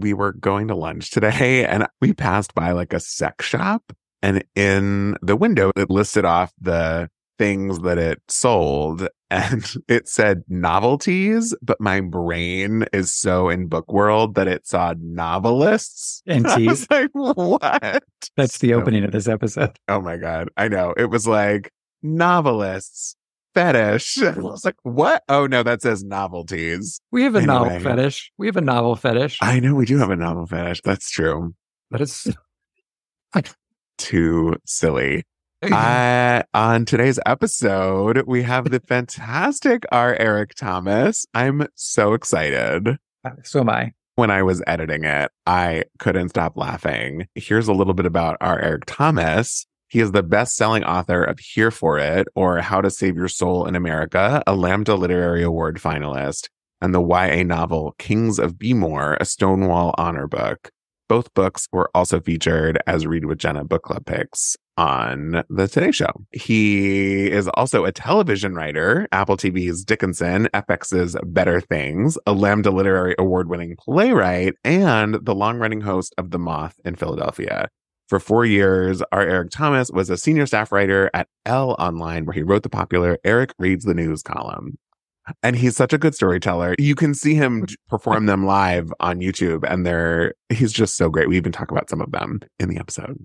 we 0.00 0.12
were 0.14 0.32
going 0.32 0.68
to 0.68 0.74
lunch 0.74 1.10
today 1.10 1.64
and 1.68 1.86
we 2.00 2.12
passed 2.12 2.54
by 2.54 2.72
like 2.72 2.92
a 2.92 3.00
sex 3.00 3.44
shop 3.46 3.92
and 4.22 4.44
in 4.54 5.16
the 5.22 5.36
window 5.36 5.70
it 5.76 5.90
listed 5.90 6.24
off 6.24 6.52
the 6.60 7.08
things 7.38 7.78
that 7.80 7.96
it 7.96 8.20
sold 8.28 9.08
and 9.30 9.74
it 9.88 10.08
said 10.08 10.42
novelties, 10.48 11.54
but 11.62 11.80
my 11.80 12.00
brain 12.00 12.84
is 12.92 13.12
so 13.14 13.48
in 13.48 13.66
book 13.68 13.90
world 13.92 14.34
that 14.34 14.48
it 14.48 14.66
saw 14.66 14.92
novelists. 15.00 16.20
And 16.26 16.44
teas. 16.44 16.66
was 16.66 16.90
like, 16.90 17.10
what? 17.12 18.02
That's 18.36 18.58
the 18.58 18.70
So- 18.70 18.74
opening 18.74 19.04
of 19.04 19.12
this 19.12 19.28
episode. 19.28 19.78
Oh 19.88 20.00
my 20.00 20.16
God. 20.16 20.48
I 20.56 20.66
know. 20.68 20.92
It 20.96 21.10
was 21.10 21.26
like 21.28 21.70
novelists, 22.02 23.14
fetish. 23.54 24.22
I 24.22 24.32
was 24.38 24.64
like, 24.64 24.76
what? 24.82 25.22
Oh 25.28 25.46
no, 25.46 25.62
that 25.62 25.82
says 25.82 26.04
novelties. 26.04 27.00
We 27.10 27.24
have 27.24 27.34
a 27.34 27.42
novel 27.42 27.78
fetish. 27.80 28.32
We 28.38 28.46
have 28.46 28.56
a 28.56 28.60
novel 28.62 28.96
fetish. 28.96 29.38
I 29.40 29.60
know 29.60 29.74
we 29.74 29.86
do 29.86 29.98
have 29.98 30.10
a 30.10 30.16
novel 30.16 30.46
fetish. 30.46 30.82
That's 30.84 31.10
true. 31.10 31.54
That 31.90 32.00
is 32.00 32.28
Too 33.98 34.56
silly. 34.66 35.24
Uh, 35.62 36.42
on 36.54 36.86
today's 36.86 37.20
episode, 37.26 38.22
we 38.26 38.42
have 38.42 38.70
the 38.70 38.80
fantastic 38.80 39.84
R. 39.92 40.16
Eric 40.18 40.54
Thomas. 40.54 41.26
I'm 41.34 41.66
so 41.74 42.14
excited. 42.14 42.96
so 43.44 43.60
am 43.60 43.68
I. 43.68 43.92
When 44.14 44.30
I 44.30 44.42
was 44.42 44.62
editing 44.66 45.04
it, 45.04 45.30
I 45.44 45.84
couldn't 45.98 46.30
stop 46.30 46.56
laughing. 46.56 47.26
Here's 47.34 47.68
a 47.68 47.74
little 47.74 47.92
bit 47.92 48.06
about 48.06 48.38
R. 48.40 48.58
Eric 48.58 48.84
Thomas. 48.86 49.66
He 49.90 49.98
is 49.98 50.12
the 50.12 50.22
best 50.22 50.54
selling 50.54 50.84
author 50.84 51.24
of 51.24 51.40
Here 51.40 51.72
for 51.72 51.98
It 51.98 52.28
or 52.36 52.60
How 52.60 52.80
to 52.80 52.90
Save 52.90 53.16
Your 53.16 53.26
Soul 53.26 53.66
in 53.66 53.74
America, 53.74 54.40
a 54.46 54.54
Lambda 54.54 54.94
Literary 54.94 55.42
Award 55.42 55.78
finalist, 55.78 56.48
and 56.80 56.94
the 56.94 57.02
YA 57.02 57.42
novel 57.42 57.96
Kings 57.98 58.38
of 58.38 58.54
B'more, 58.54 59.16
a 59.18 59.24
Stonewall 59.24 59.92
honor 59.98 60.28
book. 60.28 60.70
Both 61.08 61.34
books 61.34 61.66
were 61.72 61.90
also 61.92 62.20
featured 62.20 62.78
as 62.86 63.04
Read 63.04 63.24
with 63.24 63.38
Jenna 63.38 63.64
book 63.64 63.82
club 63.82 64.06
picks 64.06 64.56
on 64.76 65.42
the 65.50 65.66
Today 65.66 65.90
Show. 65.90 66.12
He 66.30 67.28
is 67.28 67.48
also 67.54 67.84
a 67.84 67.90
television 67.90 68.54
writer, 68.54 69.08
Apple 69.10 69.36
TV's 69.36 69.84
Dickinson, 69.84 70.46
FX's 70.54 71.16
Better 71.24 71.60
Things, 71.60 72.16
a 72.28 72.32
Lambda 72.32 72.70
Literary 72.70 73.16
Award 73.18 73.48
winning 73.48 73.74
playwright, 73.76 74.54
and 74.62 75.16
the 75.20 75.34
long 75.34 75.58
running 75.58 75.80
host 75.80 76.14
of 76.16 76.30
The 76.30 76.38
Moth 76.38 76.78
in 76.84 76.94
Philadelphia. 76.94 77.68
For 78.10 78.18
four 78.18 78.44
years, 78.44 79.02
R. 79.12 79.22
Eric 79.22 79.50
Thomas 79.50 79.88
was 79.88 80.10
a 80.10 80.16
senior 80.16 80.44
staff 80.44 80.72
writer 80.72 81.12
at 81.14 81.28
Elle 81.46 81.76
Online, 81.78 82.26
where 82.26 82.34
he 82.34 82.42
wrote 82.42 82.64
the 82.64 82.68
popular 82.68 83.18
Eric 83.24 83.54
Reads 83.56 83.84
the 83.84 83.94
News 83.94 84.20
column. 84.20 84.78
And 85.44 85.54
he's 85.54 85.76
such 85.76 85.92
a 85.92 85.98
good 85.98 86.16
storyteller. 86.16 86.74
You 86.76 86.96
can 86.96 87.14
see 87.14 87.36
him 87.36 87.66
perform 87.88 88.26
them 88.26 88.44
live 88.44 88.92
on 88.98 89.20
YouTube, 89.20 89.62
and 89.62 89.86
they're 89.86 90.34
he's 90.48 90.72
just 90.72 90.96
so 90.96 91.08
great. 91.08 91.28
We 91.28 91.36
even 91.36 91.52
talk 91.52 91.70
about 91.70 91.88
some 91.88 92.00
of 92.00 92.10
them 92.10 92.40
in 92.58 92.68
the 92.68 92.78
episode. 92.78 93.16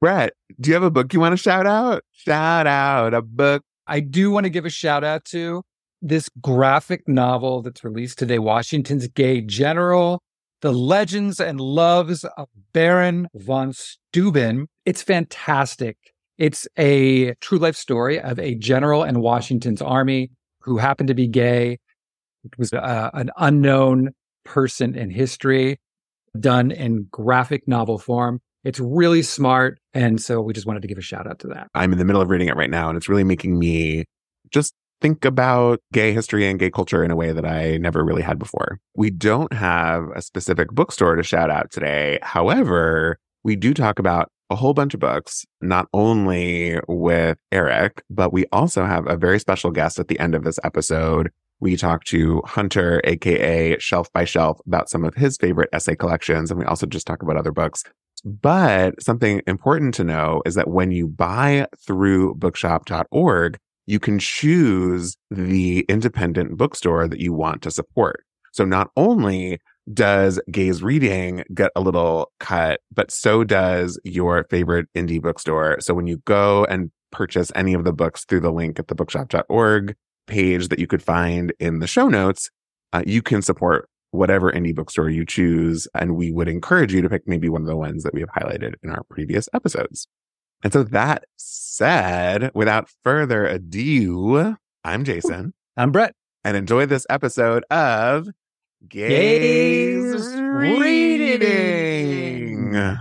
Brett, 0.00 0.32
do 0.60 0.70
you 0.70 0.74
have 0.74 0.82
a 0.82 0.90
book 0.90 1.14
you 1.14 1.20
want 1.20 1.34
to 1.34 1.36
shout 1.36 1.68
out? 1.68 2.02
Shout 2.10 2.66
out 2.66 3.14
a 3.14 3.22
book. 3.22 3.62
I 3.86 4.00
do 4.00 4.32
want 4.32 4.46
to 4.46 4.50
give 4.50 4.64
a 4.64 4.70
shout 4.70 5.04
out 5.04 5.24
to 5.26 5.62
this 6.02 6.28
graphic 6.40 7.06
novel 7.06 7.62
that's 7.62 7.84
released 7.84 8.18
today 8.18 8.40
Washington's 8.40 9.06
Gay 9.06 9.42
General, 9.42 10.20
The 10.64 10.72
Legends 10.72 11.40
and 11.40 11.60
Loves 11.60 12.24
of 12.24 12.48
Baron 12.72 13.28
von 13.34 13.74
Steuben. 13.74 14.66
It's 14.86 15.02
fantastic. 15.02 15.98
It's 16.38 16.66
a 16.78 17.34
true 17.34 17.58
life 17.58 17.76
story 17.76 18.18
of 18.18 18.38
a 18.38 18.54
general 18.54 19.04
in 19.04 19.20
Washington's 19.20 19.82
army 19.82 20.30
who 20.60 20.78
happened 20.78 21.08
to 21.08 21.14
be 21.14 21.28
gay. 21.28 21.72
It 22.44 22.56
was 22.56 22.72
uh, 22.72 23.10
an 23.12 23.30
unknown 23.36 24.12
person 24.46 24.94
in 24.94 25.10
history 25.10 25.76
done 26.40 26.70
in 26.70 27.08
graphic 27.10 27.68
novel 27.68 27.98
form. 27.98 28.40
It's 28.64 28.80
really 28.80 29.20
smart. 29.20 29.78
And 29.92 30.18
so 30.18 30.40
we 30.40 30.54
just 30.54 30.66
wanted 30.66 30.80
to 30.80 30.88
give 30.88 30.96
a 30.96 31.02
shout 31.02 31.26
out 31.26 31.40
to 31.40 31.48
that. 31.48 31.68
I'm 31.74 31.92
in 31.92 31.98
the 31.98 32.06
middle 32.06 32.22
of 32.22 32.30
reading 32.30 32.48
it 32.48 32.56
right 32.56 32.70
now, 32.70 32.88
and 32.88 32.96
it's 32.96 33.10
really 33.10 33.22
making 33.22 33.58
me 33.58 34.06
just 34.50 34.72
think 35.04 35.26
about 35.26 35.82
gay 35.92 36.14
history 36.14 36.48
and 36.48 36.58
gay 36.58 36.70
culture 36.70 37.04
in 37.04 37.10
a 37.10 37.16
way 37.16 37.30
that 37.30 37.44
I 37.44 37.76
never 37.76 38.02
really 38.02 38.22
had 38.22 38.38
before. 38.38 38.80
We 38.96 39.10
don't 39.10 39.52
have 39.52 40.04
a 40.16 40.22
specific 40.22 40.70
bookstore 40.70 41.14
to 41.14 41.22
shout 41.22 41.50
out 41.50 41.70
today. 41.70 42.18
However, 42.22 43.18
we 43.42 43.54
do 43.54 43.74
talk 43.74 43.98
about 43.98 44.30
a 44.48 44.56
whole 44.56 44.72
bunch 44.72 44.94
of 44.94 45.00
books, 45.00 45.44
not 45.60 45.88
only 45.92 46.80
with 46.88 47.36
Eric, 47.52 48.02
but 48.08 48.32
we 48.32 48.46
also 48.50 48.86
have 48.86 49.06
a 49.06 49.18
very 49.18 49.38
special 49.38 49.70
guest 49.70 49.98
at 49.98 50.08
the 50.08 50.18
end 50.18 50.34
of 50.34 50.42
this 50.42 50.58
episode. 50.64 51.30
We 51.60 51.76
talk 51.76 52.04
to 52.04 52.40
Hunter, 52.46 53.02
aka 53.04 53.78
Shelf 53.78 54.10
by 54.14 54.24
Shelf, 54.24 54.58
about 54.66 54.88
some 54.88 55.04
of 55.04 55.14
his 55.14 55.36
favorite 55.36 55.68
essay 55.74 55.96
collections. 55.96 56.50
And 56.50 56.58
we 56.58 56.64
also 56.64 56.86
just 56.86 57.06
talk 57.06 57.20
about 57.22 57.36
other 57.36 57.52
books. 57.52 57.84
But 58.24 59.02
something 59.02 59.42
important 59.46 59.92
to 59.94 60.04
know 60.04 60.40
is 60.46 60.54
that 60.54 60.68
when 60.68 60.92
you 60.92 61.08
buy 61.08 61.66
through 61.86 62.36
bookshop.org, 62.36 63.58
you 63.86 63.98
can 63.98 64.18
choose 64.18 65.16
the 65.30 65.80
independent 65.88 66.56
bookstore 66.56 67.08
that 67.08 67.20
you 67.20 67.32
want 67.32 67.62
to 67.62 67.70
support. 67.70 68.24
So 68.52 68.64
not 68.64 68.90
only 68.96 69.60
does 69.92 70.40
Gays 70.50 70.82
Reading 70.82 71.44
get 71.52 71.70
a 71.76 71.80
little 71.80 72.32
cut, 72.40 72.80
but 72.92 73.10
so 73.10 73.44
does 73.44 74.00
your 74.04 74.44
favorite 74.48 74.86
indie 74.94 75.20
bookstore. 75.20 75.78
So 75.80 75.92
when 75.92 76.06
you 76.06 76.18
go 76.24 76.64
and 76.64 76.90
purchase 77.10 77.52
any 77.54 77.74
of 77.74 77.84
the 77.84 77.92
books 77.92 78.24
through 78.24 78.40
the 78.40 78.52
link 78.52 78.78
at 78.78 78.88
the 78.88 78.94
bookshop.org 78.94 79.94
page 80.26 80.68
that 80.68 80.78
you 80.78 80.86
could 80.86 81.02
find 81.02 81.52
in 81.60 81.80
the 81.80 81.86
show 81.86 82.08
notes, 82.08 82.50
uh, 82.92 83.02
you 83.06 83.22
can 83.22 83.42
support 83.42 83.88
whatever 84.12 84.50
indie 84.50 84.74
bookstore 84.74 85.10
you 85.10 85.26
choose. 85.26 85.86
And 85.94 86.16
we 86.16 86.30
would 86.30 86.48
encourage 86.48 86.94
you 86.94 87.02
to 87.02 87.08
pick 87.08 87.22
maybe 87.26 87.48
one 87.48 87.62
of 87.62 87.68
the 87.68 87.76
ones 87.76 88.04
that 88.04 88.14
we 88.14 88.20
have 88.20 88.30
highlighted 88.30 88.74
in 88.82 88.90
our 88.90 89.02
previous 89.10 89.48
episodes. 89.52 90.06
And 90.62 90.72
so 90.72 90.82
that 90.84 91.24
said, 91.36 92.50
without 92.54 92.88
further 93.02 93.46
ado, 93.46 94.56
I'm 94.84 95.04
Jason 95.04 95.52
I'm 95.76 95.92
Brett. 95.92 96.14
and 96.44 96.56
enjoy 96.56 96.86
this 96.86 97.06
episode 97.10 97.64
of 97.70 98.28
Gays 98.88 100.12
Gays 100.12 100.34
Reading. 100.36 101.40
Reading. 101.40 102.96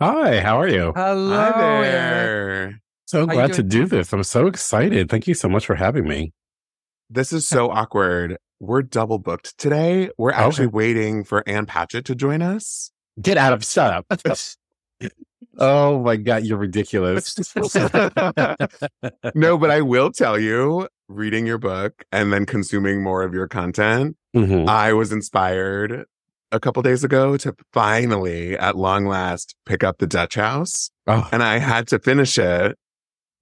Hi, 0.00 0.40
how 0.40 0.60
are 0.60 0.68
you? 0.68 0.92
Hello. 0.96 1.36
Hi 1.36 1.86
Eric. 1.86 2.70
there. 2.72 2.81
So 3.12 3.20
you 3.20 3.26
glad 3.26 3.52
to 3.52 3.62
do 3.62 3.84
this. 3.86 4.10
I'm 4.14 4.22
so 4.22 4.46
excited. 4.46 5.10
Thank 5.10 5.26
you 5.26 5.34
so 5.34 5.46
much 5.46 5.66
for 5.66 5.74
having 5.74 6.08
me. 6.08 6.32
This 7.10 7.30
is 7.30 7.46
so 7.46 7.70
awkward. 7.70 8.38
We're 8.58 8.80
double 8.80 9.18
booked 9.18 9.58
today. 9.58 10.08
We're 10.16 10.32
actually 10.32 10.68
Okay. 10.68 10.72
waiting 10.76 11.22
for 11.24 11.46
Ann 11.46 11.66
Patchett 11.66 12.06
to 12.06 12.14
join 12.14 12.40
us. 12.40 12.90
Get 13.20 13.36
out 13.36 13.52
of 13.52 13.62
shut 13.66 13.92
up. 13.92 14.06
oh 15.58 16.00
my 16.02 16.16
god, 16.16 16.44
you're 16.44 16.56
ridiculous. 16.56 17.36
no, 19.34 19.58
but 19.58 19.70
I 19.70 19.82
will 19.82 20.10
tell 20.10 20.38
you, 20.38 20.88
reading 21.08 21.46
your 21.46 21.58
book 21.58 22.04
and 22.12 22.32
then 22.32 22.46
consuming 22.46 23.02
more 23.02 23.22
of 23.24 23.34
your 23.34 23.46
content, 23.46 24.16
Mhm. 24.34 24.66
I 24.70 24.94
was 24.94 25.12
inspired 25.12 26.06
a 26.50 26.58
couple 26.58 26.82
days 26.82 27.04
ago 27.04 27.36
to 27.36 27.54
finally, 27.74 28.56
at 28.56 28.74
long 28.74 29.04
last, 29.04 29.54
pick 29.66 29.84
up 29.84 29.98
the 29.98 30.06
Dutch 30.06 30.36
House. 30.36 30.90
Oh, 31.06 31.28
And 31.30 31.42
I 31.42 31.58
had 31.58 31.88
to 31.88 31.98
finish 31.98 32.38
it 32.38 32.78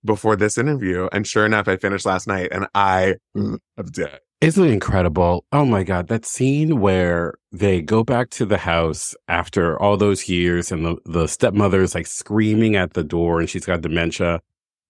before 0.05 0.37
this 0.37 0.57
interview. 0.59 1.09
And 1.13 1.27
sure 1.27 1.47
enough, 1.47 1.69
I 1.69 1.77
finished 1.77 2.07
last 2.07 2.27
night 2.27 2.49
and 2.53 2.67
I 2.75 3.17
loved 3.35 3.99
it. 3.99 4.21
isn't 4.41 4.65
it 4.65 4.71
incredible? 4.71 5.45
Oh 5.53 5.65
my 5.65 5.83
god, 5.83 6.09
that 6.09 6.25
scene 6.25 6.81
where 6.81 7.35
they 7.53 7.83
go 7.83 8.03
back 8.05 8.31
to 8.31 8.47
the 8.47 8.59
house 8.59 9.15
after 9.29 9.81
all 9.81 9.97
those 9.97 10.29
years 10.29 10.73
and 10.73 10.85
the, 10.85 10.97
the 11.05 11.27
stepmother's 11.27 11.95
like 11.95 12.07
screaming 12.07 12.77
at 12.77 12.95
the 12.95 13.05
door 13.05 13.41
and 13.41 13.51
she's 13.51 13.67
got 13.67 13.83
dementia. 13.83 14.41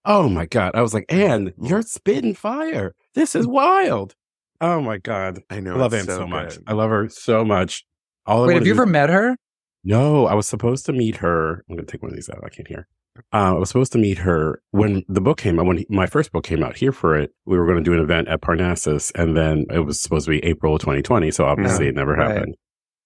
Oh 0.05 0.29
my 0.29 0.47
god. 0.47 0.73
I 0.75 0.83
was 0.83 0.95
like, 0.95 1.07
Ann, 1.09 1.53
you're 1.61 1.83
spitting 1.83 2.35
fire. 2.35 2.95
This 3.15 3.35
is 3.35 3.47
wild. 3.47 4.15
Oh 4.61 4.81
my 4.81 4.99
god. 4.99 5.41
I 5.51 5.61
know. 5.61 5.75
I 5.75 5.79
love 5.79 5.95
Ann 5.95 6.05
so, 6.05 6.27
much. 6.27 6.59
I 6.67 6.73
love 6.73 6.91
her 6.91 7.09
so 7.09 7.45
much. 7.45 7.85
All 8.27 8.45
I 8.45 8.49
Wait, 8.49 8.55
have 8.55 8.67
you 8.67 8.75
do- 8.75 8.81
ever 8.81 8.87
met 8.87 9.11
her? 9.11 9.37
No, 9.83 10.27
I 10.27 10.35
was 10.35 10.47
supposed 10.47 10.85
to 10.87 10.93
meet 10.93 11.17
her. 11.17 11.65
I'm 11.69 11.75
going 11.77 11.87
to 11.87 11.91
take 11.91 12.03
one 12.03 12.11
of 12.11 12.15
these 12.17 12.29
out. 12.29 12.45
I 12.45 12.51
can't 12.51 12.69
hear. 12.69 12.87
Uh, 13.33 13.55
I 13.55 13.59
was 13.59 13.69
supposed 13.69 13.93
to 13.93 13.99
meet 13.99 14.19
her 14.19 14.63
when 14.71 15.03
the 15.09 15.21
book 15.21 15.39
came 15.39 15.59
out. 15.59 15.67
When 15.67 15.79
he- 15.79 15.87
my 15.91 16.07
first 16.07 16.33
book 16.33 16.45
came 16.45 16.63
out, 16.63 16.77
here 16.77 16.93
for 16.93 17.17
it, 17.17 17.33
we 17.45 17.59
were 17.59 17.67
going 17.67 17.79
to 17.79 17.83
do 17.83 17.93
an 17.93 18.01
event 18.03 18.29
at 18.29 18.41
Parnassus, 18.41 19.11
and 19.15 19.37
then 19.37 19.67
it 19.73 19.81
was 19.81 20.01
supposed 20.01 20.27
to 20.27 20.31
be 20.31 20.45
April 20.45 20.79
2020. 20.79 21.31
So 21.31 21.45
obviously, 21.45 21.89
it 21.89 21.95
never 21.95 22.13
Right. 22.15 22.31
happened. 22.35 22.55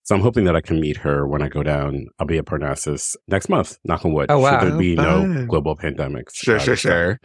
So 0.05 0.15
I'm 0.15 0.21
hoping 0.21 0.45
that 0.45 0.55
I 0.55 0.61
can 0.61 0.81
meet 0.81 0.99
her 0.99 1.27
when 1.27 1.41
I 1.41 1.49
go 1.49 1.63
down. 1.63 2.07
I'll 2.19 2.27
be 2.27 2.37
at 2.37 2.45
Parnassus 2.45 3.17
next 3.29 3.49
month. 3.49 3.79
Knock 3.85 4.05
on 4.05 4.13
wood. 4.13 4.27
Oh, 4.29 4.39
wow. 4.39 4.61
Should 4.61 4.73
there 4.73 4.79
be 4.79 4.95
no 4.95 5.47
global 5.47 5.77
pandemics? 5.77 6.35
Sure, 6.35 6.61
sure, 6.61 6.77
sure. 6.77 7.19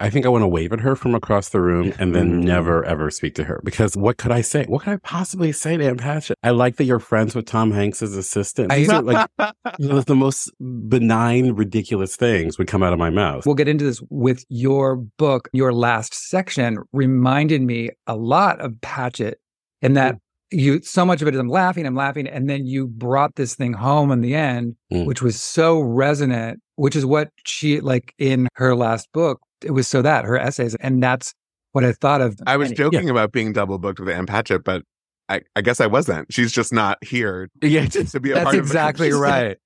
I 0.00 0.10
think 0.10 0.26
I 0.26 0.28
want 0.28 0.42
to 0.42 0.48
wave 0.48 0.72
at 0.72 0.80
her 0.80 0.96
from 0.96 1.14
across 1.14 1.50
the 1.50 1.60
room 1.60 1.92
and 1.98 2.14
then 2.14 2.40
Mm. 2.40 2.44
never 2.44 2.84
ever 2.84 3.10
speak 3.10 3.34
to 3.36 3.44
her 3.44 3.60
because 3.64 3.96
what 3.96 4.16
could 4.18 4.32
I 4.32 4.40
say? 4.40 4.64
What 4.66 4.82
could 4.82 4.92
I 4.94 4.96
possibly 4.98 5.52
say 5.52 5.76
to 5.76 5.94
Patchett? 5.94 6.36
I 6.42 6.50
like 6.50 6.76
that 6.76 6.84
you're 6.84 6.98
friends 6.98 7.34
with 7.34 7.46
Tom 7.46 7.70
Hanks's 7.70 8.16
assistant. 8.16 8.70
These 8.72 8.88
are 8.90 9.02
like 9.02 9.28
the, 9.78 10.02
the 10.06 10.14
most 10.16 10.50
benign, 10.88 11.52
ridiculous 11.52 12.16
things 12.16 12.58
would 12.58 12.66
come 12.68 12.82
out 12.82 12.92
of 12.92 12.98
my 12.98 13.10
mouth. 13.10 13.46
We'll 13.46 13.54
get 13.54 13.68
into 13.68 13.84
this 13.84 14.02
with 14.10 14.44
your 14.48 14.96
book. 14.96 15.48
Your 15.52 15.72
last 15.72 16.14
section 16.28 16.78
reminded 16.92 17.62
me 17.62 17.90
a 18.06 18.16
lot 18.16 18.60
of 18.60 18.80
Patchett 18.80 19.38
in 19.82 19.94
that 19.94 20.16
you 20.50 20.80
so 20.82 21.04
much 21.04 21.20
of 21.20 21.26
it 21.28 21.34
is 21.34 21.40
I'm 21.40 21.48
laughing, 21.48 21.84
I'm 21.86 21.96
laughing, 21.96 22.28
and 22.28 22.48
then 22.48 22.66
you 22.66 22.86
brought 22.86 23.34
this 23.34 23.54
thing 23.56 23.72
home 23.72 24.12
in 24.12 24.20
the 24.20 24.34
end, 24.34 24.76
Mm. 24.92 25.06
which 25.06 25.20
was 25.22 25.42
so 25.42 25.80
resonant, 25.80 26.60
which 26.76 26.94
is 26.94 27.04
what 27.04 27.30
she 27.44 27.80
like 27.80 28.12
in 28.18 28.46
her 28.54 28.76
last 28.76 29.08
book. 29.12 29.40
It 29.64 29.72
was 29.72 29.88
so 29.88 30.02
that 30.02 30.24
her 30.24 30.38
essays, 30.38 30.74
and 30.76 31.02
that's 31.02 31.34
what 31.72 31.84
I 31.84 31.92
thought 31.92 32.20
of. 32.20 32.38
I 32.46 32.56
was 32.56 32.70
joking 32.70 33.10
about 33.10 33.32
being 33.32 33.52
double 33.52 33.78
booked 33.78 34.00
with 34.00 34.08
Ann 34.08 34.26
Patchett, 34.26 34.64
but 34.64 34.82
I, 35.28 35.40
I 35.56 35.62
guess 35.62 35.80
I 35.80 35.86
wasn't. 35.86 36.32
She's 36.32 36.52
just 36.52 36.72
not 36.72 37.02
here 37.02 37.48
yeah, 37.62 37.86
to 37.86 38.20
be 38.20 38.32
a 38.32 38.34
That's 38.34 38.54
exactly 38.54 39.12
right. 39.12 39.56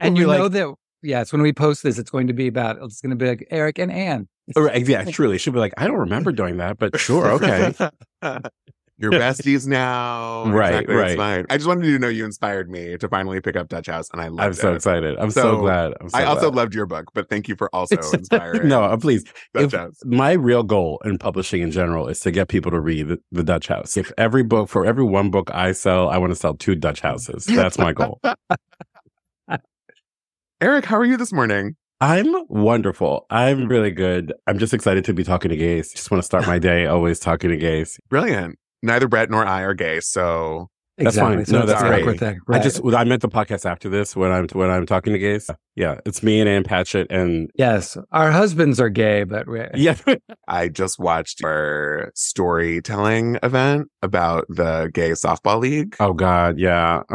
And 0.00 0.18
you 0.18 0.26
like- 0.26 0.38
know 0.38 0.48
that, 0.48 0.74
yes, 1.02 1.32
when 1.32 1.42
we 1.42 1.52
post 1.52 1.82
this, 1.82 1.98
it's 1.98 2.10
going 2.10 2.26
to 2.26 2.32
be 2.32 2.46
about, 2.46 2.76
it's 2.82 3.00
going 3.00 3.10
to 3.10 3.16
be 3.16 3.26
like 3.26 3.46
Eric 3.50 3.78
and 3.78 3.90
Anne. 3.90 4.28
Right, 4.56 4.86
yeah, 4.86 5.04
truly. 5.04 5.38
She'll 5.38 5.52
be 5.52 5.60
like, 5.60 5.72
I 5.76 5.86
don't 5.86 5.98
remember 5.98 6.32
doing 6.32 6.56
that, 6.58 6.78
but 6.78 6.98
sure, 6.98 7.30
okay. 7.32 7.72
You're 8.98 9.10
besties 9.12 9.66
now. 9.66 10.44
Right, 10.46 10.70
Exactly, 10.74 10.94
right. 10.94 11.16
fine. 11.16 11.46
I 11.50 11.56
just 11.56 11.66
wanted 11.66 11.86
you 11.86 11.94
to 11.94 11.98
know 11.98 12.08
you 12.08 12.24
inspired 12.24 12.70
me 12.70 12.96
to 12.98 13.08
finally 13.08 13.40
pick 13.40 13.56
up 13.56 13.68
Dutch 13.68 13.86
House, 13.88 14.08
and 14.12 14.20
I 14.20 14.28
loved 14.28 14.40
I'm 14.40 14.52
so 14.52 14.72
it. 14.72 14.76
excited. 14.76 15.18
I'm 15.18 15.30
so, 15.30 15.42
So, 15.42 15.58
glad. 15.60 15.94
I'm 16.00 16.08
so 16.08 16.18
I 16.18 16.24
also 16.24 16.50
glad. 16.50 16.54
loved 16.62 16.74
your 16.74 16.86
book, 16.86 17.06
but 17.14 17.28
thank 17.28 17.48
you 17.48 17.56
for 17.56 17.68
also 17.74 17.96
inspiring 18.12 18.68
no, 18.68 18.84
uh, 18.84 18.96
please. 18.96 19.24
Dutch 19.54 19.64
if- 19.64 19.72
House. 19.72 19.98
my 20.04 20.32
real 20.32 20.62
goal 20.62 21.00
in 21.04 21.18
publishing 21.18 21.62
in 21.62 21.70
general 21.72 22.06
is 22.06 22.20
to 22.20 22.30
get 22.30 22.48
people 22.48 22.70
to 22.70 22.78
read 22.80 23.08
the, 23.08 23.18
the 23.32 23.42
Dutch 23.42 23.66
House. 23.68 23.96
If 23.96 24.12
every 24.18 24.44
book, 24.44 24.68
for 24.68 24.84
every 24.86 25.04
one 25.04 25.30
book 25.30 25.50
I 25.52 25.72
sell, 25.72 26.08
I 26.08 26.18
want 26.18 26.30
to 26.30 26.36
sell 26.36 26.54
two 26.54 26.74
Dutch 26.76 27.00
houses. 27.00 27.44
That's 27.46 27.78
my 27.78 27.92
goal. 27.92 28.20
Eric, 30.60 30.84
how 30.84 30.96
are 30.96 31.04
you 31.04 31.16
this 31.16 31.32
morning? 31.32 31.74
I'm 32.00 32.32
wonderful. 32.48 33.26
I'm 33.30 33.66
really 33.68 33.90
good. 33.90 34.32
I'm 34.46 34.58
just 34.58 34.74
excited 34.74 35.04
to 35.06 35.14
be 35.14 35.24
talking 35.24 35.48
to 35.50 35.56
gays. 35.56 35.92
Just 35.92 36.10
want 36.10 36.20
to 36.22 36.26
start 36.26 36.46
my 36.46 36.58
day 36.58 36.86
always 36.86 37.18
talking 37.18 37.50
to 37.50 37.56
gays. 37.56 37.98
Brilliant. 38.08 38.58
Neither 38.82 39.08
Brett 39.08 39.30
nor 39.30 39.44
I 39.46 39.62
are 39.62 39.74
gay, 39.74 40.00
so 40.00 40.68
That's 40.98 41.16
fine. 41.16 41.44
So 41.46 41.52
No, 41.52 41.58
it's 41.62 41.68
that's 41.70 41.82
an 41.82 41.88
great. 41.88 42.02
awkward 42.02 42.18
thing. 42.18 42.40
I 42.50 42.58
just 42.58 42.80
I 42.84 43.04
meant 43.04 43.22
the 43.22 43.28
podcast 43.28 43.64
after 43.64 43.88
this 43.88 44.14
when 44.16 44.30
I'm 44.32 44.46
when 44.52 44.70
I'm 44.70 44.86
talking 44.86 45.12
to 45.12 45.18
gays. 45.18 45.48
Yeah, 45.76 46.00
it's 46.04 46.22
me 46.22 46.38
and 46.40 46.48
Ann 46.48 46.64
Patchett 46.64 47.06
and 47.10 47.50
yes, 47.54 47.96
our 48.12 48.30
husbands 48.30 48.78
are 48.80 48.90
gay, 48.90 49.24
but 49.24 49.46
we're... 49.46 49.70
yeah, 49.74 49.96
I 50.48 50.68
just 50.68 50.98
watched 50.98 51.42
our 51.44 52.10
storytelling 52.14 53.38
event 53.42 53.88
about 54.02 54.44
the 54.48 54.90
gay 54.92 55.10
softball 55.12 55.60
league. 55.60 55.96
oh 56.00 56.12
god, 56.12 56.58
yeah. 56.58 57.02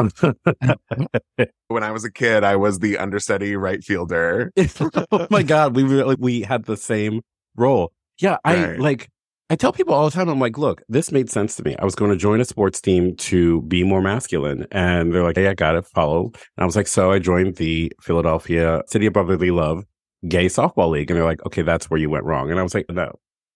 When 1.70 1.84
I 1.84 1.92
was 1.92 2.06
a 2.06 2.12
kid, 2.12 2.46
I 2.46 2.56
was 2.56 2.80
the 2.80 2.98
understudy 2.98 3.56
right 3.58 3.84
fielder. 3.84 4.54
oh 5.12 5.28
my 5.30 5.44
god, 5.44 5.76
we 5.76 5.84
really 5.84 6.16
we 6.18 6.42
had 6.42 6.64
the 6.64 6.78
same 6.78 7.22
role. 7.58 7.92
Yeah, 8.20 8.38
I 8.46 8.66
Right. 8.70 8.80
like 8.80 9.10
I 9.50 9.56
tell 9.56 9.72
people 9.72 9.94
all 9.94 10.06
the 10.06 10.12
time, 10.12 10.28
I'm 10.28 10.40
like, 10.40 10.58
look, 10.58 10.82
this 10.90 11.10
made 11.12 11.30
sense 11.30 11.56
to 11.56 11.64
me. 11.64 11.76
I 11.80 11.86
was 11.86 11.96
going 11.96 12.12
to 12.12 12.18
join 12.18 12.42
a 12.42 12.46
sports 12.46 12.82
team 12.82 13.16
to 13.16 13.62
be 13.62 13.84
more 13.84 14.02
masculine. 14.02 14.68
And 14.72 15.14
they're 15.14 15.24
like, 15.24 15.38
hey, 15.38 15.48
I 15.48 15.54
got 15.54 15.76
it, 15.76 15.86
follow. 15.86 16.26
And 16.26 16.34
I 16.58 16.66
was 16.66 16.76
like, 16.76 16.88
so 16.88 17.12
I 17.12 17.20
joined 17.20 17.56
the 17.56 17.94
Philadelphia 18.02 18.82
City 18.88 19.06
of 19.06 19.14
Brotherly 19.14 19.52
Love 19.52 19.86
gay 20.28 20.48
softball 20.48 20.90
league. 20.90 21.10
And 21.10 21.18
they're 21.18 21.26
like, 21.26 21.46
okay, 21.46 21.62
that's 21.62 21.90
where 21.90 22.00
you 22.00 22.10
went 22.10 22.26
wrong. 22.26 22.52
And 22.52 22.60
I 22.60 22.64
was 22.64 22.74
like, 22.74 22.88
no. 22.90 23.14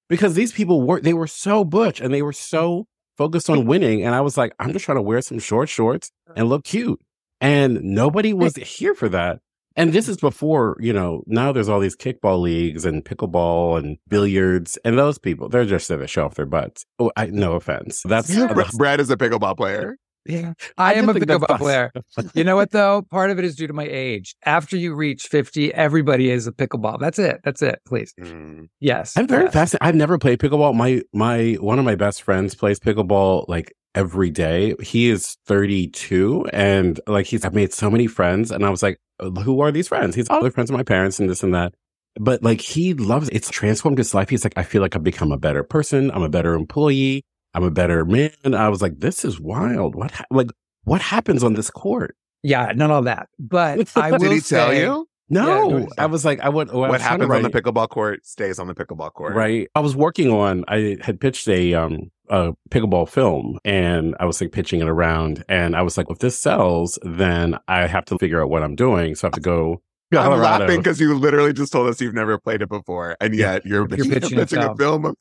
Because 0.07 0.33
these 0.33 0.53
people 0.53 0.81
were 0.81 1.01
they 1.01 1.13
were 1.13 1.27
so 1.27 1.65
butch 1.65 1.99
and 1.99 2.13
they 2.13 2.21
were 2.21 2.33
so 2.33 2.87
focused 3.17 3.49
on 3.49 3.65
winning. 3.65 4.05
And 4.05 4.15
I 4.15 4.21
was 4.21 4.37
like, 4.37 4.53
I'm 4.59 4.71
just 4.73 4.85
trying 4.85 4.97
to 4.97 5.01
wear 5.01 5.21
some 5.21 5.39
short 5.39 5.67
shorts 5.67 6.11
and 6.35 6.47
look 6.47 6.63
cute. 6.63 7.01
And 7.41 7.81
nobody 7.81 8.33
was 8.33 8.55
here 8.55 8.93
for 8.93 9.09
that. 9.09 9.39
And 9.75 9.93
this 9.93 10.09
is 10.09 10.17
before, 10.17 10.75
you 10.79 10.93
know, 10.93 11.23
now 11.27 11.51
there's 11.51 11.69
all 11.69 11.79
these 11.79 11.95
kickball 11.95 12.41
leagues 12.41 12.85
and 12.85 13.03
pickleball 13.03 13.77
and 13.77 13.97
billiards 14.07 14.77
and 14.83 14.97
those 14.97 15.17
people, 15.17 15.49
they're 15.49 15.65
just 15.65 15.87
there 15.87 15.97
to 15.97 16.07
show 16.07 16.25
off 16.25 16.35
their 16.35 16.45
butts. 16.45 16.85
Oh, 16.99 17.11
I, 17.15 17.27
no 17.27 17.53
offense. 17.53 18.01
That's, 18.05 18.27
that's 18.27 18.75
Brett 18.75 18.99
is 18.99 19.09
a 19.09 19.17
pickleball 19.17 19.55
player. 19.55 19.97
yeah. 20.25 20.53
I, 20.77 20.95
am 20.95 21.07
a 21.09 21.13
pickleball 21.13 21.57
player. 21.57 21.91
You 22.33 22.43
know 22.43 22.55
what 22.55 22.71
though? 22.71 23.03
Part 23.09 23.31
of 23.31 23.39
it 23.39 23.45
is 23.45 23.55
due 23.55 23.67
to 23.67 23.73
my 23.73 23.87
age. 23.89 24.35
After 24.45 24.75
you 24.75 24.93
reach 24.93 25.23
50, 25.23 25.73
everybody 25.73 26.29
is 26.29 26.47
a 26.47 26.51
pickleball. 26.51 26.99
That's 26.99 27.17
it. 27.17 27.39
That's 27.43 27.61
it. 27.61 27.79
Please. 27.85 28.13
Mm. 28.19 28.67
Yes. 28.79 29.15
I'm 29.15 29.27
very 29.27 29.45
yes. 29.45 29.53
fascinated. 29.53 29.87
I've 29.87 29.95
never 29.95 30.17
played 30.17 30.39
pickleball. 30.39 30.75
My, 30.75 31.01
my, 31.13 31.53
one 31.59 31.79
of 31.79 31.85
my 31.85 31.95
best 31.95 32.23
friends 32.23 32.55
plays 32.55 32.79
pickleball 32.79 33.45
like 33.47 33.73
every 33.95 34.29
day. 34.29 34.75
He 34.81 35.09
is 35.09 35.37
32 35.47 36.47
and 36.53 36.99
like 37.07 37.25
he's, 37.25 37.43
I've 37.45 37.53
made 37.53 37.73
so 37.73 37.89
many 37.89 38.07
friends 38.07 38.51
and 38.51 38.65
I 38.65 38.69
was 38.69 38.83
like, 38.83 38.99
who 39.43 39.61
are 39.61 39.71
these 39.71 39.87
friends? 39.87 40.15
He's 40.15 40.29
all 40.29 40.41
the 40.43 40.51
friends 40.51 40.69
of 40.69 40.75
my 40.77 40.83
parents 40.83 41.19
and 41.19 41.29
this 41.29 41.43
and 41.43 41.53
that. 41.53 41.73
But 42.19 42.43
like 42.43 42.59
he 42.61 42.93
loves 42.93 43.29
it's 43.29 43.49
transformed 43.49 43.97
his 43.97 44.13
life. 44.13 44.29
He's 44.29 44.43
like, 44.43 44.53
I 44.57 44.63
feel 44.63 44.81
like 44.81 44.95
I've 44.95 45.03
become 45.03 45.31
a 45.31 45.37
better 45.37 45.63
person. 45.63 46.11
I'm 46.11 46.23
a 46.23 46.29
better 46.29 46.53
employee. 46.53 47.23
I'm 47.53 47.63
a 47.63 47.71
better 47.71 48.03
man. 48.05 48.31
I 48.55 48.69
was 48.69 48.81
like, 48.81 48.99
this 48.99 49.23
is 49.23 49.39
wild. 49.39 49.95
What 49.95 50.11
ha- 50.11 50.25
like 50.31 50.49
what 50.83 51.01
happens 51.01 51.43
on 51.43 51.53
this 51.53 51.69
court? 51.69 52.15
Yeah, 52.43 52.71
not 52.75 52.91
all 52.91 53.03
that. 53.03 53.29
But 53.39 53.91
I 53.95 54.11
will 54.11 54.19
Did 54.19 54.31
he 54.31 54.39
tell 54.41 54.69
say- 54.69 54.81
you? 54.83 55.07
No, 55.29 55.77
Yeah, 55.77 55.85
I 55.97 56.07
was 56.07 56.25
like, 56.25 56.41
I 56.41 56.49
would. 56.49 56.67
well, 56.73 56.79
I 56.79 56.79
what 56.81 56.91
was 56.91 57.01
trying 57.03 57.21
happens 57.21 57.31
on 57.31 57.43
the 57.43 57.49
pickleball 57.61 57.87
court 57.87 58.25
stays 58.25 58.59
on 58.59 58.67
the 58.67 58.73
pickleball 58.75 59.13
court. 59.13 59.33
Right. 59.33 59.69
I 59.75 59.79
was 59.79 59.95
working 59.95 60.29
on. 60.29 60.65
I 60.67 60.97
had 61.01 61.21
pitched 61.21 61.47
a 61.47 61.73
um 61.73 62.11
a 62.31 62.53
pickleball 62.71 63.07
film, 63.07 63.59
and 63.63 64.15
I 64.19 64.25
was 64.25 64.41
like 64.41 64.51
pitching 64.51 64.79
it 64.81 64.87
around, 64.87 65.43
and 65.47 65.75
I 65.75 65.83
was 65.83 65.97
like, 65.97 66.07
if 66.09 66.17
this 66.19 66.39
sells, 66.39 66.97
then 67.03 67.57
I 67.67 67.85
have 67.85 68.05
to 68.05 68.17
figure 68.17 68.41
out 68.41 68.49
what 68.49 68.63
I'm 68.63 68.75
doing. 68.75 69.13
So 69.13 69.27
I 69.27 69.29
have 69.29 69.33
to 69.33 69.41
go. 69.41 69.81
I'm 70.13 70.39
laughing 70.39 70.77
because 70.79 70.99
you 70.99 71.13
literally 71.17 71.53
just 71.53 71.71
told 71.71 71.87
us 71.87 72.01
you've 72.01 72.13
never 72.13 72.37
played 72.39 72.61
it 72.61 72.69
before, 72.69 73.15
and 73.21 73.35
yet 73.35 73.65
you're, 73.65 73.87
You're 73.95 74.05
pitching 74.05 74.39
a 74.39 74.41
a 74.41 74.47
film. 74.47 74.77
film. 74.77 75.15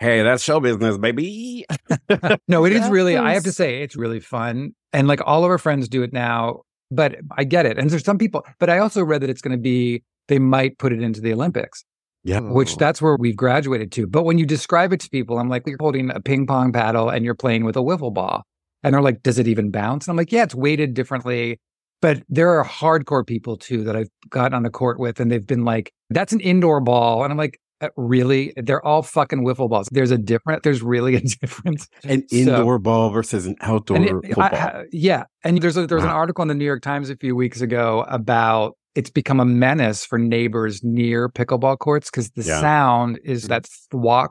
Hey, 0.00 0.22
that's 0.22 0.42
show 0.42 0.60
business, 0.60 0.98
baby. 0.98 1.66
No, 2.48 2.64
it 2.64 2.72
is 2.72 2.88
really, 2.88 3.16
I 3.16 3.32
have 3.34 3.44
to 3.44 3.52
say, 3.52 3.82
it's 3.82 3.96
really 3.96 4.20
fun. 4.20 4.74
And 4.92 5.06
like 5.08 5.20
all 5.24 5.44
of 5.44 5.50
our 5.50 5.58
friends 5.58 5.88
do 5.88 6.02
it 6.02 6.12
now, 6.12 6.62
but 6.90 7.16
I 7.36 7.44
get 7.44 7.64
it. 7.66 7.78
And 7.78 7.88
there's 7.90 8.04
some 8.04 8.18
people, 8.18 8.44
but 8.58 8.68
I 8.70 8.78
also 8.78 9.02
read 9.04 9.22
that 9.22 9.30
it's 9.30 9.40
going 9.40 9.56
to 9.56 9.62
be, 9.62 10.02
they 10.28 10.38
might 10.38 10.78
put 10.78 10.92
it 10.92 11.00
into 11.02 11.20
the 11.20 11.32
Olympics, 11.32 11.84
Yeah. 12.24 12.40
which 12.40 12.76
that's 12.76 13.00
where 13.02 13.16
we've 13.16 13.36
graduated 13.36 13.92
to. 13.92 14.06
But 14.06 14.24
when 14.24 14.38
you 14.38 14.46
describe 14.46 14.92
it 14.92 15.00
to 15.00 15.10
people, 15.10 15.38
I'm 15.38 15.48
like, 15.48 15.62
you're 15.66 15.76
holding 15.78 16.10
a 16.10 16.20
ping 16.20 16.46
pong 16.46 16.72
paddle 16.72 17.08
and 17.10 17.24
you're 17.24 17.34
playing 17.34 17.64
with 17.64 17.76
a 17.76 17.80
wiffle 17.80 18.12
ball. 18.12 18.44
And 18.82 18.94
they're 18.94 19.02
like, 19.02 19.22
does 19.22 19.38
it 19.38 19.46
even 19.48 19.70
bounce? 19.70 20.06
And 20.06 20.12
I'm 20.12 20.16
like, 20.16 20.32
yeah, 20.32 20.42
it's 20.42 20.54
weighted 20.54 20.94
differently. 20.94 21.58
But 22.02 22.22
there 22.28 22.50
are 22.58 22.64
hardcore 22.64 23.26
people 23.26 23.56
too 23.56 23.84
that 23.84 23.96
I've 23.96 24.08
gotten 24.30 24.52
on 24.54 24.62
the 24.62 24.70
court 24.70 24.98
with, 25.00 25.20
and 25.20 25.30
they've 25.32 25.46
been 25.46 25.64
like, 25.64 25.90
that's 26.10 26.32
an 26.34 26.40
indoor 26.40 26.80
ball. 26.82 27.24
And 27.24 27.32
I'm 27.32 27.38
like, 27.38 27.58
"Uh, 27.80 27.88
really? 27.96 28.52
They're 28.56 28.84
all 28.84 29.02
fucking 29.02 29.42
wiffle 29.42 29.70
balls. 29.70 29.88
There's 29.90 30.10
a 30.10 30.18
different, 30.18 30.64
there's 30.64 30.82
really 30.82 31.14
a 31.14 31.20
difference. 31.40 31.88
An 32.04 32.28
So- 32.28 32.36
indoor 32.36 32.78
ball 32.78 33.08
versus 33.08 33.46
an 33.46 33.56
outdoor 33.62 34.02
it- 34.02 34.10
football. 34.10 34.44
I- 34.44 34.48
I- 34.48 34.84
yeah, 34.92 35.24
and 35.44 35.62
there's 35.62 35.78
a, 35.78 35.86
there 35.86 35.96
was 35.96 36.04
an 36.04 36.10
article 36.10 36.42
in 36.42 36.48
the 36.48 36.54
New 36.54 36.66
York 36.66 36.82
Times 36.82 37.08
a 37.08 37.16
few 37.16 37.34
weeks 37.34 37.62
ago 37.62 38.04
about 38.08 38.76
it's 38.94 39.10
become 39.10 39.40
a 39.40 39.44
menace 39.44 40.04
for 40.04 40.18
neighbors 40.18 40.82
near 40.84 41.28
pickleball 41.28 41.78
courts 41.78 42.10
because 42.10 42.30
the 42.32 42.42
Yeah. 42.42 42.60
sound 42.60 43.18
is 43.24 43.48
that 43.48 43.66
thwack 43.90 44.30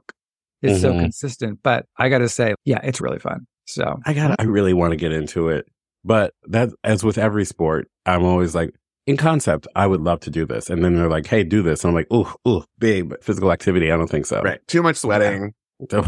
is 0.62 0.82
so 0.82 0.94
Mhm. 0.94 1.00
consistent. 1.02 1.60
But 1.64 1.86
I 1.98 2.10
got 2.10 2.20
to 2.20 2.30
say, 2.30 2.56
yeah, 2.66 2.80
it's 2.84 3.02
really 3.02 3.20
fun. 3.20 3.46
So 3.66 4.00
I 4.06 4.14
got. 4.14 4.40
I 4.40 4.44
really 4.44 4.74
want 4.74 4.92
to 4.92 4.98
get 4.98 5.12
into 5.12 5.50
it, 5.50 5.66
but 6.04 6.34
that, 6.48 6.70
as 6.84 7.04
with 7.04 7.18
every 7.18 7.46
sport, 7.46 7.88
I'm 8.06 8.24
always 8.26 8.54
like, 8.56 8.74
in 9.08 9.18
concept, 9.18 9.68
I 9.76 9.88
would 9.88 10.02
love 10.02 10.20
to 10.22 10.30
do 10.30 10.46
this, 10.46 10.70
and 10.70 10.84
then 10.84 10.96
they're 10.96 11.10
like, 11.10 11.28
"Hey, 11.28 11.44
do 11.44 11.62
this," 11.62 11.84
and 11.84 11.90
I'm 11.90 11.96
like, 11.96 12.12
"Ooh, 12.14 12.28
ooh, 12.48 12.64
big 12.78 13.14
physical 13.22 13.52
activity. 13.52 13.92
I 13.92 13.98
don't 13.98 14.10
think 14.10 14.26
so." 14.26 14.42
right. 14.42 14.60
Too 14.68 14.82
much 14.82 14.96
sweating, 14.98 15.54
No, 15.92 16.04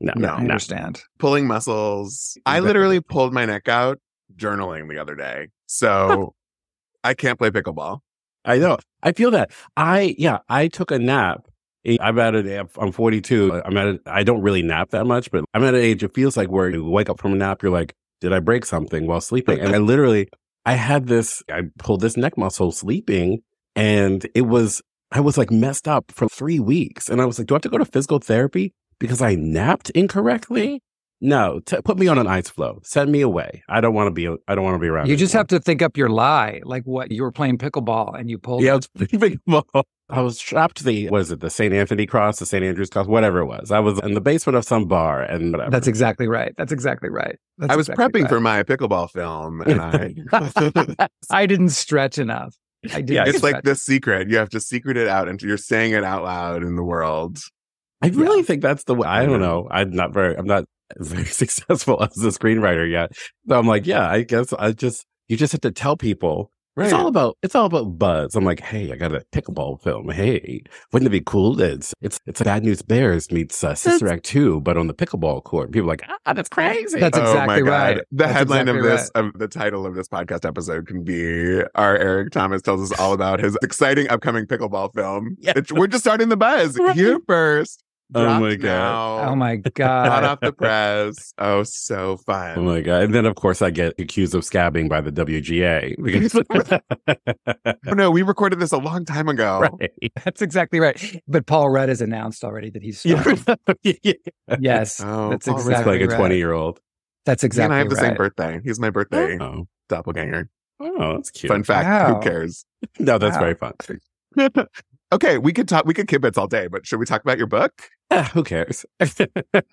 yeah, 0.00 0.12
no, 0.16 0.28
I 0.34 0.42
no. 0.42 0.50
understand. 0.50 1.02
pulling 1.18 1.46
muscles. 1.46 2.36
I 2.46 2.58
literally 2.60 3.00
pulled 3.00 3.32
my 3.32 3.44
neck 3.44 3.68
out 3.68 3.98
journaling 4.36 4.88
the 4.88 4.98
other 4.98 5.14
day, 5.14 5.48
so 5.66 6.34
I 7.04 7.14
can't 7.14 7.38
play 7.38 7.50
pickleball. 7.50 8.00
I 8.44 8.58
know. 8.58 8.78
I 9.02 9.12
feel 9.12 9.30
that. 9.30 9.50
I 9.76 10.14
yeah. 10.18 10.38
I 10.48 10.68
took 10.68 10.90
a 10.90 10.98
nap. 10.98 11.46
Eh, 11.84 11.96
I'm 12.00 12.18
at 12.18 12.34
an. 12.34 12.68
I'm 12.78 12.92
42. 12.92 13.62
I'm 13.64 13.76
at. 13.76 13.86
A, 13.86 14.00
I 14.06 14.22
don't 14.22 14.42
really 14.42 14.62
nap 14.62 14.90
that 14.90 15.06
much, 15.06 15.30
but 15.30 15.44
I'm 15.54 15.64
at 15.64 15.74
an 15.74 15.80
age. 15.80 16.02
It 16.02 16.14
feels 16.14 16.36
like 16.36 16.50
where 16.50 16.70
you 16.70 16.84
wake 16.84 17.08
up 17.08 17.20
from 17.20 17.32
a 17.32 17.36
nap, 17.36 17.62
you're 17.62 17.72
like, 17.72 17.94
did 18.20 18.32
I 18.32 18.40
break 18.40 18.64
something 18.64 19.06
while 19.06 19.20
sleeping? 19.20 19.60
And 19.60 19.74
I 19.74 19.78
literally, 19.78 20.28
I 20.64 20.74
had 20.74 21.06
this. 21.06 21.42
I 21.50 21.62
pulled 21.78 22.00
this 22.00 22.16
neck 22.16 22.36
muscle 22.36 22.72
sleeping, 22.72 23.42
and 23.76 24.26
it 24.34 24.42
was. 24.42 24.82
I 25.12 25.20
was 25.20 25.38
like 25.38 25.50
messed 25.50 25.86
up 25.86 26.10
for 26.10 26.28
three 26.28 26.58
weeks, 26.58 27.08
and 27.08 27.20
I 27.20 27.24
was 27.24 27.38
like, 27.38 27.46
do 27.46 27.54
I 27.54 27.56
have 27.56 27.62
to 27.62 27.68
go 27.68 27.78
to 27.78 27.84
physical 27.84 28.18
therapy 28.18 28.72
because 28.98 29.22
I 29.22 29.36
napped 29.36 29.90
incorrectly? 29.90 30.82
No, 31.24 31.60
t- 31.64 31.80
put 31.82 31.98
me 31.98 32.06
on 32.06 32.18
an 32.18 32.26
ice 32.26 32.50
floe. 32.50 32.80
Send 32.84 33.10
me 33.10 33.22
away. 33.22 33.62
I 33.68 33.80
don't 33.80 33.94
want 33.94 34.08
to 34.08 34.10
be. 34.10 34.28
I 34.46 34.54
don't 34.54 34.62
want 34.64 34.74
to 34.74 34.78
be 34.78 34.88
around. 34.88 35.08
You 35.08 35.16
just 35.16 35.34
anymore. 35.34 35.40
have 35.40 35.46
to 35.48 35.60
think 35.60 35.80
up 35.80 35.96
your 35.96 36.10
lie, 36.10 36.60
like 36.64 36.82
what 36.84 37.10
you 37.10 37.22
were 37.22 37.32
playing 37.32 37.56
pickleball 37.56 38.18
and 38.18 38.28
you 38.28 38.38
pulled. 38.38 38.62
Yeah, 38.62 38.72
I 38.72 38.76
was 38.76 38.86
playing 38.96 39.08
pickleball. 39.48 39.84
I 40.10 40.20
was 40.20 40.36
strapped 40.36 40.76
to 40.76 40.84
the 40.84 41.08
was 41.08 41.30
it 41.30 41.40
the 41.40 41.48
St. 41.48 41.72
Anthony 41.72 42.04
Cross, 42.04 42.38
the 42.38 42.44
St. 42.46 42.62
Andrew's 42.62 42.90
Cross, 42.90 43.06
whatever 43.06 43.38
it 43.38 43.46
was. 43.46 43.70
I 43.70 43.78
was 43.80 43.98
in 44.00 44.12
the 44.12 44.20
basement 44.20 44.56
of 44.56 44.64
some 44.66 44.84
bar 44.84 45.22
and 45.22 45.52
whatever. 45.52 45.70
That's 45.70 45.86
exactly 45.88 46.28
right. 46.28 46.52
That's 46.58 46.72
exactly 46.72 47.08
right. 47.08 47.36
That's 47.56 47.72
I 47.72 47.76
was 47.76 47.88
exactly 47.88 48.20
prepping 48.20 48.24
right. 48.24 48.28
for 48.28 48.40
my 48.40 48.62
pickleball 48.62 49.10
film, 49.10 49.62
and 49.62 49.80
I. 49.80 51.08
I 51.30 51.46
didn't 51.46 51.70
stretch 51.70 52.18
enough. 52.18 52.54
I 52.92 53.00
did. 53.00 53.14
Yeah, 53.14 53.24
it's 53.26 53.42
like 53.42 53.62
the 53.62 53.74
secret. 53.74 54.28
You 54.28 54.36
have 54.36 54.50
to 54.50 54.60
secret 54.60 54.98
it 54.98 55.08
out, 55.08 55.26
and 55.26 55.40
you're 55.40 55.56
saying 55.56 55.92
it 55.92 56.04
out 56.04 56.22
loud 56.24 56.62
in 56.62 56.76
the 56.76 56.84
world. 56.84 57.38
I 58.02 58.08
really 58.08 58.40
Yeah. 58.40 58.44
think 58.44 58.60
that's 58.62 58.84
the 58.84 58.94
way. 58.94 59.08
I 59.08 59.22
I 59.22 59.26
don't 59.26 59.40
know. 59.40 59.62
know. 59.62 59.68
I'm 59.70 59.90
not 59.90 60.12
very. 60.12 60.36
I'm 60.36 60.46
not 60.46 60.64
very 61.00 61.24
successful 61.42 62.02
as 62.02 62.16
a 62.24 62.28
screenwriter 62.28 62.90
yet. 62.90 63.12
So 63.48 63.58
I'm 63.58 63.66
like, 63.66 63.86
yeah, 63.86 64.08
I 64.10 64.22
guess 64.22 64.52
I 64.52 64.72
just 64.72 65.04
you 65.28 65.36
just 65.36 65.52
have 65.52 65.60
to 65.62 65.70
tell 65.70 65.96
people. 65.96 66.50
It's 66.76 66.92
all 66.92 67.06
about 67.06 67.38
it's 67.40 67.54
all 67.54 67.66
about 67.66 68.00
buzz. 68.00 68.34
I'm 68.34 68.42
like, 68.44 68.58
hey, 68.58 68.90
I 68.90 68.96
got 68.96 69.14
a 69.14 69.22
pickleball 69.32 69.80
film. 69.80 70.08
Hey, 70.10 70.64
wouldn't 70.92 71.06
it 71.06 71.10
be 71.10 71.20
cool? 71.20 71.60
It's 71.60 71.94
it's 72.00 72.18
it's 72.26 72.42
Bad 72.42 72.64
News 72.64 72.82
Bears 72.82 73.30
meets 73.30 73.62
uh, 73.62 73.76
Sister 73.76 74.08
Act 74.08 74.24
two, 74.24 74.60
but 74.60 74.76
on 74.76 74.88
the 74.88 74.92
pickleball 74.92 75.44
court. 75.44 75.70
People 75.70 75.88
are 75.88 75.92
like, 75.92 76.02
ah, 76.26 76.32
that's 76.32 76.48
crazy. 76.48 76.98
That's 76.98 77.16
exactly 77.16 77.62
right. 77.62 77.98
The 77.98 78.04
That's 78.24 78.32
headline 78.32 78.62
exactly 78.68 78.90
of 78.90 78.98
this, 78.98 79.08
of 79.10 79.32
the 79.38 79.46
title 79.46 79.86
of 79.86 79.94
this 79.94 80.08
podcast 80.08 80.44
episode, 80.44 80.88
can 80.88 81.04
be 81.04 81.62
"R. 81.76 81.96
Eric 81.96 82.32
Thomas 82.32 82.60
tells 82.60 82.90
us 82.90 82.98
all 82.98 83.12
about 83.12 83.38
his 83.38 83.56
exciting 83.62 84.08
upcoming 84.08 84.44
pickleball 84.46 84.92
film." 84.94 85.36
Yeah. 85.44 85.50
It's- 85.54 85.70
we're 85.70 85.86
just 85.86 86.02
starting 86.02 86.28
the 86.28 86.36
buzz 86.36 86.76
Right. 86.76 86.96
here 86.96 87.20
first. 87.28 87.84
Oh 88.14 88.22
Dropped 88.22 88.40
my 88.42 88.54
God. 88.56 88.62
now, 88.68 89.30
Oh 89.30 89.34
my 89.34 89.54
Hot 89.64 89.74
god! 89.74 90.24
off 90.24 90.40
the 90.40 90.52
press. 90.52 91.32
Oh, 91.38 91.62
so 91.62 91.96
oh 92.12 92.16
fun. 92.18 92.58
Oh 92.58 92.62
my 92.62 92.80
god! 92.82 93.04
And 93.04 93.14
then 93.14 93.24
of 93.24 93.34
course 93.34 93.62
I 93.62 93.70
get 93.70 93.94
accused 93.98 94.34
of 94.34 94.42
scabbing 94.42 94.88
by 94.90 95.00
the 95.00 95.10
WGA. 95.10 95.96
Because- 96.02 96.34
Oh, 97.86 97.92
no, 97.92 98.10
we 98.10 98.22
recorded 98.22 98.58
this 98.60 98.72
a 98.72 98.78
long 98.78 99.04
time 99.04 99.28
ago. 99.28 99.60
right. 99.80 100.12
That's 100.24 100.42
exactly 100.42 100.80
right. 100.80 101.20
But 101.28 101.46
Paul 101.46 101.70
Rudd 101.70 101.88
has 101.88 102.00
announced 102.00 102.44
already 102.44 102.70
that 102.70 102.82
he's 102.82 103.04
Yeah. 103.04 103.22
yes. 104.58 105.00
Oh, 105.04 105.30
that's 105.30 105.46
Paul 105.46 105.56
It's 105.56 105.64
Rudd's 105.64 105.68
exactly 105.68 105.98
like 106.00 106.10
a 106.12 106.16
20 106.16 106.36
year 106.36 106.52
old. 106.52 106.80
That's 107.26 107.42
He 107.42 107.46
and 107.46 107.52
exactly 107.52 107.74
I 107.76 107.78
have 107.78 107.88
the 107.88 107.94
right. 107.96 108.02
same 108.02 108.14
birthday. 108.16 108.60
He's 108.64 108.78
my 108.80 108.90
birthday 108.90 109.38
Oh. 109.40 109.66
doppelganger. 109.88 110.48
oh, 110.80 111.14
that's 111.14 111.30
cute. 111.30 111.50
Fun 111.50 111.62
fact. 111.64 111.86
Wow. 111.86 112.14
Who 112.16 112.20
cares? 112.22 112.64
No, 112.98 113.16
that's 113.18 113.36
Wow. 113.36 113.40
very 113.40 113.54
fun. 113.54 113.72
Okay, 115.14 115.38
we 115.38 115.52
could 115.52 115.68
talk. 115.68 115.86
We 115.86 115.94
could 115.94 116.08
kibitz 116.08 116.36
all 116.36 116.46
day, 116.46 116.66
but 116.66 116.86
should 116.86 116.98
we 116.98 117.06
talk 117.06 117.22
about 117.22 117.38
your 117.38 117.46
book? 117.46 117.72
Ah, 118.10 118.30
who 118.34 118.42
cares? 118.42 118.84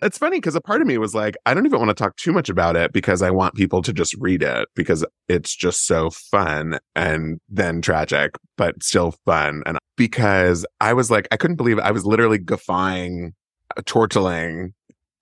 It's 0.03 0.17
funny 0.17 0.37
because 0.37 0.55
a 0.55 0.61
part 0.61 0.81
of 0.81 0.87
me 0.87 0.97
was 0.97 1.13
like, 1.13 1.35
I 1.45 1.53
don't 1.53 1.65
even 1.65 1.79
want 1.79 1.89
to 1.89 1.93
talk 1.95 2.15
too 2.15 2.31
much 2.31 2.49
about 2.49 2.75
it 2.75 2.91
because 2.91 3.21
I 3.21 3.29
want 3.29 3.55
people 3.55 3.81
to 3.83 3.93
just 3.93 4.15
read 4.19 4.41
it 4.41 4.67
because 4.75 5.05
it's 5.27 5.55
just 5.55 5.85
so 5.85 6.09
fun 6.09 6.79
and 6.95 7.39
then 7.49 7.81
tragic, 7.81 8.35
but 8.57 8.81
still 8.81 9.11
fun. 9.25 9.63
And 9.65 9.77
because 9.95 10.65
I 10.79 10.93
was 10.93 11.11
like, 11.11 11.27
I 11.31 11.37
couldn't 11.37 11.57
believe 11.57 11.77
it. 11.77 11.83
I 11.83 11.91
was 11.91 12.05
literally 12.05 12.39
guffawing, 12.39 13.33
uh, 13.77 13.81
chortling 13.83 14.73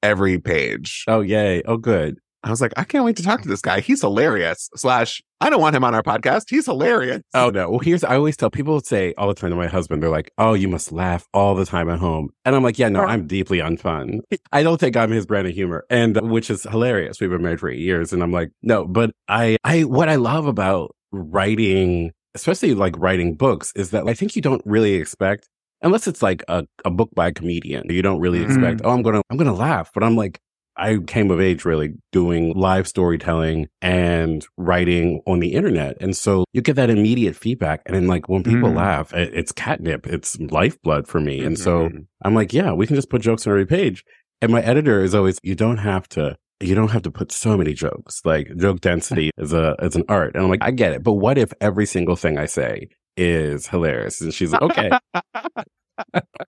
every 0.01 0.39
page. 0.39 1.03
oh, 1.07 1.21
yay. 1.21 1.61
Oh, 1.63 1.77
good. 1.77 2.17
I 2.43 2.49
was 2.49 2.61
like, 2.61 2.71
I 2.77 2.85
can't 2.85 3.03
wait 3.03 3.17
to 3.17 3.23
talk 3.23 3.41
to 3.41 3.49
this 3.49 3.61
guy. 3.61 3.81
He's 3.81 4.01
hilarious. 4.01 4.69
Slash, 4.75 5.21
I 5.41 5.49
don't 5.49 5.59
want 5.59 5.75
him 5.75 5.83
on 5.83 5.93
our 5.93 6.01
podcast. 6.01 6.43
He's 6.49 6.65
hilarious. 6.65 7.21
Oh, 7.33 7.49
no. 7.49 7.69
Well, 7.69 7.79
here's, 7.79 8.03
I 8.03 8.15
always 8.15 8.37
tell 8.37 8.49
people 8.49 8.79
say 8.79 9.13
all 9.17 9.27
the 9.27 9.33
time 9.33 9.49
to 9.49 9.57
my 9.57 9.67
husband, 9.67 10.01
they're 10.01 10.09
like, 10.09 10.31
oh, 10.37 10.53
you 10.53 10.69
must 10.69 10.91
laugh 10.91 11.27
all 11.33 11.53
the 11.53 11.65
time 11.65 11.89
at 11.89 11.99
home. 11.99 12.29
And 12.45 12.55
I'm 12.55 12.63
like, 12.63 12.79
yeah, 12.79 12.87
no, 12.87 13.01
I'm 13.01 13.27
deeply 13.27 13.57
unfun. 13.59 14.21
I 14.53 14.63
don't 14.63 14.79
think 14.79 14.95
I'm 14.95 15.11
his 15.11 15.25
brand 15.25 15.47
of 15.47 15.53
humor. 15.53 15.85
And 15.89 16.17
uh, 16.17 16.21
which 16.21 16.49
is 16.49 16.63
hilarious. 16.63 17.19
We've 17.19 17.29
been 17.29 17.41
married 17.41 17.59
for 17.59 17.69
eight 17.69 17.79
years. 17.79 18.13
And 18.13 18.23
I'm 18.23 18.31
like, 18.31 18.51
no, 18.61 18.85
but 18.87 19.11
I, 19.27 19.57
I, 19.65 19.83
what 19.83 20.07
I 20.07 20.15
love 20.15 20.45
about 20.47 20.95
writing, 21.11 22.13
especially 22.35 22.73
like 22.73 22.97
writing 22.97 23.35
books 23.35 23.73
is 23.75 23.91
that 23.91 24.07
I 24.07 24.13
think 24.13 24.37
you 24.37 24.41
don't 24.41 24.61
really 24.65 24.93
expect, 24.93 25.49
unless 25.81 26.07
it's 26.07 26.21
like 26.21 26.43
a, 26.47 26.65
a 26.85 26.89
book 26.89 27.09
by 27.15 27.27
a 27.27 27.33
comedian, 27.33 27.89
you 27.89 28.01
don't 28.01 28.19
really 28.21 28.43
expect, 28.43 28.81
oh, 28.83 28.91
I'm 28.91 29.03
to, 29.03 29.21
I'm 29.29 29.37
going 29.37 29.47
to 29.47 29.53
laugh. 29.53 29.91
But 29.93 30.03
I'm 30.03 30.15
like, 30.15 30.39
I 30.79 30.97
came 31.05 31.29
of 31.31 31.41
age 31.41 31.65
really 31.65 31.93
doing 32.11 32.53
live 32.55 32.87
storytelling 32.87 33.67
and 33.81 34.45
writing 34.57 35.21
on 35.27 35.39
the 35.39 35.53
internet. 35.53 35.97
And 35.99 36.15
so 36.15 36.45
you 36.53 36.61
get 36.61 36.75
that 36.77 36.89
immediate 36.89 37.35
feedback. 37.35 37.81
And 37.85 37.95
then 37.95 38.07
like 38.07 38.29
when 38.29 38.43
people 38.43 38.69
Mm. 38.71 38.75
laugh, 38.77 39.13
it- 39.13 39.33
it's 39.33 39.51
catnip. 39.51 40.07
It's 40.07 40.39
lifeblood 40.39 41.07
for 41.07 41.19
me. 41.19 41.43
And 41.43 41.59
so 41.59 41.89
Mhm. 41.89 42.05
I'm 42.23 42.33
like, 42.33 42.53
yeah, 42.53 42.71
we 42.73 42.87
can 42.87 42.95
just 42.95 43.09
put 43.09 43.21
jokes 43.21 43.45
on 43.45 43.51
every 43.51 43.65
page. 43.65 44.03
And 44.41 44.51
my 44.51 44.61
editor 44.61 45.03
is 45.03 45.13
always, 45.13 45.37
you 45.43 45.53
don't 45.55 45.77
have 45.77 46.07
to, 46.09 46.37
you 46.61 46.75
don't 46.75 46.91
have 46.91 47.01
to 47.03 47.11
put 47.11 47.31
so 47.31 47.57
many 47.57 47.73
jokes. 47.73 48.21
Like 48.23 48.55
joke 48.57 48.79
density 48.81 49.31
is 49.37 49.51
a, 49.53 49.75
is 49.81 49.95
an 49.97 50.03
art. 50.07 50.33
And 50.35 50.43
I'm 50.43 50.49
like, 50.49 50.63
I 50.63 50.71
get 50.71 50.93
it. 50.93 51.03
But 51.03 51.13
what 51.13 51.37
if 51.37 51.51
every 51.59 51.85
single 51.85 52.15
thing 52.15 52.37
I 52.37 52.45
say 52.45 52.87
is 53.17 53.67
hilarious? 53.67 54.21
And 54.21 54.33
she's 54.33 54.53
like, 54.53 54.61
okay. 54.61 54.91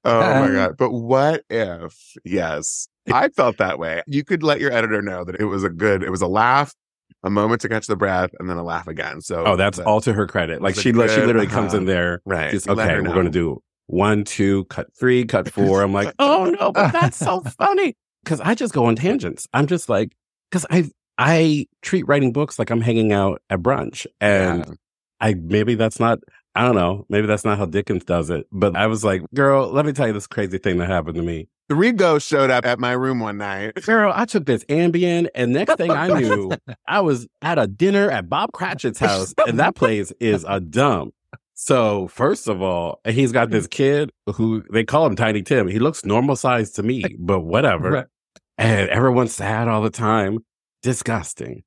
Oh 0.06 0.34
my 0.40 0.50
God. 0.54 0.78
But 0.78 0.92
what 0.92 1.44
if, 1.50 1.94
yes, 2.24 2.88
I 3.12 3.30
felt 3.30 3.58
that 3.58 3.80
way. 3.80 4.02
You 4.08 4.24
could 4.24 4.44
let 4.44 4.60
your 4.60 4.72
editor 4.72 5.02
know 5.02 5.24
that 5.24 5.36
it 5.40 5.46
was 5.46 5.64
a 5.64 5.70
good, 5.70 6.04
it 6.04 6.10
was 6.12 6.22
a 6.22 6.28
laugh, 6.28 6.74
a 7.24 7.30
moment 7.30 7.62
to 7.62 7.70
catch 7.70 7.88
the 7.88 7.96
breath, 7.96 8.32
and 8.40 8.50
then 8.50 8.58
a 8.58 8.64
laugh 8.64 8.88
again. 8.88 9.22
So, 9.22 9.44
oh, 9.46 9.56
that's 9.56 9.78
that- 9.78 9.88
all 9.88 10.02
to 10.02 10.14
her 10.14 10.28
credit. 10.28 10.62
Like 10.62 10.76
she, 10.76 10.92
li- 10.92 11.08
she 11.08 11.16
good- 11.16 11.28
literally 11.28 11.48
comes 11.48 11.74
in 11.74 11.84
uh-huh. 11.84 11.92
there. 11.92 12.22
right. 12.26 12.54
Okay. 12.54 13.02
We're 13.02 13.14
going 13.14 13.26
to 13.26 13.32
do 13.32 13.62
one, 13.88 14.24
two, 14.24 14.66
cut 14.66 14.88
three, 14.98 15.26
cut 15.26 15.50
four. 15.52 15.82
I'm 15.82 15.94
like, 15.94 16.14
oh 16.20 16.46
no, 16.60 16.72
but 16.72 16.92
that's 16.92 17.18
so 17.18 17.42
funny 17.58 17.96
because 18.24 18.40
I 18.40 18.56
just 18.56 18.74
go 18.74 18.86
on 18.86 18.96
tangents. 18.96 19.48
I'm 19.54 19.68
just 19.68 19.90
like, 19.90 20.14
because 20.50 20.66
I 20.70 20.90
I 21.18 21.68
treat 21.82 22.08
writing 22.08 22.32
books 22.32 22.58
like 22.58 22.70
I'm 22.70 22.82
hanging 22.82 23.12
out 23.12 23.42
at 23.50 23.60
brunch, 23.60 24.06
and 24.22 24.66
Yeah. 24.66 24.74
I 25.20 25.34
maybe 25.34 25.76
that's 25.76 26.00
not. 26.00 26.20
I 26.56 26.64
don't 26.66 26.76
know. 26.76 27.06
Maybe 27.08 27.28
that's 27.28 27.46
not 27.46 27.58
how 27.58 27.66
Dickens 27.66 28.04
does 28.04 28.30
it. 28.30 28.46
But 28.52 28.76
I 28.76 28.88
was 28.88 29.06
like, 29.06 29.22
girl, 29.34 29.72
let 29.72 29.86
me 29.86 29.94
tell 29.94 30.08
you 30.08 30.12
this 30.14 30.28
crazy 30.28 30.58
thing 30.58 30.80
that 30.80 30.88
happened 30.90 31.16
to 31.16 31.22
me. 31.22 31.48
Three 31.72 31.94
ghosts 31.94 32.28
showed 32.28 32.50
up 32.52 32.66
at 32.66 32.82
my 32.82 32.92
room 32.92 33.22
one 33.22 33.38
night. 33.38 33.76
Girl, 33.86 34.12
I 34.14 34.26
took 34.26 34.46
this 34.46 34.66
Ambien, 34.66 35.30
and 35.34 35.54
next 35.54 35.78
thing 35.78 35.90
I 35.90 36.20
knew, 36.20 36.52
I 36.86 37.00
was 37.00 37.30
at 37.42 37.58
a 37.58 37.66
dinner 37.66 38.12
at 38.12 38.28
Bob 38.28 38.52
Cratchit's 38.52 39.00
house, 39.00 39.34
and 39.48 39.58
that 39.58 39.74
place 39.76 40.12
is 40.20 40.46
a 40.50 40.60
dump. 40.60 41.14
So, 41.54 42.10
first 42.10 42.50
of 42.50 42.62
all, 42.62 43.00
he's 43.08 43.32
got 43.32 43.52
this 43.52 43.68
kid 43.68 44.12
who 44.36 44.66
they 44.74 44.84
call 44.84 45.06
him 45.06 45.16
Tiny 45.16 45.44
Tim. 45.44 45.70
He 45.70 45.80
looks 45.80 46.04
normal 46.04 46.36
sized 46.36 46.76
to 46.76 46.84
me, 46.84 47.06
but 47.18 47.40
whatever. 47.40 47.90
Right. 47.90 48.06
And 48.58 48.90
everyone's 48.90 49.34
sad 49.34 49.70
all 49.70 49.82
the 49.82 49.90
time. 49.90 50.40
Disgusting. 50.84 51.64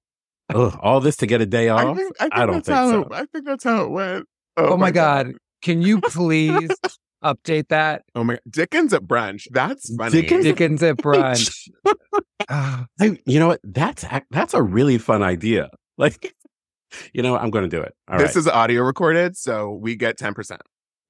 Ugh, 0.55 0.79
all 0.83 1.01
this 1.01 1.17
to 1.17 1.27
get 1.27 1.41
a 1.41 1.47
day 1.47 1.71
I 1.71 1.83
off? 1.83 1.97
think, 1.97 2.15
I 2.21 2.25
think 2.25 2.35
I 2.35 2.45
don't 2.45 2.63
that's 2.63 2.69
think 2.69 2.77
so. 2.77 3.03
It, 3.05 3.09
I 3.13 3.25
think 3.25 3.47
that's 3.47 3.65
how 3.65 3.85
it 3.85 3.91
went. 3.91 4.27
Oh, 4.59 4.75
oh 4.75 4.77
my 4.77 4.91
god! 4.91 5.33
Can 5.63 5.81
you 5.81 6.01
please 6.03 6.71
update 7.25 7.69
that? 7.69 8.03
Oh 8.15 8.23
my 8.25 8.39
Dickens 8.49 8.93
at 8.93 9.03
brunch. 9.03 9.47
That's 9.51 9.95
funny. 9.97 10.23
Dickens- 10.23 10.45
Dickens 10.45 10.83
at 10.83 10.97
brunch. 10.99 11.69
Ah, 12.49 12.87
I, 13.01 13.19
you 13.27 13.39
know 13.41 13.49
what? 13.49 13.61
That's 13.65 14.05
that's 14.31 14.55
a 14.55 14.63
really 14.63 14.99
fun 14.99 15.23
idea. 15.23 15.71
Like, 15.97 16.35
you 17.13 17.23
know. 17.23 17.37
I'm 17.37 17.51
going 17.51 17.63
to 17.63 17.69
do 17.69 17.81
it. 17.81 17.95
All 18.09 18.17
right. 18.17 18.27
this 18.27 18.35
is 18.35 18.49
audio 18.49 18.83
recorded, 18.83 19.37
so 19.37 19.71
we 19.81 19.95
get 19.95 20.19
10%. 20.19 20.59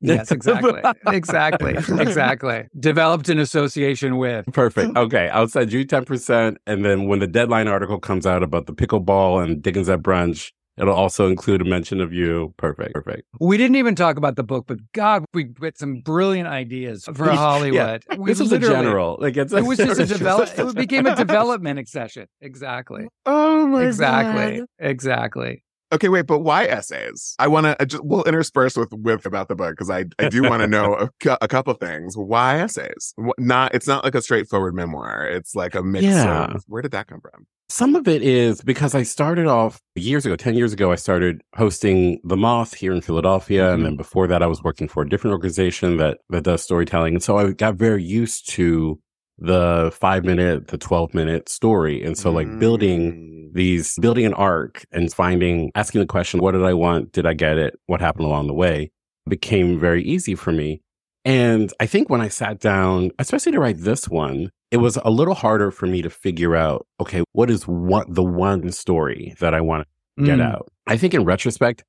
yes, 0.02 0.30
exactly, 0.30 0.83
exactly, 1.06 1.75
exactly. 1.75 2.64
Developed 2.78 3.30
in 3.30 3.38
association 3.38 4.18
with. 4.18 4.44
Perfect. 4.52 4.94
Okay. 4.94 5.30
I'll 5.30 5.49
send 5.49 5.73
you 5.73 5.87
10%. 5.87 6.56
And 6.66 6.85
then 6.85 7.09
when 7.09 7.21
the 7.21 7.26
deadline 7.26 7.66
article 7.66 7.99
comes 7.99 8.26
out 8.26 8.42
about 8.42 8.66
the 8.66 8.75
pickleball 8.75 9.42
and 9.42 9.62
Dickens 9.62 9.88
at 9.88 10.00
brunch, 10.02 10.52
it'll 10.76 10.95
also 10.95 11.28
include 11.28 11.61
a 11.61 11.64
mention 11.64 12.00
of 12.00 12.12
you. 12.12 12.54
Perfect. 12.57 12.95
Perfect. 12.95 13.23
We 13.40 13.57
didn't 13.57 13.76
even 13.76 13.95
talk 13.95 14.16
about 14.16 14.37
the 14.37 14.43
book, 14.45 14.64
but 14.66 14.78
God, 14.93 15.25
we 15.35 15.45
get 15.45 15.78
some 15.78 16.00
brilliant 16.00 16.49
ideas 16.49 17.04
for 17.14 17.31
Hollywood. 17.31 18.04
We 18.16 18.31
this 18.31 18.40
is 18.40 18.52
a 18.52 18.59
general. 18.59 19.19
Like 19.21 19.37
it's 19.37 19.52
It 19.52 19.64
was 19.64 19.78
just 19.78 20.00
a 20.00 20.07
develop. 20.19 20.50
It 20.59 20.75
became 20.75 21.07
a 21.07 21.16
development 21.26 21.88
session. 21.88 22.26
Exactly. 22.40 23.09
Oh 23.26 23.66
my 23.66 23.85
Exactly. 23.85 24.61
God. 24.61 24.66
Exactly. 24.78 25.04
Exactly. 25.45 25.63
Okay, 25.95 26.09
wait, 26.09 26.27
but 26.27 26.41
why 26.41 26.65
essays? 26.65 27.37
I 27.39 27.47
want 27.47 27.67
to. 27.79 27.87
Just, 27.87 28.05
we'll 28.05 28.25
intersperse 28.25 28.77
with 28.77 28.93
with 28.93 29.27
about 29.27 29.49
the 29.49 29.55
book 29.55 29.71
because 29.71 29.91
I 29.91 30.07
I 30.19 30.29
do 30.29 30.43
want 30.43 30.61
to 30.63 30.67
know 30.67 30.95
a, 30.95 31.11
cou- 31.21 31.39
a 31.41 31.47
couple 31.47 31.73
things. 31.75 32.17
Why 32.17 32.59
essays? 32.59 33.15
Not 33.39 33.75
it's 33.75 33.87
not 33.87 34.03
like 34.03 34.17
a 34.17 34.23
straightforward 34.23 34.75
memoir. 34.75 35.27
It's 35.27 35.55
like 35.55 35.77
a 35.77 35.83
mix. 35.83 36.05
Yeah. 36.05 36.47
Of, 36.47 36.65
where 36.67 36.83
did 36.83 36.91
that 36.91 37.07
come 37.07 37.21
from? 37.21 37.47
Some 37.69 37.95
of 37.95 38.07
it 38.07 38.23
is 38.23 38.61
because 38.61 38.95
I 38.95 39.05
started 39.05 39.47
off 39.47 39.81
years 39.95 40.27
ago, 40.27 40.37
10 40.37 40.55
years 40.55 40.73
ago, 40.73 40.93
I 40.93 40.97
started 40.97 41.43
hosting 41.57 42.21
The 42.23 42.37
Moth 42.37 42.75
here 42.75 42.93
in 42.93 43.01
Philadelphia. 43.01 43.71
And 43.71 43.77
mm-hmm. 43.77 43.85
then 43.85 43.97
before 43.97 44.27
that, 44.27 44.43
I 44.43 44.47
was 44.47 44.63
working 44.63 44.87
for 44.87 45.03
a 45.03 45.09
different 45.09 45.33
organization 45.33 45.97
that, 45.97 46.19
that 46.29 46.45
does 46.45 46.63
storytelling. 46.63 47.15
And 47.15 47.23
so 47.23 47.39
I 47.39 47.53
got 47.53 47.77
very 47.77 48.05
used 48.05 48.51
to 48.51 49.01
the 49.38 49.91
five 49.95 50.25
minute, 50.25 50.69
the 50.69 50.79
12 50.79 51.14
minute 51.14 51.49
story. 51.49 52.03
And 52.03 52.17
so 52.17 52.31
like 52.31 52.59
building 52.59 53.12
Mm. 53.12 53.53
these, 53.55 53.97
building 54.00 54.25
an 54.26 54.35
arc 54.35 54.85
and 54.93 55.12
finding, 55.12 55.71
asking 55.75 56.00
the 56.00 56.07
question, 56.07 56.41
what 56.41 56.53
did 56.53 56.62
I 56.64 56.75
want? 56.75 57.12
Did 57.12 57.26
I 57.26 57.35
get 57.35 57.59
it? 57.59 57.79
What 57.87 58.00
happened 58.00 58.26
along 58.26 58.47
the 58.47 58.55
way 58.55 58.91
became 59.29 59.79
very 59.81 60.03
easy 60.05 60.35
for 60.35 60.53
me. 60.53 60.81
And 61.25 61.73
I 61.81 61.87
think 61.87 62.11
when 62.11 62.21
I 62.21 62.29
sat 62.29 62.61
down, 62.61 63.11
especially 63.19 63.53
to 63.53 63.61
write 63.61 63.79
this 63.79 64.09
one, 64.09 64.50
it 64.71 64.76
was 64.79 64.99
a 65.05 65.11
little 65.11 65.35
harder 65.35 65.71
for 65.71 65.87
me 65.87 66.03
to 66.03 66.11
figure 66.11 66.55
out, 66.55 66.87
okay, 67.00 67.23
what 67.33 67.49
is 67.50 67.62
what 67.64 68.12
the 68.12 68.23
one 68.25 68.71
story 68.73 69.35
that 69.41 69.55
I 69.55 69.61
want 69.61 69.87
to 70.19 70.25
get 70.25 70.38
Mm. 70.38 70.53
out? 70.53 70.69
I 70.87 70.97
think 70.97 71.14
in 71.14 71.25
retrospect, 71.25 71.83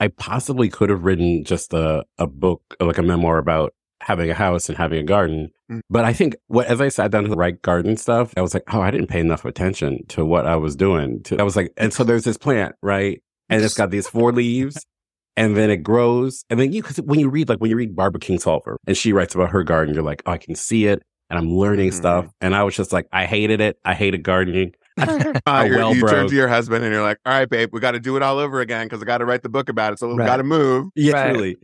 I 0.00 0.08
possibly 0.08 0.68
could 0.70 0.90
have 0.90 1.04
written 1.04 1.44
just 1.44 1.72
a, 1.74 2.04
a 2.18 2.26
book, 2.26 2.62
like 2.80 2.98
a 2.98 3.02
memoir 3.02 3.38
about 3.38 3.72
having 4.02 4.30
a 4.30 4.34
house 4.34 4.68
and 4.68 4.76
having 4.78 4.98
a 4.98 5.02
garden. 5.02 5.50
Mm. 5.70 5.80
But 5.90 6.04
I 6.04 6.12
think 6.12 6.36
what, 6.48 6.66
as 6.66 6.80
I 6.80 6.88
sat 6.88 7.10
down 7.10 7.24
to 7.24 7.34
write 7.34 7.62
garden 7.62 7.96
stuff, 7.96 8.32
I 8.36 8.40
was 8.40 8.54
like, 8.54 8.64
oh, 8.72 8.80
I 8.80 8.90
didn't 8.90 9.08
pay 9.08 9.20
enough 9.20 9.44
attention 9.44 10.06
to 10.08 10.24
what 10.24 10.46
I 10.46 10.56
was 10.56 10.74
doing. 10.76 11.22
To, 11.24 11.38
I 11.38 11.42
was 11.42 11.56
like, 11.56 11.72
and 11.76 11.92
so 11.92 12.02
there's 12.04 12.24
this 12.24 12.36
plant, 12.38 12.74
right? 12.82 13.22
And 13.48 13.62
it's 13.62 13.74
got 13.74 13.90
these 13.90 14.08
four 14.08 14.32
leaves 14.32 14.84
and 15.36 15.56
then 15.56 15.70
it 15.70 15.78
grows. 15.78 16.44
And 16.50 16.58
then 16.60 16.72
you, 16.72 16.82
cause 16.82 16.96
when 17.02 17.18
you 17.20 17.28
read, 17.28 17.48
like 17.48 17.58
when 17.58 17.70
you 17.70 17.76
read 17.76 17.94
Barbara 17.96 18.20
Kingsolver 18.20 18.76
and 18.86 18.96
she 18.96 19.12
writes 19.12 19.34
about 19.34 19.50
her 19.50 19.62
garden, 19.64 19.94
you're 19.94 20.04
like, 20.04 20.22
oh, 20.26 20.32
I 20.32 20.38
can 20.38 20.54
see 20.54 20.86
it 20.86 21.02
and 21.28 21.38
I'm 21.38 21.52
learning 21.54 21.90
Mhm. 21.90 21.94
stuff. 21.94 22.26
And 22.40 22.54
I 22.54 22.62
was 22.62 22.74
just 22.76 22.92
like, 22.92 23.06
I 23.12 23.26
hated 23.26 23.60
it. 23.60 23.78
I 23.84 23.94
hated 23.94 24.22
gardening. 24.22 24.72
Uh, 25.46 25.64
you're- 25.66 25.76
well, 25.78 25.94
you 25.94 26.00
bro. 26.02 26.10
turn 26.10 26.28
to 26.28 26.34
your 26.34 26.48
husband 26.48 26.84
and 26.84 26.92
you're 26.92 27.02
like, 27.02 27.18
all 27.24 27.32
right, 27.32 27.48
babe, 27.48 27.70
we 27.72 27.80
got 27.80 27.92
to 27.92 28.00
do 28.00 28.16
it 28.16 28.22
all 28.22 28.38
over 28.38 28.60
again 28.60 28.86
because 28.86 29.00
I 29.00 29.04
got 29.04 29.18
to 29.18 29.24
write 29.24 29.42
the 29.42 29.48
book 29.48 29.68
about 29.68 29.92
it. 29.92 29.98
So 29.98 30.08
we've 30.08 30.18
Right. 30.18 30.26
got 30.26 30.36
to 30.38 30.42
move. 30.44 30.88
Yeah, 30.94 31.12
Right. 31.14 31.30
truly. 31.30 31.56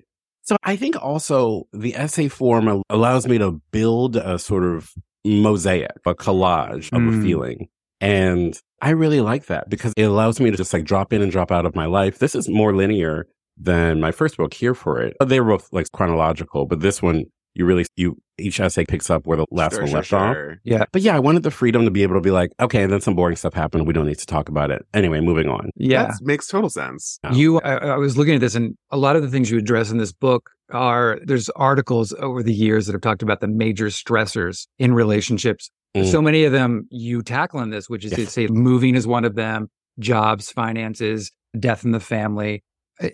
So 0.47 0.57
I 0.63 0.77
think 0.77 0.97
also 1.03 1.67
the 1.73 1.95
essay 1.97 2.29
form 2.29 2.83
allows 2.89 3.27
me 3.27 3.39
to 3.39 3.61
build 3.73 4.17
a 4.17 4.39
sort 4.39 4.63
of 4.65 4.93
mosaic, 5.25 5.91
a 6.07 6.15
collage 6.15 6.89
of 6.93 7.03
a 7.03 7.17
Mm. 7.17 7.23
feeling. 7.23 7.69
And 8.01 8.57
I 8.81 8.91
really 8.91 9.21
like 9.21 9.47
that 9.47 9.69
because 9.69 9.93
it 9.97 10.05
allows 10.05 10.39
me 10.39 10.51
to 10.51 10.57
just 10.57 10.73
like 10.73 10.85
drop 10.85 11.13
in 11.13 11.21
and 11.23 11.33
drop 11.33 11.51
out 11.51 11.67
of 11.67 11.75
my 11.75 11.87
life. 11.87 12.19
This 12.21 12.35
is 12.37 12.49
more 12.49 12.75
linear 12.77 13.27
than 13.57 14.01
my 14.01 14.13
first 14.13 14.37
book, 14.37 14.55
Here 14.55 14.75
for 14.75 15.01
It. 15.01 15.17
They 15.25 15.41
were 15.41 15.57
both 15.57 15.69
like 15.73 15.91
chronological, 15.93 16.67
but 16.67 16.81
this 16.81 17.03
one, 17.03 17.25
you 17.55 17.65
really, 17.65 17.87
you, 17.97 18.17
each 18.39 18.61
essay 18.61 18.85
picks 18.85 19.11
up 19.11 19.27
where 19.27 19.37
the 19.37 19.47
last 19.51 19.73
Sure, 19.73 19.83
one 19.83 19.89
sure, 19.89 19.99
left 19.99 20.13
off. 20.13 20.37
Yeah. 20.65 20.85
But 20.93 21.03
yeah, 21.03 21.17
I 21.17 21.19
wanted 21.19 21.43
the 21.43 21.51
freedom 21.51 21.85
to 21.85 21.91
be 21.91 22.03
able 22.03 22.15
to 22.15 22.21
be 22.21 22.31
like, 22.31 22.53
okay, 22.61 22.83
and 22.83 22.93
then 22.93 23.01
some 23.01 23.15
boring 23.15 23.37
stuff 23.37 23.55
happened. 23.55 23.87
We 23.87 23.93
don't 23.93 24.07
need 24.07 24.19
to 24.19 24.27
talk 24.27 24.49
about 24.49 24.71
it. 24.71 24.85
Anyway, 24.95 25.21
moving 25.21 25.49
on. 25.49 25.71
Yeah. 25.77 26.05
That 26.07 26.19
makes 26.23 26.47
total 26.47 26.71
sense. 26.71 27.19
Yeah. 27.25 27.33
You, 27.33 27.61
I, 27.61 27.77
I 27.77 27.97
was 27.97 28.17
looking 28.17 28.35
at 28.35 28.41
this, 28.41 28.55
and 28.55 28.77
a 28.91 28.97
lot 28.97 29.17
of 29.17 29.23
the 29.23 29.29
things 29.29 29.51
you 29.51 29.59
address 29.59 29.91
in 29.91 29.99
this 29.99 30.13
book 30.13 30.51
are 30.71 31.19
there's 31.25 31.49
articles 31.51 32.13
over 32.19 32.43
the 32.43 32.53
years 32.53 32.87
that 32.87 32.93
have 32.93 33.03
talked 33.03 33.23
about 33.23 33.41
the 33.41 33.49
major 33.49 33.87
stressors 33.87 34.67
in 34.79 34.95
relationships. 34.95 35.71
Mm. 35.97 36.11
So 36.11 36.21
many 36.21 36.45
of 36.45 36.53
them 36.53 36.87
you 36.91 37.23
tackle 37.23 37.61
in 37.61 37.71
this, 37.71 37.89
which 37.89 38.05
is 38.05 38.13
to 38.13 38.23
Yes. 38.23 38.33
say 38.33 38.47
moving 38.49 38.97
is 38.97 39.07
one 39.07 39.25
of 39.25 39.35
them, 39.35 39.69
jobs, 39.99 40.51
finances, 40.51 41.31
death 41.59 41.85
in 41.85 41.93
the 41.93 42.01
family. 42.01 42.63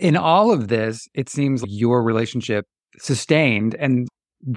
In 0.01 0.17
all 0.17 0.53
of 0.53 0.69
this, 0.69 1.09
it 1.15 1.29
seems 1.29 1.63
like 1.63 1.71
your 1.73 2.03
relationship 2.03 2.67
sustained. 2.99 3.75
And 3.77 4.09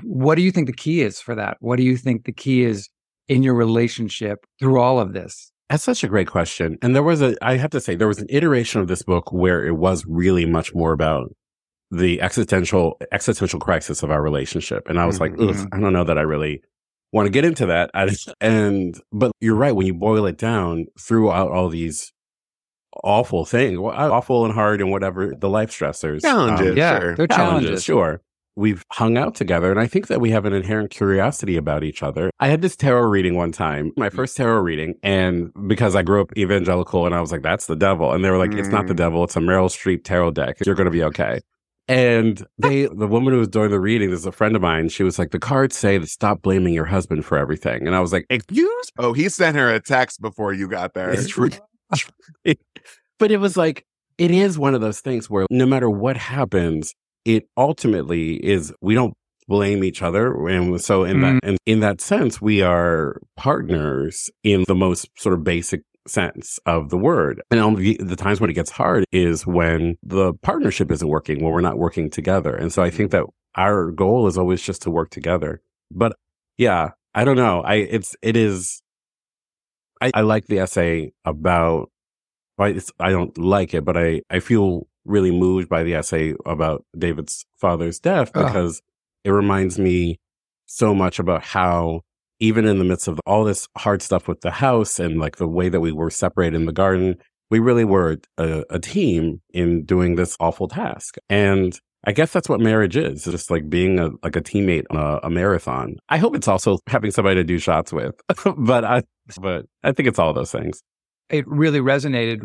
what 0.04 0.36
do 0.36 0.42
you 0.42 0.52
think 0.52 0.68
the 0.68 0.74
key 0.74 1.02
is 1.02 1.20
for 1.20 1.36
that? 1.36 1.58
What 1.60 1.78
do 1.78 1.84
you 1.84 1.98
think 1.98 2.26
the 2.26 2.32
key 2.32 2.64
is 2.64 2.90
in 3.28 3.44
your 3.44 3.54
relationship 3.54 4.40
through 4.60 4.80
all 4.80 5.00
of 5.00 5.14
this? 5.14 5.52
That's 5.70 5.84
such 5.84 6.04
a 6.04 6.08
great 6.08 6.28
question. 6.28 6.78
And 6.82 6.96
there 6.96 7.04
was 7.04 7.22
a, 7.22 7.36
I 7.42 7.58
have 7.58 7.72
to 7.72 7.82
say, 7.82 7.96
there 7.96 8.08
was 8.08 8.20
an 8.20 8.28
iteration 8.30 8.82
of 8.82 8.88
this 8.88 9.02
book 9.04 9.32
where 9.32 9.66
it 9.66 9.74
was 9.78 10.06
really 10.08 10.46
much 10.46 10.76
more 10.76 10.92
about 10.94 11.30
the 11.92 12.22
existential, 12.22 12.98
existential 13.12 13.60
crisis 13.60 14.04
of 14.04 14.12
our 14.12 14.22
relationship. 14.22 14.88
And 14.88 15.00
I 15.00 15.06
was 15.06 15.20
like, 15.20 15.34
Mhm. 15.34 15.60
Ugh, 15.62 15.68
I 15.72 15.80
don't 15.80 15.94
know 15.94 16.04
that 16.04 16.18
I 16.18 16.22
really 16.22 16.62
want 17.12 17.26
to 17.28 17.32
get 17.32 17.46
into 17.46 17.66
that. 17.68 17.90
I, 17.94 18.10
and, 18.42 19.00
but 19.12 19.32
you're 19.40 19.56
right. 19.56 19.76
When 19.76 19.88
you 19.88 19.94
boil 19.94 20.26
it 20.26 20.38
down 20.38 20.86
throughout 21.00 21.50
all 21.52 21.70
these 21.70 22.12
awful 23.04 23.46
things, 23.46 23.78
awful 23.80 24.46
and 24.46 24.54
hard 24.54 24.82
and 24.82 24.90
whatever 24.92 25.34
the 25.38 25.50
life 25.50 25.70
stressors, 25.70 26.22
Challenges. 26.22 26.72
um, 26.72 26.78
Yeah, 26.78 27.00
sure. 27.00 27.16
they're 27.16 27.28
challenges, 27.28 27.66
challenges. 27.66 27.84
sure. 27.84 28.22
We've 28.58 28.84
hung 28.94 29.18
out 29.18 29.36
together, 29.36 29.70
and 29.70 29.80
I 29.80 29.86
think 29.88 30.08
that 30.08 30.22
we 30.22 30.32
have 30.32 30.46
an 30.46 30.54
inherent 30.54 30.90
curiosity 30.90 31.58
about 31.58 31.84
each 31.84 32.02
other. 32.02 32.32
I 32.40 32.48
had 32.48 32.62
this 32.62 32.76
tarot 32.76 33.08
reading 33.08 33.36
one 33.36 33.52
time, 33.52 33.92
my 33.98 34.10
first 34.10 34.38
tarot 34.38 34.62
reading, 34.62 34.96
and 35.04 35.52
because 35.68 35.94
I 35.96 36.04
grew 36.04 36.22
up 36.22 36.32
evangelical, 36.38 37.06
and 37.06 37.14
I 37.14 37.20
was 37.20 37.32
like, 37.34 37.42
"That's 37.42 37.66
the 37.66 37.76
devil," 37.76 38.14
and 38.14 38.24
they 38.24 38.30
were 38.30 38.38
like, 38.38 38.54
"It's 38.54 38.70
not 38.70 38.88
the 38.88 38.94
Mm. 38.94 38.98
devil; 38.98 39.24
it's 39.26 39.36
a 39.36 39.40
Meryl 39.40 39.70
Streep 39.70 40.04
tarot 40.06 40.32
deck. 40.32 40.58
You're 40.66 40.76
going 40.76 40.86
to 40.86 40.92
be 40.92 41.04
okay." 41.04 41.40
And 41.88 42.44
they, 42.58 42.88
the 42.88 43.06
woman 43.06 43.32
who 43.32 43.38
was 43.38 43.48
doing 43.48 43.70
the 43.70 43.80
reading, 43.80 44.10
this 44.10 44.22
is 44.22 44.26
a 44.26 44.32
friend 44.32 44.56
of 44.56 44.62
mine. 44.64 44.90
She 44.90 45.04
was 45.04 45.20
like, 45.20 45.30
"The 45.30 45.38
cards 45.38 45.78
say 45.78 46.00
to 46.00 46.08
stop 46.08 46.42
blaming 46.42 46.74
your 46.74 46.86
husband 46.86 47.26
for 47.26 47.38
everything," 47.38 47.86
and 47.86 47.96
I 47.96 48.00
was 48.00 48.12
like, 48.12 48.26
"Excuse 48.32 48.90
Oh, 48.98 49.14
he 49.14 49.30
sent 49.30 49.56
her 49.56 49.72
a 49.72 49.80
text 49.80 50.20
before 50.20 50.52
you 50.54 50.68
got 50.68 50.96
there. 50.96 51.12
it's 51.12 51.28
true. 51.28 51.52
but 53.20 53.32
it 53.32 53.38
was 53.38 53.56
like, 53.58 53.86
it 54.18 54.32
is 54.32 54.58
one 54.58 54.74
of 54.74 54.82
those 54.82 55.00
things 55.02 55.30
where 55.30 55.46
no 55.52 55.66
matter 55.66 55.90
what 55.90 56.18
happens, 56.18 56.94
it 57.26 57.48
ultimately 57.58 58.36
is, 58.36 58.74
we 58.82 58.94
don't 58.94 59.14
blame 59.48 59.84
each 59.84 60.02
other. 60.02 60.48
And 60.48 60.80
so 60.82 61.04
in 61.04 61.22
that, 61.22 61.34
mm. 61.34 61.40
and 61.44 61.58
in 61.66 61.80
that 61.82 62.02
sense, 62.02 62.42
we 62.42 62.62
are 62.62 63.20
partners 63.36 64.30
in 64.44 64.64
the 64.68 64.76
most 64.76 65.10
sort 65.18 65.34
of 65.34 65.44
basic 65.44 65.82
sense 66.08 66.60
of 66.66 66.90
the 66.90 66.98
word. 66.98 67.42
And 67.52 67.60
on 67.60 67.76
the, 67.76 67.98
the 68.00 68.16
times 68.16 68.40
when 68.40 68.50
it 68.50 68.54
gets 68.54 68.72
hard 68.72 69.06
is 69.12 69.46
when 69.46 69.98
the 70.04 70.34
partnership 70.36 70.92
isn't 70.92 71.08
working, 71.08 71.44
when 71.44 71.52
we're 71.52 71.62
not 71.62 71.78
working 71.78 72.10
together. 72.10 72.56
And 72.56 72.72
so 72.72 72.84
I 72.84 72.90
think 72.90 73.12
that 73.12 73.26
our 73.56 73.92
goal 73.92 74.28
is 74.28 74.38
always 74.38 74.62
just 74.62 74.84
to 74.84 74.92
work 74.92 75.10
together. 75.10 75.62
But 75.92 76.16
yeah, 76.58 76.92
I 77.14 77.26
don't 77.26 77.38
know. 77.38 77.62
I, 77.62 77.76
it's, 77.76 78.16
it 78.22 78.38
is, 78.38 78.82
I, 80.02 80.12
I 80.14 80.22
like 80.22 80.46
the 80.46 80.60
essay 80.60 81.14
about. 81.24 81.90
I, 82.58 82.70
it's, 82.70 82.92
I 83.00 83.10
don't 83.10 83.38
like 83.38 83.74
it, 83.74 83.84
but 83.84 83.98
I, 83.98 84.22
I 84.30 84.40
feel 84.40 84.88
really 85.06 85.32
moved 85.32 85.70
by 85.70 85.84
the 85.84 85.94
essay 85.96 86.34
about 86.46 86.84
David's 86.98 87.46
father's 87.58 88.00
death 88.00 88.32
Oh. 88.36 88.46
because 88.46 88.82
it 89.24 89.32
reminds 89.32 89.78
me 89.80 90.20
so 90.66 90.94
much 90.96 91.20
about 91.20 91.44
how 91.44 92.02
even 92.40 92.66
in 92.66 92.80
the 92.80 92.84
midst 92.86 93.08
of 93.08 93.20
all 93.26 93.44
this 93.44 93.68
hard 93.78 94.02
stuff 94.02 94.28
with 94.28 94.42
the 94.42 94.52
house 94.52 95.00
and 95.00 95.20
like 95.20 95.38
the 95.38 95.48
way 95.48 95.70
that 95.70 95.80
we 95.80 95.92
were 95.92 96.10
separated 96.10 96.56
in 96.56 96.66
the 96.66 96.74
garden, 96.74 97.16
we 97.50 97.60
really 97.60 97.86
were 97.86 98.18
a, 98.38 98.64
a 98.70 98.80
team 98.80 99.42
in 99.54 99.86
doing 99.86 100.16
this 100.16 100.36
awful 100.40 100.68
task. 100.68 101.16
And 101.30 101.80
I 102.08 102.12
guess 102.12 102.32
that's 102.34 102.50
what 102.50 102.60
marriage 102.60 102.98
is, 102.98 103.24
just 103.24 103.50
like 103.50 103.70
being 103.70 104.00
a, 104.00 104.10
like 104.22 104.36
a 104.36 104.42
teammate 104.42 104.84
on 104.92 104.98
a, 104.98 105.20
a 105.24 105.30
marathon. 105.30 105.96
I 106.10 106.18
hope 106.18 106.36
it's 106.36 106.48
also 106.48 106.80
having 106.88 107.12
somebody 107.12 107.36
to 107.36 107.44
do 107.44 107.58
shots 107.58 107.94
with, 107.94 108.16
but 108.58 108.84
I, 108.84 109.04
but 109.40 109.66
I 109.84 109.92
think 109.92 110.10
it's 110.10 110.20
all 110.20 110.34
those 110.34 110.52
things. 110.52 110.82
it 111.30 111.48
really 111.48 111.80
resonated 111.80 112.42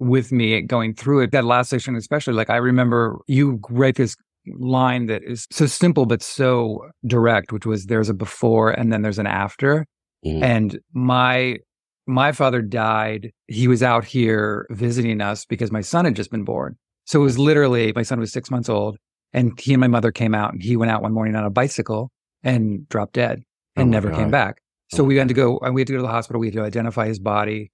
with 0.00 0.32
me 0.32 0.60
going 0.62 0.94
through 0.94 1.20
it. 1.20 1.30
That 1.30 1.44
last 1.44 1.70
section, 1.70 1.94
especially, 1.94 2.34
like 2.34 2.50
I 2.50 2.56
remember 2.56 3.18
you 3.28 3.60
write 3.70 3.96
this 3.96 4.16
line 4.58 5.06
that 5.06 5.22
is 5.22 5.46
so 5.52 5.66
simple 5.66 6.06
but 6.06 6.22
so 6.22 6.88
direct, 7.06 7.52
which 7.52 7.66
was 7.66 7.86
there's 7.86 8.08
a 8.08 8.14
before 8.14 8.70
and 8.70 8.92
then 8.92 9.02
there's 9.02 9.18
an 9.18 9.26
after. 9.26 9.86
Mhm. 10.26 10.42
And 10.42 10.80
my 10.92 11.58
my 12.06 12.32
father 12.32 12.60
died. 12.62 13.30
He 13.46 13.68
was 13.68 13.82
out 13.82 14.04
here 14.04 14.66
visiting 14.70 15.20
us 15.20 15.44
because 15.44 15.70
my 15.70 15.82
son 15.82 16.06
had 16.06 16.16
just 16.16 16.30
been 16.30 16.44
born. 16.44 16.76
So 17.04 17.20
it 17.20 17.24
was 17.24 17.38
literally 17.38 17.92
my 17.94 18.02
son 18.02 18.18
was 18.18 18.32
six 18.32 18.50
months 18.50 18.68
old, 18.68 18.96
and 19.32 19.58
he 19.60 19.74
and 19.74 19.80
my 19.80 19.86
mother 19.88 20.10
came 20.10 20.34
out, 20.34 20.52
and 20.52 20.62
he 20.62 20.76
went 20.76 20.90
out 20.90 21.02
one 21.02 21.12
morning 21.12 21.36
on 21.36 21.44
a 21.44 21.50
bicycle 21.50 22.10
and 22.42 22.88
dropped 22.88 23.12
dead 23.12 23.42
Oh 23.76 23.82
and 23.82 23.90
my 23.90 23.96
never 23.96 24.10
came 24.10 24.30
back. 24.30 24.62
So 24.92 25.04
Oh 25.04 25.06
we 25.06 25.16
had 25.16 25.28
to 25.28 25.34
go, 25.34 25.58
and 25.58 25.74
we 25.74 25.82
had 25.82 25.86
to 25.88 25.92
go 25.92 25.98
to 25.98 26.02
the 26.02 26.08
hospital. 26.08 26.40
We 26.40 26.48
had 26.48 26.54
to 26.54 26.62
identify 26.62 27.06
his 27.06 27.20
body. 27.20 27.70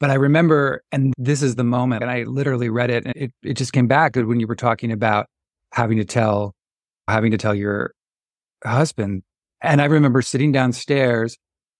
But 0.00 0.10
I 0.10 0.14
remember, 0.14 0.82
and 0.92 1.12
this 1.18 1.42
is 1.42 1.56
the 1.56 1.64
moment, 1.64 2.02
and 2.02 2.10
I 2.10 2.22
literally 2.22 2.68
read 2.68 2.90
it, 2.90 3.04
and 3.04 3.14
it, 3.16 3.32
it 3.42 3.54
just 3.54 3.72
came 3.72 3.88
back 3.88 4.14
when 4.14 4.38
you 4.38 4.46
were 4.46 4.54
talking 4.54 4.92
about 4.92 5.26
having 5.72 5.98
to 5.98 6.04
tell, 6.04 6.54
having 7.08 7.32
to 7.32 7.38
tell 7.38 7.54
your 7.54 7.92
husband. 8.64 9.22
And 9.60 9.82
I 9.82 9.86
remember 9.86 10.22
sitting 10.22 10.52
downstairs 10.52 11.36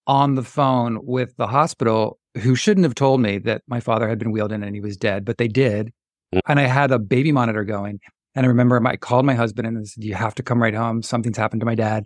on 0.07 0.35
the 0.35 0.43
phone 0.43 0.99
with 1.03 1.37
the 1.37 1.47
hospital 1.47 2.19
who 2.39 2.55
shouldn't 2.55 2.85
have 2.85 2.95
told 2.95 3.21
me 3.21 3.39
that 3.39 3.63
my 3.69 3.79
father 3.79 4.09
had 4.09 4.19
been 4.19 4.33
wheeled 4.33 4.53
in 4.53 4.63
and 4.63 4.75
he 4.75 4.81
was 4.81 4.97
dead, 4.97 5.25
but 5.25 5.39
they 5.39 5.49
did. 5.49 5.93
Mm. 6.35 6.41
And 6.49 6.61
I 6.61 6.65
had 6.65 6.91
a 6.91 6.99
baby 6.99 7.31
monitor 7.31 7.65
going. 7.65 8.01
And 8.35 8.47
I 8.47 8.49
remember 8.49 8.85
I 8.87 8.97
called 8.97 9.27
my 9.27 9.35
husband 9.35 9.67
and 9.67 9.79
I 9.79 9.83
said, 9.83 10.05
You 10.05 10.15
have 10.15 10.35
to 10.37 10.43
come 10.43 10.63
right 10.63 10.75
home. 10.75 11.03
Something's 11.03 11.37
happened 11.37 11.61
to 11.61 11.67
my 11.67 11.75
dad. 11.75 12.05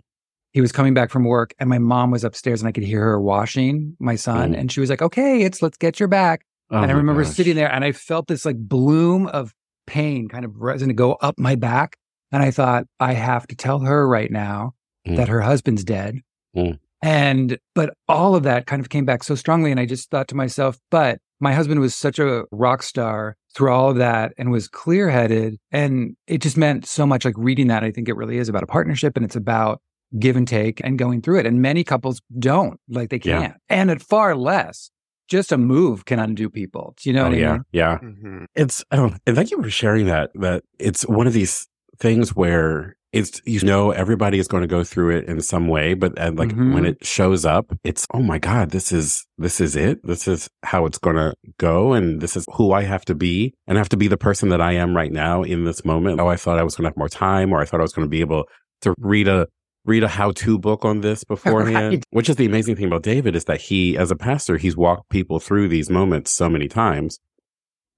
He 0.53 0.61
was 0.61 0.71
coming 0.71 0.93
back 0.93 1.09
from 1.09 1.23
work 1.25 1.53
and 1.59 1.69
my 1.69 1.79
mom 1.79 2.09
was 2.11 2.23
upstairs 2.23 2.61
and 2.61 2.67
I 2.69 2.71
could 2.71 2.83
hear 2.83 3.01
her 3.01 3.19
washing 3.21 3.95
my 3.99 4.15
son. 4.15 4.53
Mm. 4.53 4.59
And 4.59 4.71
she 4.71 4.79
was 4.79 4.89
like, 4.89 5.01
Okay, 5.01 5.41
it's 5.43 5.61
let's 5.61 5.77
get 5.77 5.99
your 5.99 6.07
back. 6.07 6.45
Oh 6.71 6.77
and 6.77 6.91
I 6.91 6.95
remember 6.95 7.23
gosh. 7.23 7.33
sitting 7.33 7.55
there 7.55 7.71
and 7.71 7.83
I 7.83 7.91
felt 7.91 8.27
this 8.27 8.45
like 8.45 8.57
bloom 8.57 9.27
of 9.27 9.53
pain 9.85 10.29
kind 10.29 10.45
of 10.45 10.55
resin 10.55 10.87
to 10.87 10.93
go 10.93 11.13
up 11.13 11.37
my 11.37 11.55
back. 11.55 11.97
And 12.31 12.41
I 12.41 12.49
thought, 12.51 12.85
I 12.99 13.13
have 13.13 13.45
to 13.47 13.55
tell 13.55 13.79
her 13.79 14.07
right 14.07 14.31
now 14.31 14.73
Mm. 15.05 15.17
that 15.17 15.27
her 15.27 15.41
husband's 15.41 15.83
dead. 15.83 16.19
Mm. 16.55 16.79
And, 17.01 17.57
but 17.75 17.93
all 18.07 18.35
of 18.35 18.43
that 18.43 18.67
kind 18.67 18.79
of 18.79 18.87
came 18.87 19.03
back 19.03 19.21
so 19.23 19.35
strongly. 19.35 19.69
And 19.69 19.79
I 19.79 19.85
just 19.85 20.09
thought 20.09 20.29
to 20.29 20.35
myself, 20.35 20.79
but 20.89 21.19
my 21.41 21.53
husband 21.53 21.81
was 21.81 21.93
such 21.93 22.19
a 22.19 22.45
rock 22.53 22.81
star 22.81 23.35
through 23.53 23.71
all 23.73 23.89
of 23.89 23.97
that 23.97 24.31
and 24.37 24.49
was 24.49 24.69
clear 24.69 25.09
headed. 25.09 25.57
And 25.71 26.15
it 26.27 26.41
just 26.41 26.55
meant 26.55 26.85
so 26.85 27.05
much 27.05 27.25
like 27.25 27.33
reading 27.37 27.67
that. 27.67 27.83
I 27.83 27.91
think 27.91 28.07
it 28.07 28.15
really 28.15 28.37
is 28.37 28.47
about 28.47 28.63
a 28.63 28.67
partnership 28.67 29.17
and 29.17 29.25
it's 29.25 29.35
about 29.35 29.81
give 30.19 30.35
and 30.35 30.47
take 30.47 30.81
and 30.83 30.97
going 30.99 31.21
through 31.21 31.39
it. 31.39 31.45
And 31.45 31.61
many 31.61 31.83
couples 31.83 32.21
don't, 32.39 32.79
like 32.89 33.09
they 33.09 33.19
can't. 33.19 33.55
And 33.69 33.89
at 33.91 34.01
far 34.01 34.35
less, 34.35 34.89
just 35.27 35.51
a 35.51 35.57
move 35.57 36.05
can 36.05 36.19
undo 36.19 36.49
people. 36.49 36.93
Do 37.01 37.09
you 37.09 37.15
know 37.15 37.23
Oh, 37.23 37.29
what 37.29 37.33
I 37.33 37.37
yeah, 37.37 37.51
mean? 37.53 37.63
yeah. 37.71 37.97
Mhm. 37.99 38.45
It's 38.55 38.83
I 38.91 38.95
don't. 38.97 39.15
And 39.25 39.35
thank 39.35 39.51
you 39.51 39.61
for 39.61 39.69
sharing 39.69 40.05
that. 40.07 40.31
That 40.35 40.63
it's 40.79 41.03
one 41.07 41.27
of 41.27 41.33
these 41.33 41.67
things 41.99 42.35
where 42.35 42.95
it's 43.13 43.39
you 43.45 43.59
know 43.61 43.91
everybody 43.91 44.39
is 44.39 44.47
going 44.47 44.61
to 44.61 44.67
go 44.67 44.83
through 44.83 45.15
it 45.15 45.25
in 45.25 45.39
some 45.39 45.67
way 45.67 45.93
but 45.93 46.17
uh, 46.19 46.31
like 46.33 46.49
Mhm. 46.49 46.73
when 46.73 46.83
it 46.83 47.05
shows 47.05 47.45
up 47.45 47.67
it's 47.83 48.07
oh 48.11 48.23
my 48.23 48.39
god 48.39 48.71
this 48.71 48.91
is 48.91 49.23
this 49.37 49.61
is 49.61 49.75
it 49.75 49.99
this 50.03 50.27
is 50.27 50.49
how 50.63 50.87
it's 50.87 50.97
going 50.97 51.15
to 51.17 51.31
go 51.59 51.93
and 51.93 52.19
this 52.21 52.35
is 52.35 52.43
who 52.55 52.71
i 52.73 52.81
have 52.81 53.05
to 53.05 53.13
be 53.13 53.53
and 53.67 53.77
i 53.77 53.79
have 53.79 53.89
to 53.89 53.97
be 53.97 54.07
the 54.07 54.17
person 54.17 54.49
that 54.49 54.59
i 54.61 54.71
am 54.71 54.95
right 54.95 55.11
now 55.11 55.43
in 55.43 55.63
this 55.65 55.85
moment 55.85 56.19
oh 56.19 56.27
i 56.27 56.35
thought 56.35 56.57
i 56.57 56.63
was 56.63 56.75
going 56.75 56.85
to 56.85 56.89
have 56.89 56.97
more 56.97 57.07
time 57.07 57.53
or 57.53 57.59
i 57.61 57.65
thought 57.65 57.79
i 57.79 57.83
was 57.83 57.93
going 57.93 58.05
to 58.05 58.09
be 58.09 58.21
able 58.21 58.45
to 58.81 58.95
read 58.97 59.27
a 59.27 59.47
read 59.85 60.03
a 60.03 60.07
how-to 60.07 60.57
book 60.57 60.85
on 60.85 61.01
this 61.01 61.23
beforehand 61.25 61.93
Right. 61.93 62.05
which 62.11 62.29
is 62.29 62.35
the 62.35 62.45
amazing 62.45 62.75
thing 62.75 62.85
about 62.85 63.03
david 63.03 63.35
is 63.35 63.45
that 63.45 63.61
he 63.61 63.97
as 63.97 64.11
a 64.11 64.15
pastor 64.15 64.57
he's 64.57 64.77
walked 64.77 65.09
people 65.09 65.39
through 65.39 65.67
these 65.67 65.89
moments 65.89 66.31
so 66.31 66.49
many 66.49 66.67
times 66.67 67.19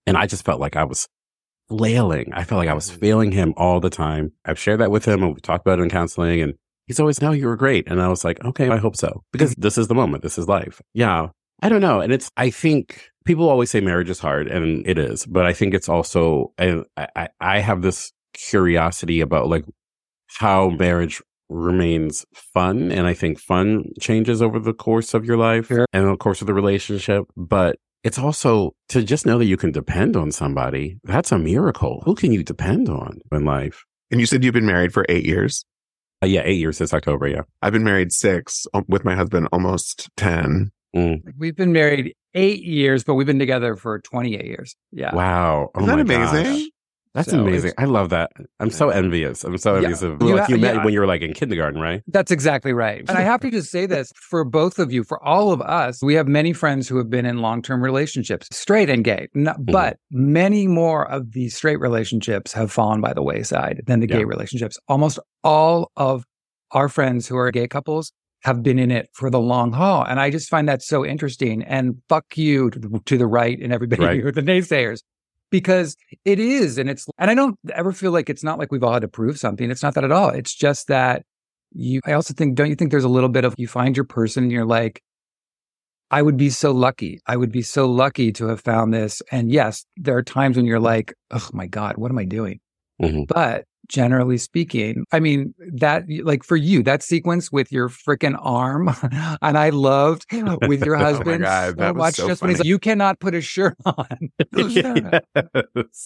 and 0.07 0.17
i 0.17 0.25
just 0.25 0.45
felt 0.45 0.59
like 0.59 0.75
i 0.75 0.83
was 0.83 1.07
flailing. 1.67 2.31
I 2.33 2.43
felt 2.43 2.59
like 2.59 2.69
I 2.69 2.73
was 2.73 2.89
mm-hmm. 2.89 2.99
failing 2.99 3.31
him 3.31 3.53
all 3.57 3.79
the 3.79 3.89
time. 3.89 4.31
I've 4.45 4.59
shared 4.59 4.79
that 4.79 4.91
with 4.91 5.05
him 5.05 5.23
and 5.23 5.33
we've 5.33 5.41
talked 5.41 5.65
about 5.65 5.79
it 5.79 5.83
in 5.83 5.89
counseling 5.89 6.41
and 6.41 6.53
he's 6.87 6.99
always, 6.99 7.21
no, 7.21 7.31
you 7.31 7.47
were 7.47 7.55
great. 7.55 7.87
And 7.87 8.01
I 8.01 8.07
was 8.07 8.23
like, 8.23 8.43
okay, 8.43 8.69
I 8.69 8.77
hope 8.77 8.95
so. 8.95 9.23
Because 9.31 9.51
mm-hmm. 9.51 9.61
this 9.61 9.77
is 9.77 9.87
the 9.87 9.95
moment. 9.95 10.23
This 10.23 10.37
is 10.37 10.47
life. 10.47 10.81
Yeah. 10.93 11.27
I 11.61 11.69
don't 11.69 11.81
know. 11.81 12.01
And 12.01 12.11
it's, 12.11 12.29
I 12.37 12.49
think 12.49 13.09
people 13.25 13.49
always 13.49 13.71
say 13.71 13.81
marriage 13.81 14.09
is 14.09 14.19
hard 14.19 14.47
and 14.47 14.85
it 14.87 14.97
is, 14.97 15.25
but 15.25 15.45
I 15.45 15.53
think 15.53 15.73
it's 15.73 15.89
also, 15.89 16.53
I, 16.59 16.83
I, 16.97 17.29
I 17.39 17.59
have 17.59 17.81
this 17.81 18.11
curiosity 18.33 19.21
about 19.21 19.47
like 19.47 19.65
how 20.27 20.69
marriage 20.69 21.21
remains 21.49 22.25
fun. 22.33 22.91
And 22.91 23.07
I 23.07 23.13
think 23.13 23.39
fun 23.39 23.85
changes 23.99 24.41
over 24.41 24.59
the 24.59 24.73
course 24.73 25.13
of 25.13 25.25
your 25.25 25.37
life 25.37 25.67
Sure. 25.67 25.85
and 25.93 26.07
the 26.07 26.17
course 26.17 26.41
of 26.41 26.47
the 26.47 26.53
relationship. 26.53 27.25
But 27.35 27.77
it's 28.03 28.19
also 28.19 28.73
to 28.89 29.03
just 29.03 29.25
know 29.25 29.37
that 29.39 29.45
you 29.45 29.57
can 29.57 29.71
depend 29.71 30.15
on 30.15 30.31
somebody. 30.31 30.97
That's 31.03 31.31
a 31.31 31.39
miracle. 31.39 32.01
Who 32.05 32.15
can 32.15 32.31
you 32.31 32.43
depend 32.43 32.89
on 32.89 33.19
in 33.31 33.45
life? 33.45 33.83
And 34.11 34.19
you 34.19 34.25
said 34.27 34.43
you've 34.43 34.53
been 34.53 34.65
married 34.65 34.93
for 34.93 35.05
eight 35.09 35.25
years. 35.25 35.65
Uh, 36.23 36.27
yeah, 36.27 36.41
eight 36.45 36.59
years 36.59 36.77
this 36.77 36.93
October. 36.93 37.27
Yeah. 37.27 37.41
I've 37.61 37.73
been 37.73 37.83
married 37.83 38.11
six 38.11 38.67
um, 38.73 38.85
with 38.87 39.03
my 39.03 39.15
husband, 39.15 39.47
almost 39.51 40.07
10. 40.17 40.71
Mm. 40.95 41.21
We've 41.37 41.55
been 41.55 41.73
married 41.73 42.13
eight 42.35 42.63
years, 42.63 43.03
but 43.03 43.15
we've 43.15 43.27
been 43.27 43.39
together 43.39 43.75
for 43.75 43.99
28 43.99 44.45
years. 44.45 44.75
Yeah. 44.91 45.13
Wow. 45.13 45.71
Oh 45.75 45.83
Isn't 45.83 45.97
that 45.97 46.07
my 46.07 46.13
amazing? 46.15 46.53
gosh. 46.53 46.69
That's 47.15 47.31
So 47.31 47.39
amazing. 47.39 47.71
I 47.79 47.85
love 47.85 48.09
that. 48.09 48.29
I'm 48.59 48.69
so 48.69 48.89
envious. 48.89 49.43
I'm 49.43 49.57
so 49.57 49.71
Yeah. 49.73 49.77
envious 49.83 50.01
of 50.03 50.21
You 50.21 50.35
like 50.35 50.41
ha- 50.41 50.47
you 50.49 50.57
met 50.57 50.75
yeah. 50.75 50.83
when 50.85 50.93
you 50.93 50.99
were 50.99 51.07
like 51.07 51.21
in 51.21 51.33
kindergarten, 51.33 51.81
right? 51.81 52.03
That's 52.07 52.29
exactly 52.29 52.73
right. 52.73 52.99
And 53.07 53.17
I 53.17 53.21
have 53.21 53.39
to 53.41 53.49
just 53.49 53.71
say 53.71 53.85
this 53.87 54.11
for 54.29 54.43
both 54.43 54.77
of 54.77 54.91
you, 54.91 55.03
for 55.03 55.23
all 55.23 55.51
of 55.51 55.61
us, 55.61 56.03
we 56.03 56.13
have 56.15 56.27
many 56.27 56.53
friends 56.53 56.87
who 56.87 56.97
have 56.97 57.09
been 57.09 57.25
in 57.25 57.39
long 57.39 57.61
term 57.63 57.81
relationships, 57.83 58.47
straight 58.51 58.89
and 58.89 59.03
gay. 59.03 59.27
N- 59.35 59.45
Mm-hmm. 59.45 59.71
But 59.71 59.97
many 60.11 60.67
more 60.67 61.09
of 61.09 61.31
the 61.31 61.49
straight 61.49 61.79
relationships 61.79 62.51
have 62.53 62.71
fallen 62.71 62.99
by 63.01 63.13
the 63.13 63.23
wayside 63.23 63.81
than 63.87 64.01
the 64.01 64.07
Yeah. 64.07 64.17
gay 64.17 64.23
relationships. 64.25 64.77
Almost 64.87 65.17
all 65.43 65.91
of 65.95 66.25
our 66.71 66.89
friends 66.89 67.27
who 67.27 67.37
are 67.37 67.49
gay 67.51 67.67
couples 67.67 68.11
have 68.43 68.61
been 68.61 68.77
in 68.77 68.91
it 68.91 69.07
for 69.13 69.29
the 69.29 69.39
long 69.39 69.71
haul. 69.71 70.03
And 70.03 70.19
I 70.19 70.29
just 70.29 70.49
find 70.49 70.67
that 70.69 70.81
so 70.83 71.05
interesting. 71.05 71.63
And 71.63 71.95
fuck 72.09 72.25
you 72.37 72.69
to 72.71 72.77
the, 72.79 72.99
to 73.05 73.17
the 73.17 73.25
right 73.25 73.57
and 73.59 73.71
everybody 73.73 74.03
Right. 74.03 74.19
who 74.21 74.27
are 74.27 74.31
the 74.31 74.41
naysayers. 74.41 74.99
Because 75.51 75.95
it 76.25 76.39
is, 76.39 76.77
and 76.77 76.89
it's, 76.89 77.07
and 77.17 77.31
I 77.31 77.35
don't 77.35 77.57
ever 77.73 77.91
feel 77.91 78.11
like 78.11 78.29
it's 78.29 78.43
not 78.43 78.59
like 78.59 78.71
we've 78.71 78.83
all 78.83 78.93
had 78.93 79.03
to 79.03 79.07
prove 79.07 79.37
something. 79.39 79.69
It's 79.71 79.83
not 79.83 79.93
that 79.93 80.03
at 80.03 80.11
all. 80.11 80.29
It's 80.29 80.53
just 80.53 80.87
that 80.87 81.23
you 81.77 81.99
i 82.05 82.13
also 82.13 82.33
think 82.33 82.55
don't 82.55 82.69
you 82.69 82.75
think 82.75 82.89
there's 82.89 83.03
a 83.03 83.09
little 83.09 83.27
bit 83.27 83.43
of 83.43 83.53
you 83.57 83.67
find 83.67 83.97
your 83.97 84.05
person 84.05 84.43
and 84.43 84.51
you're 84.51 84.65
like 84.65 85.01
i 86.09 86.21
would 86.21 86.37
be 86.37 86.49
so 86.49 86.71
lucky 86.71 87.19
i 87.27 87.35
would 87.35 87.51
be 87.51 87.61
so 87.61 87.85
lucky 87.85 88.31
to 88.31 88.47
have 88.47 88.61
found 88.61 88.93
this 88.93 89.21
and 89.31 89.51
yes 89.51 89.83
there 89.97 90.15
are 90.15 90.23
times 90.23 90.55
when 90.55 90.65
you're 90.65 90.79
like 90.79 91.13
oh 91.31 91.49
my 91.51 91.67
god 91.67 91.97
what 91.97 92.11
am 92.11 92.17
i 92.17 92.23
doing 92.23 92.59
Mhm. 93.01 93.27
but 93.27 93.65
generally 93.87 94.37
speaking 94.37 95.05
i 95.11 95.19
mean 95.19 95.53
that 95.73 96.03
like 96.23 96.43
for 96.43 96.55
you 96.55 96.81
that 96.83 97.03
sequence 97.03 97.51
with 97.51 97.71
your 97.71 97.89
freaking 97.89 98.37
arm 98.41 98.89
and 99.41 99.57
i 99.57 99.69
loved 99.69 100.25
with 100.67 100.83
your 100.85 100.95
Oh 100.99 100.99
husband 101.03 101.43
God, 101.43 101.69
so 101.69 101.75
that 101.75 101.95
much 101.95 102.15
so 102.15 102.27
just 102.27 102.41
when 102.41 102.49
he's 102.49 102.59
like 102.59 102.65
you 102.67 102.79
cannot 102.79 103.19
put 103.19 103.35
a 103.35 103.41
shirt 103.41 103.75
on 103.85 104.07
Yes. 104.55 105.21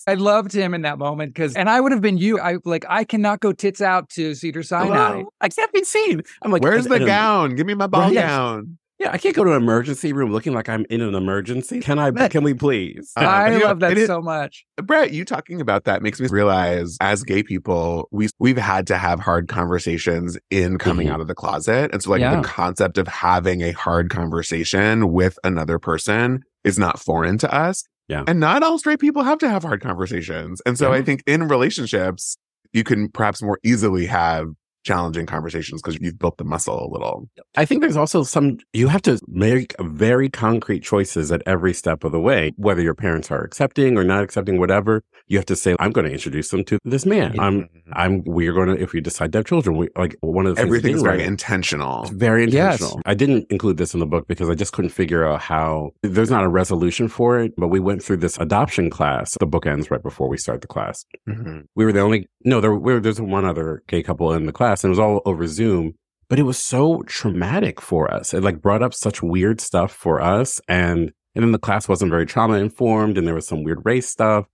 I 0.08 0.14
loved 0.16 0.54
him 0.54 0.74
in 0.74 0.82
that 0.84 0.98
moment 0.98 1.34
because, 1.34 1.56
and 1.56 1.70
I 1.70 1.80
would 1.80 1.92
have 1.92 2.02
been 2.02 2.18
you. 2.18 2.40
I 2.40 2.58
like, 2.66 2.86
I 2.90 3.04
cannot 3.04 3.40
go 3.40 3.52
tits 3.54 3.82
out 3.82 4.10
to 4.12 4.34
Cedar 4.36 4.64
Sinai. 4.64 4.88
Hello? 5.18 5.30
I 5.42 5.50
can't 5.50 5.72
be 5.72 5.84
seen. 5.84 6.22
I'm 6.42 6.52
like, 6.52 6.62
Where's 6.64 6.86
the 6.86 6.94
and- 6.96 7.04
and- 7.04 7.08
gown? 7.08 7.56
Give 7.56 7.66
me 7.68 7.74
my 7.74 7.88
ball 7.88 8.02
Right. 8.04 8.14
gown. 8.14 8.78
Yeah, 9.00 9.12
I 9.14 9.18
can't 9.18 9.34
go 9.34 9.46
to 9.46 9.52
an 9.52 9.62
emergency 9.62 10.12
room 10.12 10.32
looking 10.34 10.54
like 10.54 10.68
I'm 10.68 10.86
in 10.90 11.00
an 11.00 11.16
emergency. 11.16 11.80
Can 11.80 11.98
I? 12.00 12.12
But- 12.12 12.32
Can 12.32 12.44
we 12.44 12.54
please? 12.54 13.14
Uh, 13.16 13.22
I 13.22 13.52
you 13.54 13.60
know, 13.60 13.66
love 13.68 13.80
that 13.80 13.94
it 13.94 13.98
is- 13.98 14.08
so 14.08 14.22
much. 14.22 14.66
Brett, 14.84 15.14
you 15.14 15.24
talking 15.24 15.62
about 15.62 15.86
that 15.86 16.02
makes 16.02 16.20
me 16.20 16.28
realize 16.30 16.98
as 17.00 17.24
gay 17.24 17.42
people, 17.42 18.10
we 18.12 18.28
we've 18.40 18.58
had 18.58 18.86
to 18.88 18.98
have 18.98 19.22
hard 19.22 19.48
conversations 19.48 20.38
in 20.52 20.78
coming 20.78 21.08
Mhm. 21.08 21.12
out 21.14 21.22
of 21.22 21.28
the 21.28 21.36
closet. 21.36 21.92
And 21.94 22.04
so 22.04 22.12
like 22.12 22.20
Yeah. 22.20 22.36
the 22.42 22.48
concept 22.48 22.98
of 22.98 23.08
having 23.08 23.62
a 23.62 23.72
hard 23.72 24.10
conversation 24.10 25.14
with 25.14 25.40
another 25.46 25.80
person 25.80 26.42
is 26.66 26.78
not 26.78 27.00
foreign 27.00 27.38
to 27.38 27.54
us. 27.54 27.84
Yeah. 28.10 28.24
And 28.28 28.40
not 28.40 28.64
all 28.64 28.78
straight 28.80 29.00
people 29.00 29.24
have 29.24 29.38
to 29.40 29.50
have 29.50 29.64
hard 29.64 29.82
conversations. 29.82 30.62
And 30.66 30.78
so 30.78 30.92
Yeah. 30.92 30.98
I 30.98 31.04
think 31.04 31.24
in 31.26 31.48
relationships, 31.48 32.38
you 32.74 32.84
can 32.84 33.08
perhaps 33.10 33.42
more 33.42 33.60
easily 33.64 34.08
have 34.08 34.48
challenging 34.84 35.26
conversations 35.26 35.82
because 35.82 35.98
you've 36.02 36.18
built 36.20 36.38
the 36.38 36.44
muscle 36.44 36.86
a 36.86 36.90
little. 36.92 37.30
I 37.58 37.66
think 37.66 37.82
there's 37.82 37.98
also 37.98 38.24
some, 38.24 38.58
you 38.74 38.88
have 38.88 39.02
to 39.04 39.20
make 39.28 39.76
very 39.80 40.30
concrete 40.30 40.82
choices 40.82 41.32
at 41.32 41.42
every 41.46 41.74
step 41.74 42.04
of 42.04 42.12
the 42.12 42.20
way, 42.20 42.52
whether 42.58 42.82
your 42.82 42.96
parents 42.96 43.30
are 43.32 43.44
accepting 43.44 43.98
or 43.98 44.04
not 44.04 44.24
accepting, 44.24 44.58
whatever. 44.60 45.04
You 45.28 45.38
have 45.38 45.46
to 45.48 45.56
say, 45.56 45.76
I'm 45.80 45.92
going 45.92 46.06
to 46.08 46.12
introduce 46.14 46.50
them 46.50 46.64
to 46.66 46.80
this 46.86 47.06
man. 47.06 47.40
I'm, 47.40 47.70
I'm, 47.94 48.24
we're 48.26 48.54
going 48.54 48.70
to, 48.76 48.82
if 48.82 48.94
we 48.94 49.02
decide 49.02 49.32
to 49.34 49.40
have 49.40 49.46
children, 49.46 49.78
we 49.78 49.90
like 49.96 50.16
one 50.22 50.48
of 50.48 50.56
the 50.56 50.66
we 50.68 50.82
did 50.82 51.02
very 51.02 51.24
intentional. 51.24 52.06
Very 52.14 52.48
Yes. 52.50 52.80
intentional. 52.80 53.02
I 53.06 53.14
didn't 53.14 53.46
include 53.52 53.78
this 53.78 53.94
in 53.94 54.00
the 54.00 54.06
book 54.08 54.28
because 54.28 54.50
I 54.50 54.56
just 54.56 54.74
couldn't 54.74 54.90
figure 54.92 55.28
out 55.28 55.42
how 55.42 55.92
there's 56.04 56.32
not 56.32 56.44
a 56.44 56.48
resolution 56.50 57.08
for 57.08 57.40
it. 57.40 57.54
But 57.58 57.68
we 57.68 57.80
went 57.80 58.04
through 58.04 58.18
this 58.18 58.38
adoption 58.40 58.90
class. 58.90 59.36
The 59.40 59.46
book 59.46 59.66
ends 59.68 59.92
right 59.92 60.02
before 60.02 60.30
we 60.30 60.38
start 60.38 60.62
the 60.62 60.68
class. 60.68 61.06
Mhm. 61.28 61.64
We 61.76 61.86
were 61.86 61.92
the 61.92 62.00
only 62.00 62.28
no, 62.46 62.62
there 62.62 62.74
we 62.74 62.94
were, 62.94 63.00
there's 63.00 63.20
one 63.22 63.46
other 63.46 63.84
gay 63.88 64.02
couple 64.02 64.32
in 64.34 64.46
the 64.46 64.54
class, 64.54 64.69
and 64.84 64.90
it 64.90 64.96
was 64.98 65.00
all 65.00 65.22
over 65.26 65.48
Zoom. 65.48 65.94
But 66.30 66.38
it 66.40 66.44
was 66.44 66.60
so 66.60 67.02
traumatic 67.08 67.82
for 67.82 68.14
us. 68.14 68.34
It 68.36 68.44
like 68.44 68.62
brought 68.62 68.84
up 68.84 68.94
such 68.94 69.24
weird 69.24 69.60
stuff 69.60 69.92
for 69.92 70.22
us, 70.22 70.62
and 70.68 71.12
and 71.36 71.44
then 71.44 71.52
the 71.52 71.60
class 71.60 71.88
wasn't 71.88 72.12
very 72.12 72.26
trauma 72.26 72.56
informed, 72.56 73.18
and 73.18 73.26
there 73.28 73.36
was 73.36 73.48
some 73.48 73.64
weird 73.64 73.82
race 73.84 74.08
stuff. 74.10 74.46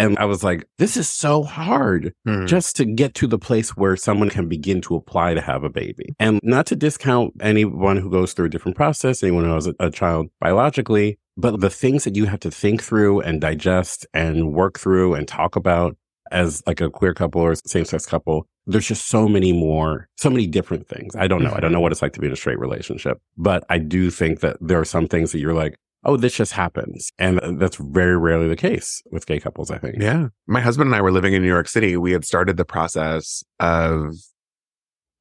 And 0.00 0.16
I 0.18 0.26
was 0.26 0.44
like, 0.44 0.64
this 0.78 0.96
is 0.96 1.08
so 1.08 1.42
hard 1.42 2.12
Hmm. 2.24 2.46
just 2.46 2.76
to 2.76 2.84
get 2.84 3.14
to 3.14 3.26
the 3.26 3.38
place 3.38 3.70
where 3.76 3.96
someone 3.96 4.30
can 4.30 4.48
begin 4.48 4.80
to 4.82 4.94
apply 4.94 5.34
to 5.34 5.40
have 5.40 5.64
a 5.64 5.68
baby. 5.68 6.14
And 6.20 6.38
not 6.44 6.66
to 6.66 6.76
discount 6.76 7.32
anyone 7.40 7.96
who 7.96 8.08
goes 8.08 8.32
through 8.32 8.46
a 8.46 8.48
different 8.50 8.76
process, 8.76 9.22
anyone 9.24 9.44
who 9.44 9.54
has 9.54 9.66
a, 9.66 9.74
a 9.80 9.90
child 9.90 10.28
biologically, 10.40 11.18
but 11.36 11.60
the 11.60 11.68
things 11.70 12.04
that 12.04 12.14
you 12.16 12.26
have 12.26 12.40
to 12.40 12.50
think 12.50 12.82
through 12.82 13.20
and 13.22 13.40
digest 13.40 14.06
and 14.14 14.52
work 14.54 14.78
through 14.78 15.14
and 15.14 15.26
talk 15.26 15.56
about 15.56 15.96
as 16.30 16.62
like 16.66 16.80
a 16.80 16.90
queer 16.90 17.14
couple 17.14 17.40
or 17.40 17.54
same 17.54 17.84
sex 17.84 18.06
couple, 18.06 18.46
there's 18.66 18.86
just 18.86 19.08
so 19.08 19.28
many 19.28 19.52
more, 19.52 20.08
so 20.16 20.28
many 20.30 20.46
different 20.46 20.88
things. 20.88 21.14
I 21.16 21.26
don't 21.26 21.42
know. 21.42 21.52
I 21.54 21.60
don't 21.60 21.72
know 21.72 21.80
what 21.80 21.92
it's 21.92 22.02
like 22.02 22.12
to 22.14 22.20
be 22.20 22.26
in 22.26 22.32
a 22.32 22.36
straight 22.36 22.58
relationship, 22.58 23.18
but 23.36 23.64
I 23.70 23.78
do 23.78 24.10
think 24.10 24.40
that 24.40 24.56
there 24.60 24.78
are 24.78 24.84
some 24.84 25.06
things 25.08 25.32
that 25.32 25.38
you're 25.38 25.54
like, 25.54 25.76
oh, 26.04 26.16
this 26.16 26.34
just 26.36 26.52
happens. 26.52 27.10
And 27.18 27.40
that's 27.60 27.76
very 27.76 28.16
rarely 28.16 28.46
the 28.48 28.56
case 28.56 29.02
with 29.10 29.26
gay 29.26 29.40
couples, 29.40 29.70
I 29.70 29.78
think. 29.78 29.96
Yeah. 30.00 30.28
My 30.46 30.60
husband 30.60 30.88
and 30.88 30.94
I 30.94 31.00
were 31.00 31.10
living 31.10 31.34
in 31.34 31.42
New 31.42 31.48
York 31.48 31.68
City. 31.68 31.96
We 31.96 32.12
had 32.12 32.24
started 32.24 32.56
the 32.56 32.64
process 32.64 33.42
of 33.58 34.14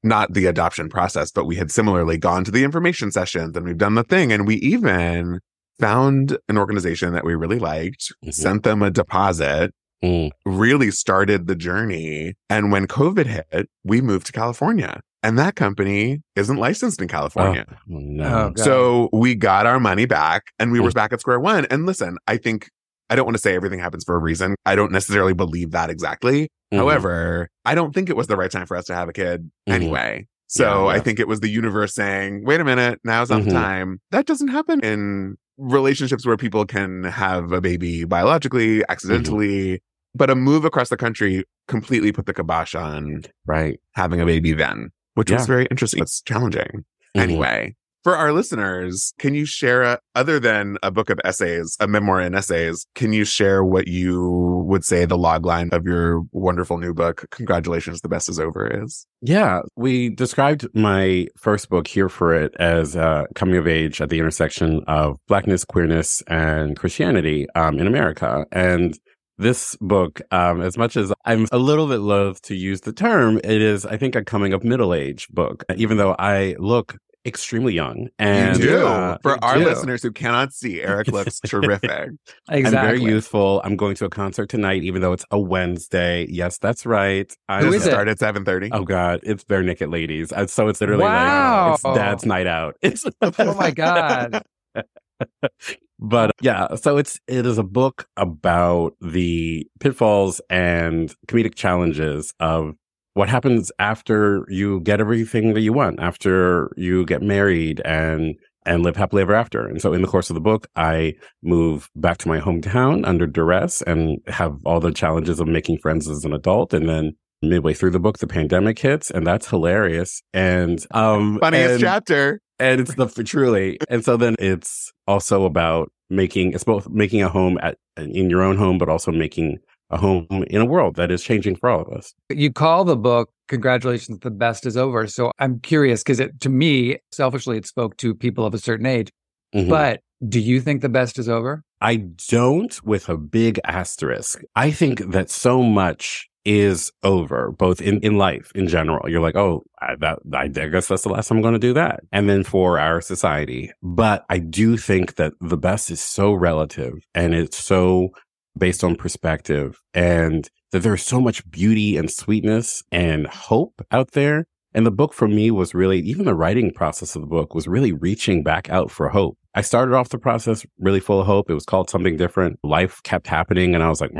not 0.04 0.34
the 0.34 0.46
adoption 0.46 0.90
process, 0.90 1.32
but 1.32 1.46
we 1.46 1.56
had 1.56 1.72
similarly 1.72 2.18
gone 2.18 2.44
to 2.44 2.52
the 2.52 2.64
information 2.64 3.12
sessions 3.12 3.56
and 3.58 3.66
we've 3.66 3.78
done 3.78 3.96
the 3.96 4.04
thing. 4.04 4.32
And 4.32 4.46
we 4.46 4.56
even 4.58 5.40
found 5.80 6.38
an 6.48 6.58
organization 6.58 7.14
that 7.14 7.26
we 7.26 7.36
really 7.36 7.60
liked, 7.60 8.14
Mhm. 8.26 8.34
sent 8.34 8.64
them 8.64 8.82
a 8.82 8.92
deposit, 8.92 9.74
Mm. 10.04 10.30
really 10.46 10.92
started 10.92 11.48
the 11.48 11.56
journey. 11.56 12.36
And 12.50 12.72
when 12.72 12.86
COVID 12.88 13.26
hit, 13.26 13.68
we 13.84 14.00
moved 14.02 14.28
to 14.28 14.32
California. 14.32 15.02
And 15.24 15.38
that 15.40 15.56
company 15.56 16.22
isn't 16.36 16.58
licensed 16.58 17.02
in 17.02 17.08
California. 17.08 17.66
Oh, 17.70 17.76
no. 17.88 18.54
Oh, 18.56 18.62
So 18.64 19.10
we 19.12 19.34
got 19.36 19.66
our 19.66 19.80
money 19.80 20.06
back 20.06 20.44
and 20.60 20.72
we 20.72 20.80
were 20.80 20.92
Mm. 20.92 20.96
back 20.96 21.14
at 21.14 21.20
square 21.20 21.40
one. 21.40 21.66
And 21.72 21.86
listen, 21.86 22.18
I 22.28 22.38
think 22.38 22.70
I 23.10 23.16
don't 23.16 23.26
want 23.26 23.36
to 23.38 23.42
say 23.42 23.56
everything 23.56 23.80
happens 23.80 24.04
for 24.04 24.16
a 24.16 24.20
reason. 24.20 24.56
I 24.66 24.76
don't 24.76 24.92
necessarily 24.92 25.34
believe 25.34 25.72
that 25.72 25.90
exactly. 25.90 26.50
Mhm. 26.74 26.78
However, 26.78 27.48
I 27.66 27.74
don't 27.74 27.94
think 27.96 28.10
it 28.10 28.18
was 28.18 28.28
the 28.28 28.36
right 28.36 28.52
time 28.52 28.66
for 28.68 28.76
us 28.76 28.84
to 28.86 28.94
have 28.96 29.08
a 29.08 29.14
kid 29.14 29.50
Mhm. 29.68 29.74
anyway. 29.74 30.28
So 30.48 30.90
Yeah, 30.90 30.96
I 30.96 31.00
think 31.00 31.20
it 31.20 31.28
was 31.28 31.40
the 31.40 31.50
universe 31.50 31.96
saying, 31.96 32.44
wait 32.46 32.60
a 32.60 32.66
minute, 32.66 33.00
now's 33.06 33.30
not 33.30 33.42
Mhm. 33.42 33.46
the 33.46 33.52
time. 33.52 34.00
That 34.12 34.26
doesn't 34.26 34.50
happen 34.50 34.82
in 34.82 35.38
relationships 35.58 36.26
where 36.26 36.38
people 36.38 36.66
can 36.66 37.04
have 37.06 37.52
a 37.52 37.62
baby 37.62 38.04
biologically, 38.06 38.84
accidentally. 38.90 39.82
But 40.16 40.30
a 40.30 40.36
move 40.36 40.66
across 40.66 40.90
the 40.90 40.98
country 40.98 41.44
completely 41.68 42.12
put 42.12 42.26
the 42.26 42.34
kibosh 42.34 42.74
on 42.74 43.24
right. 43.46 43.80
having 43.94 44.20
a 44.22 44.26
baby 44.26 44.54
then, 44.54 44.90
which 45.14 45.30
Yeah. 45.30 45.38
was 45.38 45.46
very 45.48 45.66
interesting. 45.70 46.02
It's 46.02 46.22
challenging. 46.22 46.86
Mhm. 47.16 47.22
Anyway, 47.22 47.76
For 48.08 48.16
our 48.16 48.32
listeners, 48.32 49.14
can 49.20 49.34
you 49.36 49.46
share, 49.46 49.84
a, 49.84 50.00
other 50.16 50.40
than 50.40 50.78
a 50.82 50.90
book 50.90 51.10
of 51.10 51.20
essays, 51.26 51.76
a 51.82 51.90
memoir 51.90 52.22
and 52.22 52.36
essays, 52.36 52.88
can 52.96 53.12
you 53.12 53.26
share 53.26 53.66
what 53.66 53.90
you 53.90 54.64
would 54.66 54.86
say 54.86 55.04
the 55.04 55.18
log 55.18 55.46
line 55.46 55.68
of 55.74 55.86
your 55.86 56.22
wonderful 56.32 56.78
new 56.78 56.94
book, 56.94 57.26
Congratulations, 57.32 58.00
the 58.00 58.08
Best 58.08 58.30
is 58.30 58.40
Over, 58.40 58.86
is? 58.86 59.06
Yeah, 59.20 59.60
we 59.76 60.08
described 60.08 60.70
my 60.74 61.28
first 61.36 61.70
book, 61.70 61.86
Here 61.86 62.08
for 62.08 62.34
It, 62.34 62.56
as 62.62 62.96
uh, 62.96 63.26
coming 63.36 63.58
of 63.58 63.68
age 63.68 64.00
at 64.00 64.08
the 64.08 64.20
intersection 64.20 64.86
of 64.88 65.18
Blackness, 65.28 65.66
queerness, 65.66 66.24
and 66.28 66.78
Christianity 66.78 67.46
um, 67.56 67.78
in 67.78 67.88
America. 67.88 68.46
And 68.54 68.98
this 69.38 69.76
book, 69.82 70.22
um, 70.32 70.62
as 70.62 70.78
much 70.78 70.96
as 70.96 71.12
I'm 71.26 71.46
a 71.52 71.58
little 71.58 71.88
bit 71.88 72.00
loath 72.00 72.42
to 72.44 72.56
use 72.56 72.80
the 72.80 72.94
term, 72.94 73.36
it 73.40 73.62
is, 73.62 73.86
I 73.86 73.98
think, 73.98 74.16
a 74.16 74.24
coming 74.24 74.54
of 74.54 74.64
middle 74.64 74.94
age 74.94 75.28
book, 75.28 75.66
even 75.76 75.98
though 75.98 76.16
I 76.18 76.56
look 76.58 76.96
extremely 77.26 77.74
young. 77.74 78.08
And 78.20 78.58
you 78.60 78.68
do. 78.68 78.88
uh, 78.88 79.18
For 79.22 79.34
I 79.44 79.48
our 79.48 79.58
do. 79.58 79.66
listeners 79.66 80.02
who 80.02 80.12
cannot 80.12 80.54
see, 80.54 80.82
Eric 80.82 81.08
looks 81.10 81.40
terrific. 81.46 81.92
I'm 81.92 82.18
Exactly. 82.50 83.00
very 83.00 83.02
youthful. 83.02 83.62
I'm 83.64 83.76
going 83.76 83.96
to 83.96 84.06
a 84.06 84.10
concert 84.10 84.48
tonight, 84.50 84.84
even 84.84 85.02
though 85.02 85.14
it's 85.14 85.26
a 85.32 85.40
Wednesday. 85.40 86.26
Yes, 86.30 86.58
that's 86.58 86.86
right. 86.86 87.32
I 87.50 87.60
Who 87.60 87.66
Does 87.72 87.76
is 87.82 87.86
it 87.86 87.90
it? 87.90 87.92
start 87.92 88.08
at 88.08 88.18
7.30? 88.20 88.70
Oh 88.72 88.84
God, 88.84 89.20
it's 89.24 89.44
Barenaked 89.44 89.92
Ladies. 89.92 90.32
Uh, 90.32 90.48
So 90.48 90.68
it's 90.68 90.80
literally 90.80 91.04
Wow. 91.04 91.70
like 91.70 91.74
it's 91.76 91.84
dad's 91.84 92.26
night 92.26 92.48
out. 92.48 92.76
It's 92.82 93.04
Oh 93.22 93.54
my 93.56 93.72
God. 93.72 94.44
but 96.00 96.32
yeah, 96.42 96.76
so 96.76 96.98
it's 96.98 97.20
it 97.28 97.46
is 97.46 97.58
a 97.58 97.64
book 97.64 98.08
about 98.18 98.94
the 99.02 99.68
pitfalls 99.80 100.40
and 100.50 101.14
comedic 101.28 101.56
challenges 101.56 102.34
of 102.40 102.76
what 103.18 103.30
happens 103.30 103.72
after 103.80 104.46
you 104.48 104.80
get 104.82 105.02
everything 105.02 105.54
that 105.56 105.62
you 105.62 105.74
want, 105.74 106.00
after 106.00 106.72
you 106.78 107.04
get 107.06 107.22
married 107.22 107.82
and 107.84 108.36
and 108.66 108.84
live 108.84 108.98
happily 108.98 109.22
ever 109.22 109.34
after. 109.34 109.66
And 109.66 109.82
so 109.82 109.94
in 109.94 110.02
the 110.02 110.08
course 110.10 110.30
of 110.30 110.34
the 110.34 110.42
book, 110.42 110.68
I 110.76 111.14
move 111.42 111.90
back 111.96 112.18
to 112.20 112.28
my 112.28 112.40
hometown 112.40 113.08
under 113.08 113.26
duress 113.26 113.82
and 113.84 114.20
have 114.28 114.58
all 114.66 114.80
the 114.82 114.92
challenges 114.92 115.40
of 115.40 115.48
making 115.48 115.78
friends 115.80 116.08
as 116.10 116.26
an 116.26 116.34
adult 116.34 116.74
and 116.74 116.88
then 116.88 117.14
midway 117.42 117.74
through 117.74 117.92
the 117.92 118.00
book 118.00 118.18
the 118.18 118.28
pandemic 118.28 118.78
hits 118.80 119.12
and 119.12 119.26
that's 119.26 119.48
hilarious 119.48 120.22
and 120.34 120.86
um 120.92 121.38
Funniest 121.40 121.74
and- 121.74 121.82
chapter. 121.82 122.42
and 122.60 122.82
it's 122.82 122.96
the 122.96 123.24
truly 123.24 123.78
and 123.90 124.04
so 124.04 124.18
then 124.18 124.36
it's 124.40 124.92
also 125.08 125.46
about 125.46 125.92
making 126.10 126.54
it's 126.54 126.64
both 126.64 126.90
making 126.90 127.22
a 127.22 127.30
home 127.30 127.60
at 127.62 127.78
in 127.96 128.30
your 128.32 128.42
own 128.42 128.58
home 128.58 128.80
but 128.80 128.90
also 128.90 129.12
making 129.12 129.60
a 129.90 129.98
home 129.98 130.28
in 130.48 130.62
a 130.62 130.66
world 130.66 130.96
that 130.96 131.12
is 131.12 131.24
changing 131.24 131.56
for 131.56 131.70
all 131.70 131.82
of 131.82 131.90
us 131.90 132.14
You 132.30 132.52
call 132.52 132.84
the 132.86 132.98
book 132.98 133.30
Congratulations, 133.48 134.20
the 134.20 134.30
best 134.30 134.66
is 134.66 134.76
over. 134.76 135.08
So 135.08 135.32
I'm 135.40 135.60
curious 135.62 136.04
because 136.04 136.20
it 136.20 136.42
to 136.42 136.50
me, 136.50 136.98
selfishly, 137.14 137.58
it 137.58 137.66
spoke 137.66 137.96
to 137.98 138.14
people 138.14 138.46
of 138.46 138.54
a 138.54 138.58
certain 138.58 138.86
age. 138.86 139.10
Mhm. 139.56 139.70
But 139.70 140.02
do 140.28 140.40
you 140.40 140.60
think 140.60 140.82
the 140.82 140.90
best 140.90 141.18
is 141.18 141.30
over? 141.30 141.64
i 141.80 141.96
don't 142.28 142.84
with 142.84 143.08
a 143.08 143.16
big 143.16 143.60
asterisk 143.64 144.42
i 144.56 144.72
think 144.72 145.12
that 145.12 145.30
so 145.30 145.62
much 145.62 146.28
is 146.44 146.92
over 147.04 147.52
both 147.52 147.80
in, 147.82 148.00
in 148.00 148.18
life 148.18 148.52
in 148.56 148.68
general 148.68 149.08
you're 149.08 149.22
like 149.22 149.36
oh 149.36 149.64
I, 149.80 149.96
that, 150.00 150.20
I 150.34 150.48
guess 150.48 150.88
that's 150.88 151.04
the 151.04 151.10
last 151.10 151.28
time 151.28 151.38
i'm 151.38 151.42
going 151.44 151.54
to 151.54 151.60
do 151.60 151.74
that 151.74 152.00
and 152.12 152.28
then 152.28 152.44
for 152.44 152.80
our 152.80 153.00
society 153.00 153.70
but 153.84 154.26
i 154.28 154.40
do 154.40 154.76
think 154.76 155.16
that 155.18 155.34
the 155.40 155.58
best 155.58 155.92
is 155.92 156.02
so 156.02 156.34
relative 156.34 156.94
and 157.14 157.36
it's 157.36 157.64
so 157.64 158.10
based 158.58 158.84
on 158.84 158.96
perspective 158.96 159.80
and 159.94 160.50
that 160.72 160.80
there's 160.80 161.04
so 161.04 161.22
much 161.22 161.50
beauty 161.50 161.98
and 161.98 162.12
sweetness 162.12 162.84
and 162.92 163.28
hope 163.28 163.82
out 163.92 164.12
there 164.12 164.46
and 164.78 164.86
the 164.86 164.92
book 164.92 165.12
for 165.12 165.28
me 165.28 165.50
was 165.50 165.74
really, 165.74 166.00
even 166.02 166.26
the 166.26 166.36
writing 166.36 166.72
process 166.72 167.16
of 167.16 167.22
the 167.22 167.28
book 167.28 167.56
was 167.56 167.68
really 167.68 167.94
reaching 167.94 168.44
back 168.44 168.70
out 168.70 168.92
for 168.92 169.10
hope. 169.10 169.36
I 169.56 169.62
started 169.62 169.96
off 169.96 170.10
the 170.10 170.20
process 170.20 170.68
really 170.78 171.00
full 171.00 171.20
of 171.20 171.26
hope. 171.26 171.50
It 171.50 171.56
was 171.56 171.66
called 171.66 171.90
something 171.90 172.16
different. 172.16 172.60
Life 172.64 173.02
kept 173.02 173.26
happening 173.26 173.74
and 173.74 173.84
I 173.84 173.90
was 173.90 174.02
like, 174.02 174.12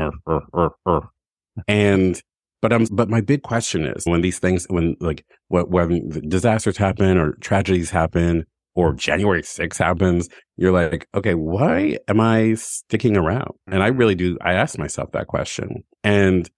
and, 1.68 2.20
but 2.60 2.72
I'm, 2.72 2.86
but 2.90 3.08
my 3.08 3.20
big 3.20 3.42
question 3.42 3.84
is 3.84 4.04
when 4.04 4.20
these 4.20 4.40
things, 4.40 4.66
when 4.68 4.96
like, 4.98 5.24
what, 5.46 5.70
when 5.70 6.08
disasters 6.28 6.76
happen 6.76 7.18
or 7.18 7.34
tragedies 7.34 7.90
happen 7.90 8.44
or 8.78 8.92
January 8.92 9.42
6th 9.42 9.78
happens, 9.78 10.28
you're 10.56 10.70
like, 10.70 11.08
okay, 11.12 11.34
why 11.34 11.98
am 12.06 12.20
I 12.20 12.54
sticking 12.54 13.16
around? 13.16 13.50
And 13.66 13.82
I 13.82 13.88
really 13.88 14.14
do, 14.14 14.38
I 14.40 14.52
ask 14.52 14.78
myself 14.78 15.10
that 15.12 15.26
question. 15.26 15.82
And 16.04 16.48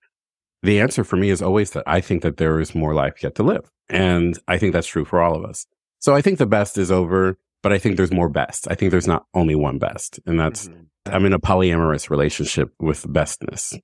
the 0.62 0.80
answer 0.80 1.02
for 1.02 1.16
me 1.16 1.30
is 1.30 1.40
always 1.40 1.70
that 1.70 1.85
I 1.87 2.02
think 2.02 2.20
that 2.20 2.37
there 2.37 2.61
is 2.61 2.74
more 2.74 2.92
life 2.94 3.22
yet 3.22 3.37
to 3.37 3.42
live. 3.42 3.70
And 3.88 4.38
I 4.46 4.59
think 4.59 4.74
that's 4.74 4.87
true 4.87 5.06
for 5.06 5.22
all 5.22 5.35
of 5.35 5.48
us. 5.48 5.66
So 5.98 6.14
I 6.14 6.20
think 6.20 6.37
the 6.38 6.44
best 6.46 6.76
is 6.76 6.90
over, 6.90 7.38
but 7.62 7.72
I 7.72 7.78
think 7.78 7.96
there's 7.96 8.12
more 8.12 8.28
best. 8.28 8.68
I 8.70 8.74
think 8.74 8.90
there's 8.90 9.06
not 9.06 9.24
only 9.33 9.54
one 9.54 9.78
best. 9.78 10.20
And 10.26 10.38
that's, 10.38 10.68
Mhm. 10.68 10.87
I'm 11.06 11.24
in 11.24 11.33
a 11.33 11.38
polyamorous 11.40 12.11
relationship 12.11 12.68
with 12.78 13.04
bestness. 13.04 13.78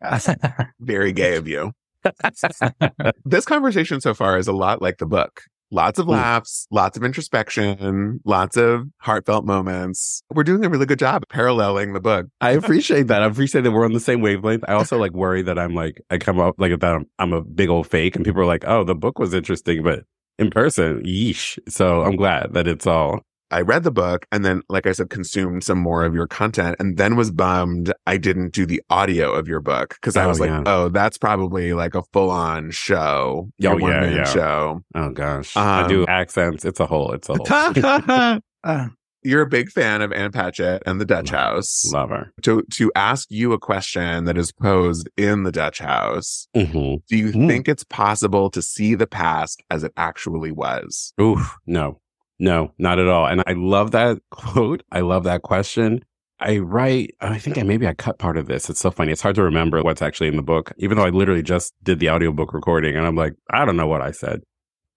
Very 0.80 1.12
gay 1.12 1.36
of 1.36 1.46
you. 1.46 1.72
this 3.24 3.44
conversation 3.44 4.00
so 4.00 4.14
far 4.14 4.36
is 4.38 4.48
a 4.48 4.52
lot 4.52 4.82
like 4.82 4.98
the 4.98 5.06
book. 5.06 5.42
Lots 5.70 5.98
of 5.98 6.06
Mm. 6.06 6.12
laughs, 6.12 6.66
lots 6.70 6.96
of 6.96 7.04
introspection, 7.04 8.20
lots 8.24 8.56
of 8.56 8.84
heartfelt 8.98 9.44
moments. 9.44 10.22
We're 10.32 10.44
doing 10.44 10.64
a 10.64 10.68
really 10.68 10.86
good 10.86 10.98
job 10.98 11.24
paralleling 11.28 11.92
the 11.92 12.00
book. 12.00 12.26
I 12.40 12.50
appreciate 12.60 13.08
that. 13.08 13.22
I 13.22 13.26
appreciate 13.26 13.62
that 13.62 13.70
we're 13.72 13.84
on 13.84 13.92
the 13.92 14.00
same 14.00 14.20
wavelength. 14.20 14.64
I 14.66 14.72
also 14.72 14.96
like 14.98 15.12
worry 15.12 15.42
that 15.42 15.58
I'm 15.58 15.74
like, 15.74 16.00
I 16.10 16.18
come 16.18 16.40
up 16.40 16.54
like 16.58 16.78
that 16.78 16.94
I'm, 16.94 17.06
I'm 17.18 17.32
a 17.32 17.42
big 17.42 17.68
old 17.68 17.86
fake 17.86 18.16
and 18.16 18.24
people 18.24 18.40
are 18.40 18.46
like, 18.46 18.64
oh, 18.66 18.84
the 18.84 18.94
book 18.94 19.18
was 19.18 19.34
interesting, 19.34 19.82
but 19.82 20.04
in 20.38 20.50
person, 20.50 21.02
yeesh. 21.04 21.58
So 21.68 22.02
I'm 22.02 22.16
glad 22.16 22.54
that 22.54 22.66
it's 22.68 22.86
all 22.86 23.20
I 23.50 23.60
read 23.62 23.82
the 23.84 23.90
book 23.90 24.26
and 24.32 24.44
then, 24.44 24.62
like 24.68 24.86
I 24.86 24.92
said, 24.92 25.10
consumed 25.10 25.64
some 25.64 25.78
more 25.78 26.04
of 26.04 26.14
your 26.14 26.26
content 26.26 26.76
and 26.78 26.96
then 26.96 27.16
was 27.16 27.30
bummed 27.30 27.92
I 28.06 28.16
didn't 28.18 28.52
do 28.52 28.66
the 28.66 28.82
audio 28.90 29.32
of 29.32 29.48
your 29.48 29.60
book 29.60 29.94
because 30.00 30.16
I 30.16 30.24
Oh, 30.24 30.28
was 30.28 30.40
like, 30.40 30.50
yeah. 30.50 30.62
oh, 30.66 30.88
that's 30.90 31.18
probably 31.18 31.72
like 31.72 31.94
a 31.94 32.02
full 32.12 32.30
on 32.30 32.70
show. 32.70 33.48
Oh, 33.50 33.76
your 33.78 33.80
yeah, 33.80 34.10
yeah. 34.10 34.24
show. 34.24 34.80
Oh 34.94 35.10
gosh. 35.10 35.56
I 35.56 35.86
do 35.88 36.06
accents. 36.06 36.64
It's 36.64 36.80
a 36.80 36.86
whole, 36.86 37.12
it's 37.12 37.28
a 37.28 37.34
whole. 37.36 38.40
Uh, 38.64 38.88
You're 39.22 39.42
a 39.42 39.48
big 39.48 39.70
fan 39.70 40.02
of 40.02 40.12
Ann 40.12 40.32
Patchett 40.32 40.82
and 40.84 41.00
the 41.00 41.04
Dutch 41.04 41.30
House. 41.30 41.84
Love 41.92 42.10
her. 42.10 42.32
To 42.42 42.62
to 42.74 42.90
ask 42.96 43.28
you 43.30 43.52
a 43.52 43.58
question 43.58 44.24
that 44.24 44.36
is 44.36 44.50
posed 44.52 45.08
in 45.16 45.44
the 45.44 45.52
Dutch 45.52 45.78
House, 45.78 46.48
hmm 46.54 46.96
do 47.08 47.16
you 47.16 47.32
Mm. 47.32 47.48
think 47.48 47.68
it's 47.68 47.84
possible 47.84 48.50
to 48.50 48.60
see 48.60 48.94
the 48.96 49.06
past 49.06 49.62
as 49.70 49.84
it 49.84 49.92
actually 49.96 50.50
was? 50.52 51.12
Oof. 51.20 51.56
No, 51.66 52.00
no, 52.38 52.72
not 52.78 52.98
at 52.98 53.08
all. 53.08 53.26
And 53.26 53.42
I 53.46 53.52
love 53.52 53.90
that 53.92 54.18
quote. 54.30 54.82
I 54.90 55.00
love 55.00 55.24
that 55.24 55.42
question. 55.42 56.04
I 56.40 56.58
write, 56.58 57.14
I 57.20 57.38
think 57.38 57.58
I 57.58 57.62
maybe 57.64 57.88
I 57.88 57.94
cut 57.94 58.18
part 58.18 58.36
of 58.36 58.46
this. 58.46 58.70
It's 58.70 58.78
so 58.78 58.92
funny. 58.92 59.10
It's 59.10 59.22
hard 59.22 59.34
to 59.36 59.42
remember 59.42 59.82
what's 59.82 60.02
actually 60.02 60.28
in 60.28 60.36
the 60.36 60.42
book, 60.42 60.72
even 60.78 60.96
though 60.96 61.04
I 61.04 61.10
literally 61.10 61.42
just 61.42 61.74
did 61.82 61.98
the 61.98 62.10
audiobook 62.10 62.54
recording 62.54 62.96
and 62.96 63.04
I'm 63.04 63.16
like, 63.16 63.34
I 63.50 63.64
don't 63.64 63.76
know 63.76 63.88
what 63.88 64.02
I 64.02 64.12
said. 64.12 64.42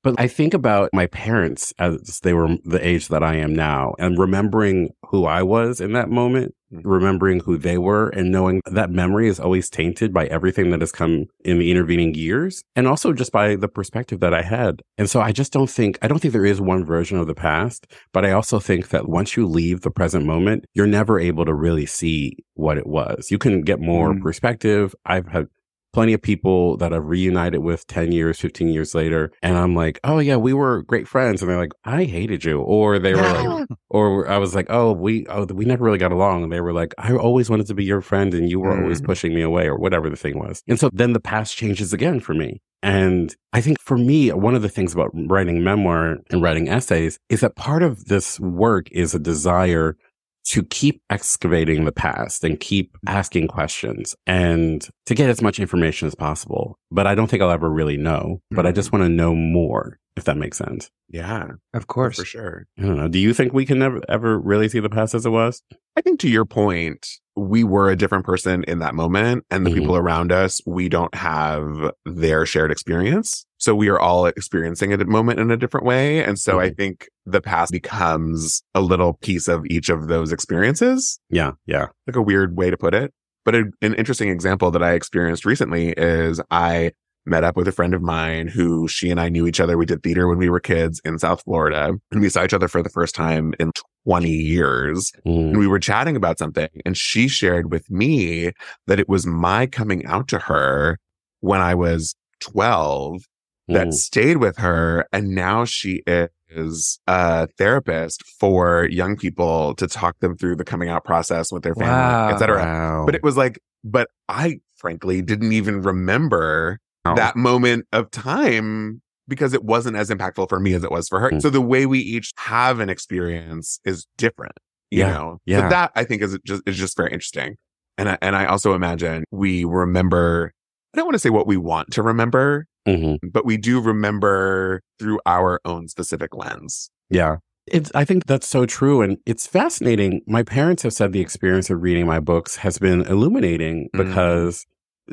But 0.04 0.16
I 0.20 0.28
think 0.28 0.54
about 0.54 0.90
my 0.94 1.08
parents 1.08 1.74
as 1.80 2.20
they 2.22 2.34
were 2.34 2.58
the 2.64 2.86
age 2.86 3.08
that 3.10 3.24
I 3.24 3.36
am 3.36 3.56
now 3.56 3.94
and 4.00 4.18
remembering 4.18 4.92
who 5.10 5.26
I 5.26 5.44
was 5.44 5.80
in 5.80 5.94
that 5.94 6.10
moment. 6.10 6.54
Remembering 6.72 7.40
who 7.42 7.58
they 7.58 7.78
were 7.78 8.10
and 8.10 8.32
knowing 8.32 8.62
that 8.66 8.90
memory 8.90 9.28
is 9.28 9.40
always 9.40 9.70
tainted 9.70 10.14
by 10.14 10.26
everything 10.28 10.72
that 10.72 10.82
has 10.82 10.92
come 10.92 11.26
in 11.44 11.60
the 11.60 11.70
intervening 11.72 12.14
years 12.16 12.64
and 12.76 12.88
also 12.88 13.14
just 13.14 13.32
by 13.32 13.56
the 13.56 13.68
perspective 13.68 14.20
that 14.22 14.34
I 14.34 14.42
had. 14.42 14.82
And 14.98 15.10
so 15.10 15.22
I 15.22 15.32
just 15.32 15.52
don't 15.52 15.70
think, 15.70 15.98
I 16.02 16.08
don't 16.08 16.20
think 16.20 16.32
there 16.32 16.46
is 16.46 16.62
one 16.62 16.86
version 16.86 17.18
of 17.18 17.28
the 17.28 17.36
past, 17.36 17.88
but 18.14 18.26
I 18.26 18.32
also 18.32 18.60
think 18.60 18.90
that 18.90 19.10
once 19.10 19.36
you 19.36 19.46
leave 19.46 19.82
the 19.82 19.92
present 19.92 20.26
moment, 20.26 20.66
you're 20.74 20.88
never 20.88 21.20
able 21.20 21.46
to 21.46 21.54
really 21.54 21.86
see 21.86 22.38
what 22.54 22.78
it 22.78 22.88
was. 22.88 23.30
You 23.32 23.38
can 23.38 23.62
get 23.62 23.80
more 23.80 24.14
Mm. 24.14 24.22
perspective. 24.22 24.96
I've 25.06 25.28
had 25.28 25.48
plenty 25.94 26.14
of 26.14 26.22
people 26.22 26.78
that 26.78 26.94
I've 26.94 27.06
reunited 27.06 27.62
with 27.62 27.86
10 27.88 28.12
years, 28.12 28.40
15 28.40 28.70
years 28.70 28.96
later. 28.96 29.32
And 29.42 29.58
I'm 29.58 29.76
like, 29.76 30.00
oh, 30.04 30.20
yeah, 30.20 30.38
we 30.38 30.54
were 30.54 30.84
great 30.84 31.08
friends. 31.08 31.42
And 31.42 31.50
they're 31.52 31.58
like, 31.58 31.74
I 31.84 32.06
hated 32.06 32.46
you. 32.46 32.62
Or 32.62 32.98
they 33.00 33.14
were 33.14 33.22
like, 33.22 33.68
or 33.90 34.28
I 34.30 34.38
was 34.38 34.56
like, 34.56 34.68
oh, 34.70 34.94
we, 34.94 35.26
oh, 35.28 35.46
we 35.46 35.66
never 35.66 35.84
really 35.84 35.98
got 35.98 36.12
along. 36.12 36.44
And 36.44 36.52
they 36.52 36.62
were 36.62 36.74
like, 36.74 36.94
I 36.98 37.14
always 37.14 37.50
wanted 37.50 37.68
to 37.68 37.74
be 37.74 37.84
your 37.84 38.02
friend 38.02 38.34
and 38.34 38.50
you 38.50 38.60
were 38.60 38.72
always 38.82 39.02
Mm. 39.02 39.06
pushing 39.06 39.34
me 39.36 39.42
away 39.42 39.68
or 39.68 39.78
whatever 39.78 40.10
the 40.10 40.16
thing 40.16 40.38
was. 40.40 40.62
And 40.68 40.80
so 40.80 40.90
then 40.94 41.14
the 41.14 41.20
past 41.20 41.56
changes 41.58 41.94
again 41.94 42.20
for 42.20 42.34
me. 42.34 42.62
And 42.84 43.36
I 43.54 43.62
think 43.62 43.80
for 43.80 43.98
me, 43.98 44.32
one 44.32 44.56
of 44.56 44.64
the 44.64 44.70
things 44.70 44.94
about 44.94 45.12
writing 45.14 45.64
memoir 45.64 46.18
and 46.32 46.42
writing 46.42 46.68
essays 46.68 47.20
is 47.30 47.42
that 47.42 47.56
part 47.56 47.84
of 47.84 48.06
this 48.06 48.40
work 48.40 48.88
is 48.92 49.14
a 49.14 49.20
desire 49.20 49.96
to 50.44 50.64
keep 50.64 51.02
excavating 51.10 51.86
the 51.86 51.92
past 51.92 52.44
and 52.44 52.60
keep 52.60 52.98
asking 53.08 53.48
questions 53.48 54.16
and 54.26 54.88
to 55.06 55.16
get 55.16 55.30
as 55.30 55.42
much 55.42 55.60
information 55.60 56.08
as 56.08 56.16
possible. 56.16 56.78
But 56.90 57.08
I 57.08 57.16
don't 57.16 57.28
think 57.28 57.42
I'll 57.42 57.52
ever 57.52 57.70
really 57.70 57.98
know, 57.98 58.42
but 58.52 58.66
I 58.66 58.72
just 58.72 58.90
mm-hmm. 58.90 59.00
want 59.00 59.10
to 59.10 59.16
know 59.16 59.36
more, 59.36 60.00
if 60.16 60.24
that 60.26 60.38
makes 60.38 60.58
sense. 60.58 60.90
Yeah, 61.10 61.48
of 61.74 61.88
course. 61.88 62.18
for 62.18 62.26
sure. 62.26 62.66
I 62.78 62.84
don't 62.84 62.98
know. 62.98 63.08
Do 63.08 63.20
you 63.20 63.34
think 63.34 63.54
we 63.54 63.66
can 63.66 63.80
never 63.80 64.02
ever 64.10 64.40
really 64.40 64.70
see 64.70 64.80
the 64.80 64.90
past 64.90 65.14
as 65.14 65.26
it 65.26 65.30
was? 65.30 65.62
I 65.96 66.02
think 66.02 66.20
to 66.22 66.30
your 66.30 66.46
point, 66.46 67.08
we 67.36 67.64
were 67.64 67.90
a 67.90 67.96
different 67.96 68.26
person 68.26 68.64
in 68.68 68.80
that 68.80 68.94
moment 68.94 69.46
and 69.50 69.66
the 69.66 69.70
Mhm. 69.70 69.76
people 69.76 69.96
around 69.96 70.32
us, 70.32 70.60
we 70.66 70.90
don't 70.90 71.14
have 71.16 71.92
their 72.06 72.46
shared 72.46 72.72
experience. 72.72 73.46
So 73.58 73.74
we 73.76 73.88
are 73.90 74.00
all 74.00 74.26
experiencing 74.26 74.92
a 74.94 75.06
moment 75.06 75.40
in 75.40 75.50
a 75.52 75.58
different 75.58 75.86
way. 75.86 76.24
And 76.24 76.38
so 76.38 76.60
I 76.60 76.70
Mhm. 76.72 76.78
think 76.78 77.08
the 77.26 77.42
past 77.42 77.72
becomes 77.72 78.64
a 78.76 78.82
little 78.82 79.14
piece 79.14 79.48
of 79.48 79.66
each 79.68 79.90
of 79.90 80.08
those 80.08 80.32
experiences 80.32 81.20
Yeah. 81.30 81.52
Yeah. 81.66 81.88
like 82.08 82.16
a 82.16 82.22
weird 82.22 82.58
way 82.58 82.70
to 82.70 82.78
put 82.78 82.94
it. 82.94 83.14
But 83.46 83.56
a, 83.56 83.64
an 83.82 83.94
interesting 83.96 84.30
example 84.30 84.70
that 84.72 84.84
I 84.84 84.92
experienced 84.94 85.46
recently 85.46 85.94
is 85.98 86.42
I 86.52 86.92
met 87.26 87.44
up 87.44 87.56
with 87.56 87.68
a 87.68 87.72
friend 87.72 87.94
of 87.94 88.02
mine 88.02 88.48
who 88.48 88.88
she 88.88 89.10
and 89.12 89.20
I 89.22 89.30
knew 89.30 89.46
each 89.48 89.60
other. 89.60 89.78
We 89.78 89.86
did 89.86 90.02
theater 90.04 90.28
when 90.28 90.38
we 90.40 90.50
were 90.50 90.60
kids 90.60 91.00
in 91.06 91.20
South 91.20 91.44
Florida 91.44 91.94
and 92.12 92.20
we 92.22 92.30
saw 92.30 92.44
each 92.44 92.54
other 92.54 92.68
for 92.68 92.82
the 92.82 92.90
first 92.90 93.14
time 93.16 93.54
in 93.60 93.72
20 94.06 94.30
years. 94.30 95.12
Mm. 95.26 95.50
And 95.50 95.58
we 95.58 95.68
were 95.68 95.80
chatting 95.80 96.16
about 96.16 96.38
something 96.40 96.70
and 96.86 96.98
she 96.98 97.28
shared 97.28 97.72
with 97.72 97.90
me 97.90 98.52
that 98.88 99.00
it 99.00 99.08
was 99.08 99.26
my 99.26 99.66
coming 99.68 100.06
out 100.06 100.28
to 100.30 100.40
her 100.40 100.98
when 101.42 101.62
I 101.62 101.76
was 101.76 102.16
12 102.40 103.22
that 103.68 103.88
Mm. 103.88 103.94
stayed 103.94 104.38
with 104.38 104.58
her. 104.58 105.06
And 105.14 105.30
now 105.30 105.66
she 105.66 106.02
is 106.08 107.00
a 107.08 107.48
therapist 107.58 108.24
for 108.40 108.86
young 108.92 109.16
people 109.16 109.74
to 109.76 109.88
talk 109.88 110.20
them 110.20 110.36
through 110.36 110.56
the 110.58 110.66
coming 110.66 110.90
out 110.90 111.06
process 111.06 111.52
with 111.52 111.64
their 111.64 111.76
family, 111.76 111.92
Wow. 111.94 112.30
et 112.30 112.38
cetera. 112.40 112.58
Wow. 112.64 113.04
But 113.06 113.16
it 113.16 113.24
was 113.24 113.38
like, 113.38 113.60
but 113.84 114.10
I 114.28 114.60
frankly 114.78 115.22
didn't 115.22 115.54
even 115.54 115.82
remember 115.82 116.80
Oh. 117.06 117.16
that 117.16 117.36
moment 117.36 117.86
of 117.94 118.12
time 118.12 119.02
because 119.28 119.54
it 119.54 119.64
wasn't 119.64 119.96
as 119.98 120.10
impactful 120.10 120.50
for 120.50 120.60
me 120.60 120.74
as 120.74 120.84
it 120.84 120.92
was 120.92 121.08
for 121.08 121.20
her. 121.20 121.30
Mm. 121.32 121.42
So 121.42 121.50
the 121.50 121.62
way 121.62 121.86
we 121.86 122.00
each 122.00 122.32
have 122.38 122.80
an 122.80 122.90
experience 122.90 123.80
is 123.86 124.06
different, 124.18 124.54
you 124.90 125.00
Yeah. 125.00 125.14
know? 125.14 125.38
Yeah. 125.46 125.62
So 125.62 125.70
that 125.70 125.92
I 125.96 126.04
think 126.04 126.22
is 126.22 126.38
just, 126.46 126.64
is 126.66 126.78
just 126.78 126.98
very 126.98 127.12
interesting. 127.12 127.56
And 127.98 128.10
I, 128.10 128.18
and 128.22 128.36
I 128.36 128.46
also 128.46 128.74
imagine 128.74 129.24
we 129.32 129.64
remember, 129.64 130.52
I 130.94 130.98
don't 130.98 131.06
want 131.06 131.16
to 131.16 131.20
say 131.20 131.30
what 131.30 131.48
we 131.48 131.58
want 131.58 131.92
to 131.92 132.02
remember, 132.04 132.66
Mhm. 132.88 133.20
but 133.32 133.46
we 133.46 133.58
do 133.58 133.80
remember 133.80 134.82
through 135.00 135.20
our 135.26 135.62
own 135.66 135.88
specific 135.88 136.36
lens. 136.36 136.90
Yeah. 137.10 137.38
It's, 137.68 137.92
I 137.94 138.06
think 138.06 138.26
that's 138.26 138.48
so 138.48 138.66
true. 138.66 139.02
And 139.02 139.18
it's 139.28 139.46
fascinating. 139.46 140.22
My 140.26 140.42
parents 140.42 140.82
have 140.84 140.94
said 140.94 141.14
the 141.14 141.22
experience 141.22 141.70
of 141.70 141.82
reading 141.84 142.08
my 142.08 142.20
books 142.20 142.56
has 142.58 142.80
been 142.80 143.02
illuminating 143.04 143.88
Mm. 143.96 144.06
because, 144.08 144.66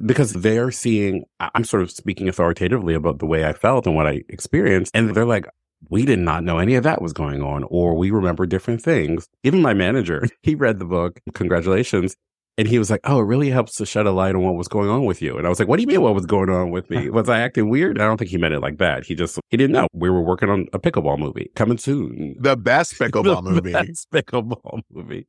because 0.07 0.33
they're 0.33 0.71
seeing, 0.71 1.25
I'm 1.41 1.65
sort 1.65 1.83
of 1.83 1.91
speaking 1.91 2.29
authoritatively 2.29 2.95
about 2.95 3.19
the 3.19 3.27
way 3.27 3.45
I 3.45 3.53
felt 3.53 3.87
and 3.87 3.95
what 3.97 4.07
I 4.07 4.23
experienced. 4.29 4.93
And 4.95 5.15
they're 5.15 5.25
like, 5.25 5.47
we 5.91 6.05
did 6.05 6.19
not 6.19 6.43
know 6.45 6.59
any 6.59 6.75
of 6.75 6.83
that 6.85 7.01
was 7.01 7.13
going 7.13 7.43
on, 7.43 7.65
or 7.69 7.95
we 7.97 8.11
remember 8.11 8.47
different 8.47 8.83
things. 8.83 9.29
Even 9.45 9.63
my 9.63 9.75
manager, 9.75 10.27
he 10.43 10.55
read 10.55 10.79
the 10.81 10.85
book. 10.85 11.21
Congratulations. 11.35 12.17
And 12.57 12.67
he 12.67 12.81
was 12.81 12.91
like, 12.91 12.99
Oh, 13.05 13.21
it 13.21 13.25
really 13.25 13.51
helps 13.51 13.77
to 13.77 13.87
shed 13.87 14.07
a 14.07 14.11
light 14.11 14.35
on 14.35 14.43
what 14.43 14.57
was 14.57 14.67
going 14.67 14.89
on 14.89 15.05
with 15.05 15.23
you. 15.23 15.39
And 15.39 15.47
I 15.47 15.49
was 15.49 15.61
like, 15.61 15.69
What 15.69 15.77
do 15.77 15.83
you 15.83 15.87
mean 15.87 16.03
what 16.03 16.15
was 16.17 16.27
going 16.27 16.51
on 16.51 16.73
with 16.73 16.91
me? 16.91 17.09
Was 17.09 17.29
I 17.29 17.39
acting 17.39 17.69
weird? 17.71 18.01
I 18.01 18.05
don't 18.05 18.17
think 18.17 18.33
he 18.33 18.37
meant 18.37 18.53
it 18.55 18.59
like 18.59 18.79
that. 18.79 19.05
He 19.07 19.15
just, 19.15 19.39
he 19.51 19.57
didn't 19.57 19.75
know. 19.75 19.87
We 19.93 20.11
were 20.11 20.23
working 20.23 20.49
on 20.51 20.67
a 20.73 20.81
pickleball 20.81 21.21
movie 21.21 21.53
coming 21.55 21.79
soon. 21.79 22.35
The 22.41 22.57
best 22.57 22.95
pickleball 22.99 23.45
The 23.45 23.51
movie. 23.53 23.73
best 23.73 24.09
pickleball 24.13 24.81
movie. 24.91 25.29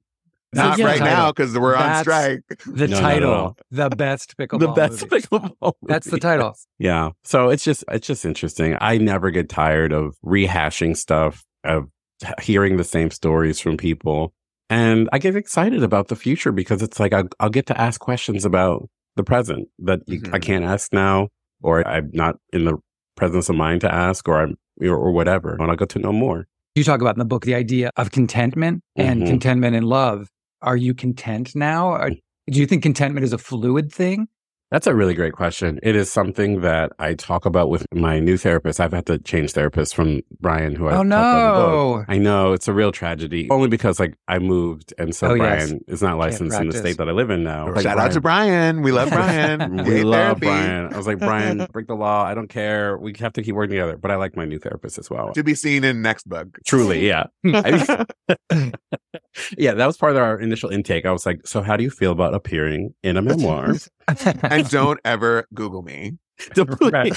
Not 0.53 0.79
yeah, 0.79 0.85
right 0.85 0.99
now 0.99 1.31
because 1.31 1.57
we're 1.57 1.75
on 1.75 2.01
strike. 2.01 2.41
The 2.65 2.87
No, 2.87 2.99
not 2.99 3.03
at 3.03 3.13
title, 3.13 3.57
the 3.69 3.89
best 3.89 4.35
pickleball. 4.37 4.59
the 4.59 4.67
best 4.69 5.01
movie. 5.03 5.21
pickleball. 5.27 5.73
That's 5.83 6.07
the 6.09 6.19
title. 6.19 6.55
Yeah. 6.79 7.11
So 7.23 7.49
it's 7.49 7.63
just 7.63 7.83
it's 7.91 8.07
just 8.07 8.25
interesting. 8.25 8.75
I 8.81 8.97
never 8.97 9.29
get 9.31 9.49
tired 9.49 9.91
of 9.93 10.15
rehashing 10.25 10.95
stuff, 10.97 11.45
of 11.63 11.89
hearing 12.41 12.77
the 12.77 12.83
same 12.83 13.11
stories 13.11 13.59
from 13.59 13.77
people. 13.77 14.33
And 14.71 15.09
I 15.11 15.19
get 15.19 15.35
excited 15.35 15.83
about 15.83 16.07
the 16.07 16.15
future 16.15 16.51
because 16.51 16.81
it's 16.81 16.99
like 16.99 17.13
I'll, 17.13 17.27
I'll 17.39 17.49
get 17.49 17.65
to 17.67 17.79
ask 17.79 17.99
questions 17.99 18.45
about 18.45 18.87
the 19.15 19.23
present 19.23 19.67
that 19.79 19.99
you, 20.07 20.21
I 20.31 20.39
can't 20.39 20.63
ask 20.63 20.93
now, 20.93 21.29
or 21.61 21.85
I'm 21.87 22.09
not 22.13 22.37
in 22.53 22.65
the 22.65 22.77
presence 23.17 23.49
of 23.49 23.55
mind 23.55 23.81
to 23.81 23.93
ask, 23.93 24.27
or 24.27 24.41
I'm 24.41 24.55
or, 24.81 24.95
or 24.95 25.11
whatever. 25.11 25.53
And 25.59 25.69
I'll 25.69 25.75
get 25.75 25.89
to 25.89 25.99
know 25.99 26.13
more. 26.13 26.47
You 26.75 26.83
talk 26.83 27.01
about 27.01 27.15
in 27.15 27.19
the 27.19 27.25
book 27.25 27.43
the 27.45 27.55
idea 27.55 27.91
of 27.97 28.11
contentment 28.11 28.81
and 28.95 29.23
Mhm. 29.23 29.27
contentment 29.27 29.75
in 29.75 29.83
love. 29.83 30.29
Are 30.61 30.77
you 30.77 30.93
content 30.93 31.55
now? 31.55 31.93
Or, 31.93 32.09
mm. 32.09 32.19
do 32.49 32.59
you 32.59 32.65
think 32.65 32.83
contentment 32.83 33.23
is 33.23 33.33
a 33.33 33.37
fluid 33.37 33.91
thing? 33.91 34.27
That's 34.71 34.85
a 34.85 34.93
really 34.93 35.15
great 35.15 35.33
question. 35.33 35.79
It 35.81 35.95
is 35.95 36.11
something 36.11 36.61
that 36.61 36.91
I 36.99 37.15
talk 37.15 37.45
about 37.45 37.69
with 37.69 37.87
my 37.91 38.19
new 38.19 38.37
therapist. 38.37 38.79
I've 38.79 38.93
had 38.93 39.07
to 39.07 39.17
change 39.17 39.53
therapists 39.53 39.95
from 39.95 40.21
Brian, 40.39 40.75
who 40.75 40.87
I 40.87 40.91
oh 40.91 40.97
talked 40.97 41.07
about 41.07 41.55
the 41.55 41.67
no. 41.67 42.05
I 42.07 42.19
know 42.19 42.53
it's 42.53 42.67
a 42.67 42.73
real 42.73 42.91
tragedy, 42.91 43.47
only 43.49 43.67
because 43.67 43.99
like 43.99 44.15
I 44.27 44.37
moved, 44.37 44.93
and 44.99 45.15
so 45.15 45.29
Oh, 45.29 45.33
yes. 45.33 45.69
Brian 45.69 45.83
is 45.87 46.03
not 46.03 46.19
licensed 46.19 46.59
in 46.59 46.69
the 46.69 46.77
state 46.77 46.97
that 46.97 47.09
I 47.09 47.13
live 47.13 47.31
in 47.31 47.43
now. 47.43 47.67
Oh, 47.67 47.71
like, 47.71 47.81
Shout 47.81 47.97
out 47.97 48.11
to 48.11 48.21
Brian. 48.21 48.83
We 48.83 48.91
love 48.91 49.09
Brian. 49.09 49.77
we 49.77 49.83
Gay 49.85 50.03
love 50.03 50.39
therapy. 50.39 50.45
Brian. 50.45 50.93
I 50.93 50.97
was 50.97 51.07
like, 51.07 51.17
Brian, 51.17 51.65
break 51.71 51.87
the 51.87 51.95
law. 51.95 52.23
I 52.23 52.35
don't 52.35 52.49
care. 52.49 52.95
We 52.95 53.15
have 53.19 53.33
to 53.33 53.41
keep 53.41 53.55
working 53.55 53.71
together. 53.71 53.97
But 53.97 54.11
I 54.11 54.17
like 54.17 54.35
my 54.37 54.45
new 54.45 54.59
therapist 54.59 54.99
as 54.99 55.09
well. 55.09 55.33
To 55.33 55.43
be 55.43 55.55
seen 55.55 55.83
in 55.83 56.03
next 56.03 56.29
book. 56.29 56.59
Truly, 56.67 57.07
yeah, 57.07 57.25
I 57.43 58.71
yeah. 59.57 59.73
That 59.73 59.85
was 59.85 59.97
part 59.97 60.11
of 60.13 60.17
our 60.17 60.39
initial 60.39 60.69
intake. 60.69 61.05
I 61.05 61.11
was 61.11 61.25
like, 61.25 61.45
so 61.45 61.61
how 61.61 61.77
do 61.77 61.83
you 61.83 61.89
feel 61.89 62.11
about 62.11 62.33
appearing 62.33 62.93
in 63.03 63.17
a 63.17 63.21
memoir? 63.21 63.73
and 64.43 64.69
don't 64.69 64.99
ever 65.05 65.45
Google 65.53 65.81
me. 65.81 66.13
Right. 66.93 67.13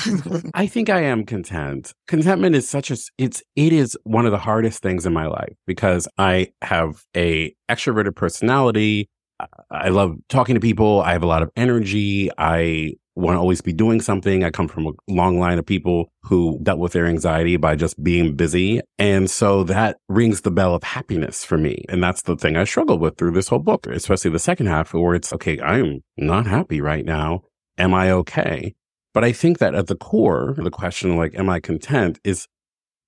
I 0.54 0.66
think 0.66 0.90
I 0.90 1.02
am 1.02 1.24
content. 1.24 1.92
Contentment 2.08 2.56
is 2.56 2.68
such 2.68 2.90
a 2.90 2.96
it's 3.18 3.40
it 3.54 3.72
is 3.72 3.96
one 4.02 4.26
of 4.26 4.32
the 4.32 4.38
hardest 4.38 4.82
things 4.82 5.06
in 5.06 5.12
my 5.12 5.26
life 5.26 5.54
because 5.66 6.08
I 6.18 6.48
have 6.60 7.04
a 7.16 7.54
extroverted 7.70 8.16
personality. 8.16 9.08
I- 9.38 9.46
I 9.70 9.88
love 9.90 10.16
talking 10.28 10.54
to 10.56 10.60
people. 10.60 11.00
I 11.02 11.12
have 11.12 11.22
a 11.22 11.26
lot 11.26 11.42
of 11.42 11.50
energy. 11.56 12.30
I 12.36 12.94
want 13.14 13.36
to 13.36 13.40
always 13.40 13.60
be 13.60 13.72
doing 13.72 14.00
something. 14.00 14.42
I 14.42 14.50
come 14.50 14.68
from 14.68 14.86
a 14.86 14.92
long 15.08 15.38
line 15.38 15.58
of 15.58 15.66
people 15.66 16.10
who 16.22 16.58
dealt 16.62 16.78
with 16.78 16.92
their 16.92 17.06
anxiety 17.06 17.56
by 17.56 17.76
just 17.76 18.02
being 18.02 18.36
busy. 18.36 18.80
And 18.98 19.30
so 19.30 19.64
that 19.64 19.98
rings 20.08 20.40
the 20.40 20.50
bell 20.50 20.74
of 20.74 20.82
happiness 20.82 21.44
for 21.44 21.58
me. 21.58 21.84
And 21.88 22.02
that's 22.02 22.22
the 22.22 22.36
thing 22.36 22.56
I 22.56 22.64
struggled 22.64 23.00
with 23.00 23.18
through 23.18 23.32
this 23.32 23.48
whole 23.48 23.58
book, 23.58 23.86
especially 23.86 24.30
the 24.30 24.38
second 24.38 24.66
half 24.66 24.94
where 24.94 25.14
it's 25.14 25.32
okay, 25.32 25.60
I'm 25.60 26.00
not 26.16 26.46
happy 26.46 26.80
right 26.80 27.04
now. 27.04 27.42
Am 27.78 27.92
I 27.94 28.10
okay? 28.10 28.74
But 29.14 29.24
I 29.24 29.32
think 29.32 29.58
that 29.58 29.74
at 29.74 29.88
the 29.88 29.96
core, 29.96 30.54
the 30.56 30.70
question 30.70 31.16
like, 31.16 31.34
am 31.34 31.50
I 31.50 31.60
content 31.60 32.18
is 32.24 32.46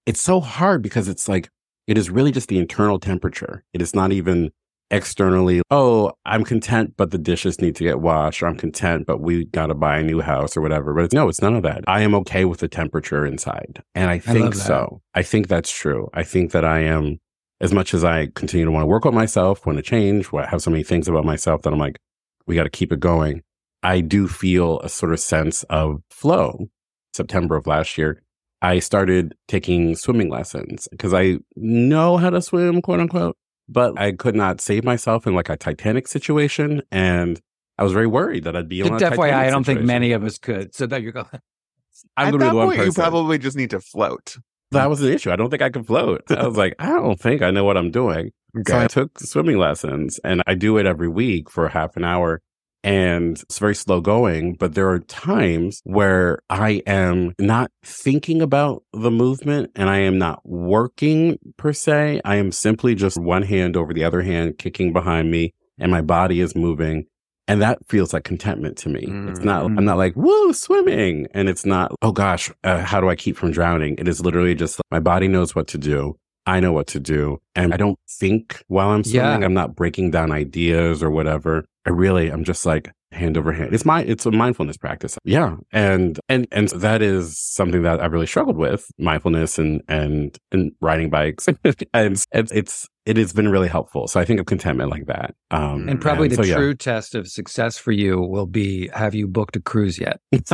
it's 0.07 0.21
so 0.21 0.41
hard 0.41 0.83
because 0.83 1.09
it's 1.09 1.29
like, 1.29 1.49
it 1.87 1.97
is 1.99 2.11
really 2.11 2.31
just 2.31 2.49
the 2.49 2.59
internal 2.59 2.99
temperature. 2.99 3.63
It 3.73 3.81
is 3.81 3.95
not 3.95 4.13
even 4.13 4.51
externally, 4.91 5.63
oh, 5.71 6.13
I'm 6.25 6.45
content, 6.45 6.95
but 6.97 7.11
the 7.11 7.19
dishes 7.19 7.61
need 7.61 7.77
to 7.77 7.85
get 7.85 8.01
washed, 8.01 8.43
or 8.43 8.47
I'm 8.47 8.57
content, 8.57 9.07
but 9.07 9.21
we 9.21 9.47
got 9.47 9.67
to 9.67 9.75
buy 9.75 9.99
a 9.99 10.03
new 10.03 10.21
house 10.21 10.57
or 10.57 10.61
whatever. 10.61 10.95
But 10.95 11.05
it's, 11.05 11.15
no, 11.15 11.29
it's 11.29 11.43
none 11.43 11.57
of 11.57 11.63
that. 11.63 11.85
I 11.87 12.03
am 12.03 12.15
okay 12.17 12.45
with 12.45 12.61
the 12.61 12.69
temperature 12.69 13.27
inside. 13.27 13.83
And 13.95 14.11
I 14.11 14.19
think 14.19 14.55
that. 14.55 14.61
so. 14.61 15.01
I 15.15 15.23
think 15.23 15.49
that's 15.49 15.71
true. 15.71 16.09
I 16.15 16.23
think 16.23 16.53
that 16.53 16.65
I 16.65 16.81
am, 16.81 17.19
as 17.61 17.73
much 17.73 17.95
as 17.95 18.05
I 18.05 18.29
continue 18.35 18.67
to 18.67 18.71
want 18.71 18.83
to 18.83 18.89
work 18.89 19.05
with 19.05 19.15
myself, 19.15 19.67
want 19.67 19.79
to 19.79 19.83
change, 19.83 20.29
I 20.33 20.47
have 20.47 20.63
so 20.63 20.71
many 20.71 20.85
things 20.85 21.09
about 21.09 21.25
myself 21.25 21.63
that 21.63 21.73
I'm 21.73 21.79
like, 21.79 21.99
we 22.47 22.55
got 22.55 22.65
to 22.65 22.71
keep 22.71 22.93
it 22.93 23.01
going. 23.01 23.43
I 23.83 24.01
do 24.01 24.29
feel 24.29 24.81
a 24.81 24.89
sort 24.89 25.13
of 25.13 25.21
sense 25.21 25.63
of 25.65 26.03
flow. 26.11 26.69
September 27.15 27.55
of 27.55 27.67
last 27.67 27.97
year, 27.97 28.23
I 28.61 28.81
started 28.81 29.35
taking 29.47 29.95
swimming 29.95 30.31
lessons 30.31 30.89
because 30.91 31.15
I 31.15 31.39
know 31.55 32.17
how 32.17 32.31
to 32.31 32.43
swim, 32.43 32.83
quote 32.83 32.99
unquote, 32.99 33.37
but 33.69 33.99
I 33.99 34.13
could 34.13 34.35
not 34.35 34.61
save 34.61 34.85
myself 34.85 35.27
in 35.27 35.35
like 35.35 35.49
a 35.49 35.57
Titanic 35.57 36.09
situation. 36.09 36.83
And 36.91 37.41
I 37.79 37.85
was 37.85 37.93
very 37.93 38.07
worried 38.07 38.45
that 38.45 38.57
I'd 38.57 38.69
be 38.69 38.83
on 38.83 38.95
a 38.95 38.99
Just 38.99 39.13
FYI, 39.15 39.17
Titanic 39.17 39.47
I 39.49 39.51
don't 39.51 39.65
think 39.65 39.83
many 39.83 40.13
of 40.13 40.25
us 40.25 40.39
could. 40.39 40.75
So 40.75 40.87
there 40.87 41.01
you 41.01 41.13
go. 41.13 41.27
I'm 42.17 42.29
At 42.29 42.31
going 42.31 42.41
to 42.41 42.45
that 42.47 42.51
be 42.51 42.57
one 42.57 42.67
point, 42.67 42.79
person. 42.79 42.91
you 42.91 42.95
probably 42.95 43.39
just 43.39 43.57
need 43.57 43.71
to 43.71 43.81
float. 43.81 44.37
that 44.73 44.89
was 44.91 45.01
the 45.01 45.13
issue. 45.13 45.31
I 45.31 45.37
don't 45.37 45.51
think 45.51 45.63
I 45.63 45.71
could 45.71 45.87
float. 45.87 46.23
I 46.31 46.47
was 46.47 46.57
like, 46.57 46.75
I 46.79 46.89
don't 46.89 47.19
think 47.21 47.43
I 47.43 47.51
know 47.51 47.65
what 47.65 47.77
I'm 47.77 47.91
doing. 47.91 48.31
So 48.69 48.79
I 48.79 48.87
took 48.87 49.19
swimming 49.19 49.59
lessons 49.59 50.21
and 50.23 50.43
I 50.47 50.55
do 50.55 50.77
it 50.79 50.87
every 50.87 51.09
week 51.09 51.51
for 51.51 51.69
half 51.69 51.97
an 51.97 52.05
hour. 52.05 52.41
And 52.85 53.41
it's 53.41 53.59
very 53.59 53.75
slow 53.75 54.03
going, 54.03 54.55
but 54.55 54.75
there 54.75 54.91
are 54.91 54.99
times 54.99 55.81
where 55.85 56.41
I 56.51 56.83
am 56.87 57.35
not 57.41 57.71
thinking 57.83 58.43
about 58.43 58.85
the 58.93 59.11
movement 59.11 59.71
and 59.75 59.89
I 59.89 60.01
am 60.01 60.19
not 60.19 60.41
working 60.45 61.39
per 61.57 61.73
se. 61.73 62.21
I 62.27 62.37
am 62.37 62.53
simply 62.53 62.95
just 62.95 63.17
one 63.19 63.43
hand 63.43 63.77
over 63.77 63.95
the 63.95 64.05
other 64.05 64.21
hand 64.21 64.59
kicking 64.59 64.93
behind 64.93 65.31
me 65.31 65.55
and 65.79 65.91
my 65.91 66.03
body 66.03 66.41
is 66.41 66.55
moving. 66.55 67.07
And 67.49 67.61
that 67.61 67.79
feels 67.89 68.13
like 68.15 68.25
contentment 68.25 68.77
to 68.79 68.89
me. 68.89 69.05
It's 69.29 69.41
not, 69.41 69.65
Mm. 69.65 69.79
I'm 69.79 69.85
not 69.85 69.99
like, 69.99 70.15
woo, 70.17 70.53
swimming. 70.55 71.27
And 71.35 71.49
it's 71.49 71.67
not, 71.67 71.93
oh 72.01 72.13
gosh, 72.13 72.51
uh, 72.65 72.79
how 72.83 73.01
do 73.01 73.09
I 73.11 73.17
keep 73.17 73.37
from 73.37 73.51
drowning? 73.51 73.97
It 73.99 74.09
is 74.09 74.21
literally 74.21 74.55
just 74.55 74.81
my 74.91 75.01
body 75.01 75.29
knows 75.29 75.55
what 75.55 75.67
to 75.69 75.79
do. 75.79 76.17
I 76.47 76.61
know 76.61 76.73
what 76.73 76.87
to 76.89 77.01
do. 77.01 77.41
And 77.55 77.73
I 77.73 77.77
don't 77.77 77.99
think 78.09 78.63
while 78.69 78.91
I'm 78.91 79.05
swimming. 79.05 79.41
Yeah. 79.41 79.47
I'm 79.47 79.55
not 79.55 79.75
breaking 79.75 80.11
down 80.11 80.31
ideas 80.31 81.03
or 81.03 81.11
whatever. 81.11 81.65
I 81.87 81.91
really, 81.91 82.31
I'm 82.31 82.45
just 82.45 82.67
like, 82.67 82.93
hand 83.15 83.37
over 83.37 83.53
hand. 83.53 83.75
It's 83.75 83.85
my 83.85 84.03
it's 84.03 84.27
a 84.27 84.31
mindfulness 84.31 84.77
practice. 84.77 85.19
Yeah. 85.25 85.57
And 85.73 86.19
and 86.29 86.47
and 86.53 86.69
that 86.69 87.03
is 87.03 87.39
something 87.39 87.83
that 87.83 88.01
I've 88.01 88.13
really 88.13 88.27
struggled 88.27 88.57
with, 88.57 88.87
mindfulness 88.99 89.59
and 89.59 89.83
and 89.89 90.37
and 90.53 90.73
riding 90.81 91.11
bikes. 91.11 91.49
and 91.95 92.25
it's 92.33 92.53
it's 92.53 92.89
it 93.07 93.17
has 93.17 93.33
been 93.33 93.49
really 93.49 93.69
helpful. 93.69 94.09
So 94.09 94.19
I 94.19 94.25
think 94.25 94.41
of 94.41 94.47
contentment 94.47 94.91
like 94.91 95.07
that. 95.07 95.35
Um, 95.51 95.89
and 95.89 96.01
probably 96.01 96.29
and 96.29 96.39
the 96.39 96.45
so, 96.45 96.55
true 96.55 96.69
yeah. 96.69 96.75
test 96.79 97.15
of 97.15 97.29
success 97.29 97.77
for 97.77 97.93
you 97.93 98.21
will 98.21 98.47
be 98.47 98.89
have 98.89 99.15
you 99.15 99.27
booked 99.27 99.57
a 99.57 99.61
cruise 99.61 99.99
yet? 99.99 100.21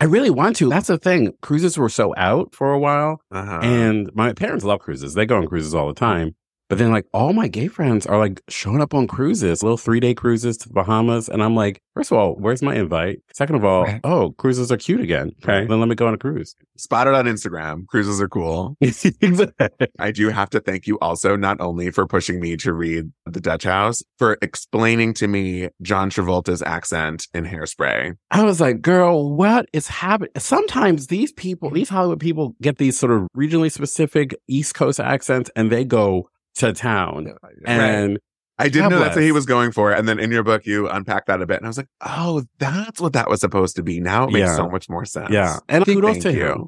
I 0.00 0.04
really 0.04 0.30
want 0.30 0.56
to. 0.56 0.70
That's 0.70 0.88
the 0.88 0.98
thing. 0.98 1.32
Cruises 1.42 1.76
were 1.76 1.88
so 1.88 2.14
out 2.16 2.54
for 2.54 2.72
a 2.72 2.78
while. 2.78 3.20
Uh-huh. 3.30 3.60
And 3.62 4.10
my 4.14 4.32
parents 4.32 4.64
love 4.64 4.80
cruises. 4.80 5.14
They 5.14 5.26
go 5.26 5.36
on 5.36 5.46
cruises 5.46 5.74
all 5.74 5.88
the 5.88 5.94
time. 5.94 6.34
But 6.68 6.78
then, 6.78 6.90
like, 6.90 7.06
all 7.12 7.32
my 7.32 7.46
gay 7.48 7.68
friends 7.68 8.06
are 8.06 8.18
like 8.18 8.40
showing 8.48 8.80
up 8.80 8.92
on 8.92 9.06
cruises, 9.06 9.62
little 9.62 9.76
three 9.78 10.00
day 10.00 10.14
cruises 10.14 10.56
to 10.58 10.68
the 10.68 10.74
Bahamas. 10.74 11.28
And 11.28 11.42
I'm 11.42 11.54
like, 11.54 11.80
first 11.94 12.10
of 12.10 12.18
all, 12.18 12.34
where's 12.34 12.60
my 12.62 12.74
invite? 12.74 13.20
Second 13.32 13.56
of 13.56 13.64
all, 13.64 13.84
Right. 13.84 14.00
oh, 14.04 14.30
cruises 14.32 14.72
are 14.72 14.76
cute 14.76 15.00
again. 15.00 15.30
Okay. 15.44 15.66
Then 15.66 15.78
let 15.78 15.88
me 15.88 15.94
go 15.94 16.06
on 16.08 16.14
a 16.14 16.18
cruise. 16.18 16.56
Spotted 16.76 17.14
on 17.14 17.26
Instagram. 17.26 17.86
Cruises 17.86 18.20
are 18.20 18.28
cool. 18.28 18.76
I 19.98 20.10
do 20.12 20.28
have 20.30 20.50
to 20.50 20.60
thank 20.60 20.86
you 20.86 20.98
also, 21.00 21.36
not 21.36 21.60
only 21.60 21.90
for 21.90 22.06
pushing 22.06 22.40
me 22.40 22.56
to 22.58 22.72
read 22.72 23.12
The 23.26 23.40
Dutch 23.40 23.64
House, 23.64 24.02
for 24.18 24.36
explaining 24.42 25.14
to 25.14 25.28
me 25.28 25.68
John 25.82 26.10
Travolta's 26.10 26.62
accent 26.62 27.28
in 27.34 27.44
Hairspray. 27.44 28.16
I 28.30 28.42
was 28.42 28.60
like, 28.60 28.82
girl, 28.82 29.34
what 29.34 29.68
is 29.72 29.88
happening? 29.88 30.30
Sometimes 30.36 31.06
these 31.08 31.32
people, 31.32 31.70
these 31.70 31.88
Hollywood 31.88 32.20
people 32.20 32.54
get 32.60 32.78
these 32.78 32.98
sort 32.98 33.12
of 33.12 33.28
regionally 33.36 33.70
specific 33.70 34.34
East 34.48 34.74
Coast 34.74 35.00
accents 35.00 35.50
and 35.56 35.70
they 35.70 35.84
go 35.84 36.28
to 36.56 36.72
town. 36.72 37.32
And 37.64 38.18
I 38.58 38.68
didn't 38.68 38.90
God 38.90 38.96
know 38.96 38.98
that's 39.00 39.16
what 39.16 39.24
he 39.24 39.32
was 39.32 39.44
going 39.46 39.70
for. 39.72 39.92
And 39.92 40.08
then 40.08 40.18
in 40.18 40.30
your 40.30 40.42
book, 40.42 40.64
you 40.66 40.88
unpack 40.88 41.26
that 41.26 41.42
a 41.42 41.46
bit. 41.46 41.58
And 41.58 41.66
I 41.66 41.68
was 41.68 41.76
like, 41.76 41.88
oh, 42.00 42.44
that's 42.58 43.00
what 43.00 43.12
that 43.12 43.28
was 43.28 43.40
supposed 43.40 43.76
to 43.76 43.82
be. 43.82 44.00
Now 44.00 44.24
it 44.24 44.30
makes 44.32 44.46
Yeah. 44.46 44.56
so 44.56 44.68
much 44.68 44.88
more 44.88 45.04
sense. 45.04 45.30
yeah. 45.30 45.58
And 45.68 45.84
kudos 45.84 46.12
Thank 46.12 46.22
to 46.22 46.32
you. 46.32 46.46
him. 46.46 46.66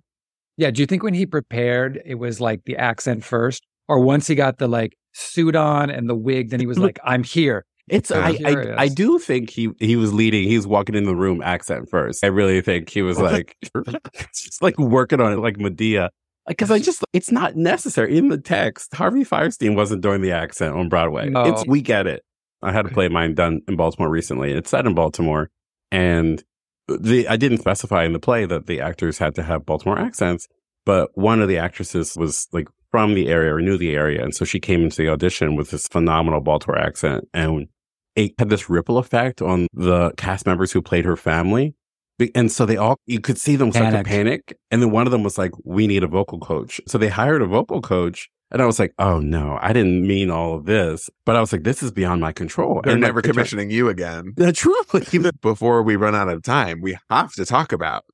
Yeah. 0.56 0.70
Do 0.70 0.82
you 0.82 0.86
think 0.86 1.02
when 1.02 1.14
he 1.14 1.24
prepared, 1.24 2.02
it 2.04 2.16
was 2.16 2.40
like 2.40 2.64
the 2.64 2.76
accent 2.76 3.24
first, 3.24 3.66
or 3.88 4.00
once 4.00 4.26
he 4.26 4.34
got 4.34 4.58
the 4.58 4.68
like 4.68 4.96
suit 5.14 5.56
on 5.56 5.88
and 5.90 6.08
the 6.10 6.14
wig, 6.14 6.50
then 6.50 6.60
he 6.60 6.66
was 6.66 6.78
like, 6.78 6.98
"I'm 7.04 7.22
here." 7.24 7.64
It's 7.88 8.10
I'm 8.10 8.36
I, 8.44 8.50
I. 8.50 8.82
I 8.82 8.88
do 8.88 9.18
think 9.18 9.48
he 9.48 9.70
he 9.80 9.96
was 9.96 10.12
leading. 10.12 10.46
He 10.46 10.56
was 10.56 10.66
walking 10.66 10.94
in 10.94 11.04
the 11.04 11.16
room 11.16 11.40
accent 11.42 11.88
first. 11.88 12.22
I 12.22 12.26
really 12.26 12.60
think 12.60 12.90
he 12.90 13.00
was 13.00 13.18
like 13.18 13.56
just 14.34 14.60
like 14.60 14.76
working 14.78 15.20
on 15.22 15.32
it 15.32 15.36
like 15.38 15.56
Madea. 15.56 16.10
Because 16.48 16.70
I 16.70 16.78
just 16.78 17.04
it's 17.12 17.30
not 17.30 17.56
necessary 17.56 18.16
in 18.16 18.28
the 18.28 18.38
text. 18.38 18.94
Harvey 18.94 19.24
Fierstein 19.24 19.76
wasn't 19.76 20.02
doing 20.02 20.22
the 20.22 20.32
accent 20.32 20.74
on 20.74 20.88
Broadway. 20.88 21.28
No. 21.28 21.44
It's 21.44 21.66
we 21.66 21.82
get 21.82 22.06
it. 22.06 22.24
I 22.62 22.72
had 22.72 22.86
to 22.86 22.92
play 22.92 23.08
mine 23.08 23.34
done 23.34 23.60
in 23.68 23.76
Baltimore 23.76 24.08
recently. 24.08 24.52
It's 24.52 24.70
set 24.70 24.86
in 24.86 24.94
Baltimore, 24.94 25.50
and 25.92 26.42
the 26.88 27.28
I 27.28 27.36
didn't 27.36 27.58
specify 27.58 28.04
in 28.04 28.12
the 28.12 28.18
play 28.18 28.46
that 28.46 28.66
the 28.66 28.80
actors 28.80 29.18
had 29.18 29.34
to 29.36 29.42
have 29.42 29.66
Baltimore 29.66 29.98
accents, 29.98 30.48
but 30.84 31.10
one 31.14 31.40
of 31.40 31.48
the 31.48 31.58
actresses 31.58 32.16
was 32.16 32.48
like 32.52 32.68
from 32.90 33.14
the 33.14 33.28
area 33.28 33.54
or 33.54 33.60
knew 33.60 33.76
the 33.76 33.94
area, 33.94 34.24
and 34.24 34.34
so 34.34 34.44
she 34.44 34.58
came 34.58 34.82
into 34.82 34.96
the 34.96 35.08
audition 35.08 35.54
with 35.54 35.70
this 35.70 35.86
phenomenal 35.86 36.40
Baltimore 36.40 36.78
accent, 36.78 37.28
and 37.34 37.68
it 38.16 38.32
had 38.38 38.48
this 38.48 38.68
ripple 38.68 38.98
effect 38.98 39.40
on 39.40 39.68
the 39.72 40.12
cast 40.16 40.46
members 40.46 40.72
who 40.72 40.82
played 40.82 41.04
her 41.04 41.16
family. 41.16 41.74
Be- 42.18 42.34
And 42.34 42.50
so 42.50 42.66
they 42.66 42.76
all, 42.76 42.98
you 43.06 43.20
could 43.20 43.38
see 43.38 43.56
them 43.56 43.70
start 43.72 43.92
to 43.94 44.02
panic. 44.04 44.56
And 44.70 44.82
then 44.82 44.90
one 44.90 45.06
of 45.06 45.12
them 45.12 45.22
was 45.22 45.38
like, 45.38 45.52
we 45.64 45.86
need 45.86 46.02
a 46.02 46.08
vocal 46.08 46.38
coach. 46.40 46.80
So 46.86 46.98
they 46.98 47.08
hired 47.08 47.42
a 47.42 47.46
vocal 47.46 47.80
coach. 47.80 48.28
And 48.50 48.62
I 48.62 48.66
was 48.66 48.78
like, 48.78 48.94
oh 48.98 49.20
no, 49.20 49.58
I 49.60 49.72
didn't 49.74 50.06
mean 50.06 50.30
all 50.30 50.54
of 50.54 50.64
this. 50.64 51.10
But 51.26 51.36
I 51.36 51.40
was 51.40 51.52
like, 51.52 51.64
this 51.64 51.82
is 51.82 51.90
beyond 51.90 52.20
my 52.22 52.32
control. 52.32 52.80
They're 52.82 52.94
And, 52.94 53.00
never 53.02 53.20
it 53.20 53.22
turned- 53.24 53.34
commissioning 53.34 53.70
you 53.70 53.88
again. 53.88 54.32
Yeah, 54.38 54.52
truly. 54.52 55.06
Before 55.42 55.82
we 55.82 55.96
run 55.96 56.14
out 56.14 56.28
of 56.28 56.42
time, 56.42 56.80
we 56.80 56.96
have 57.10 57.32
to 57.34 57.44
talk 57.44 57.72
about 57.72 58.04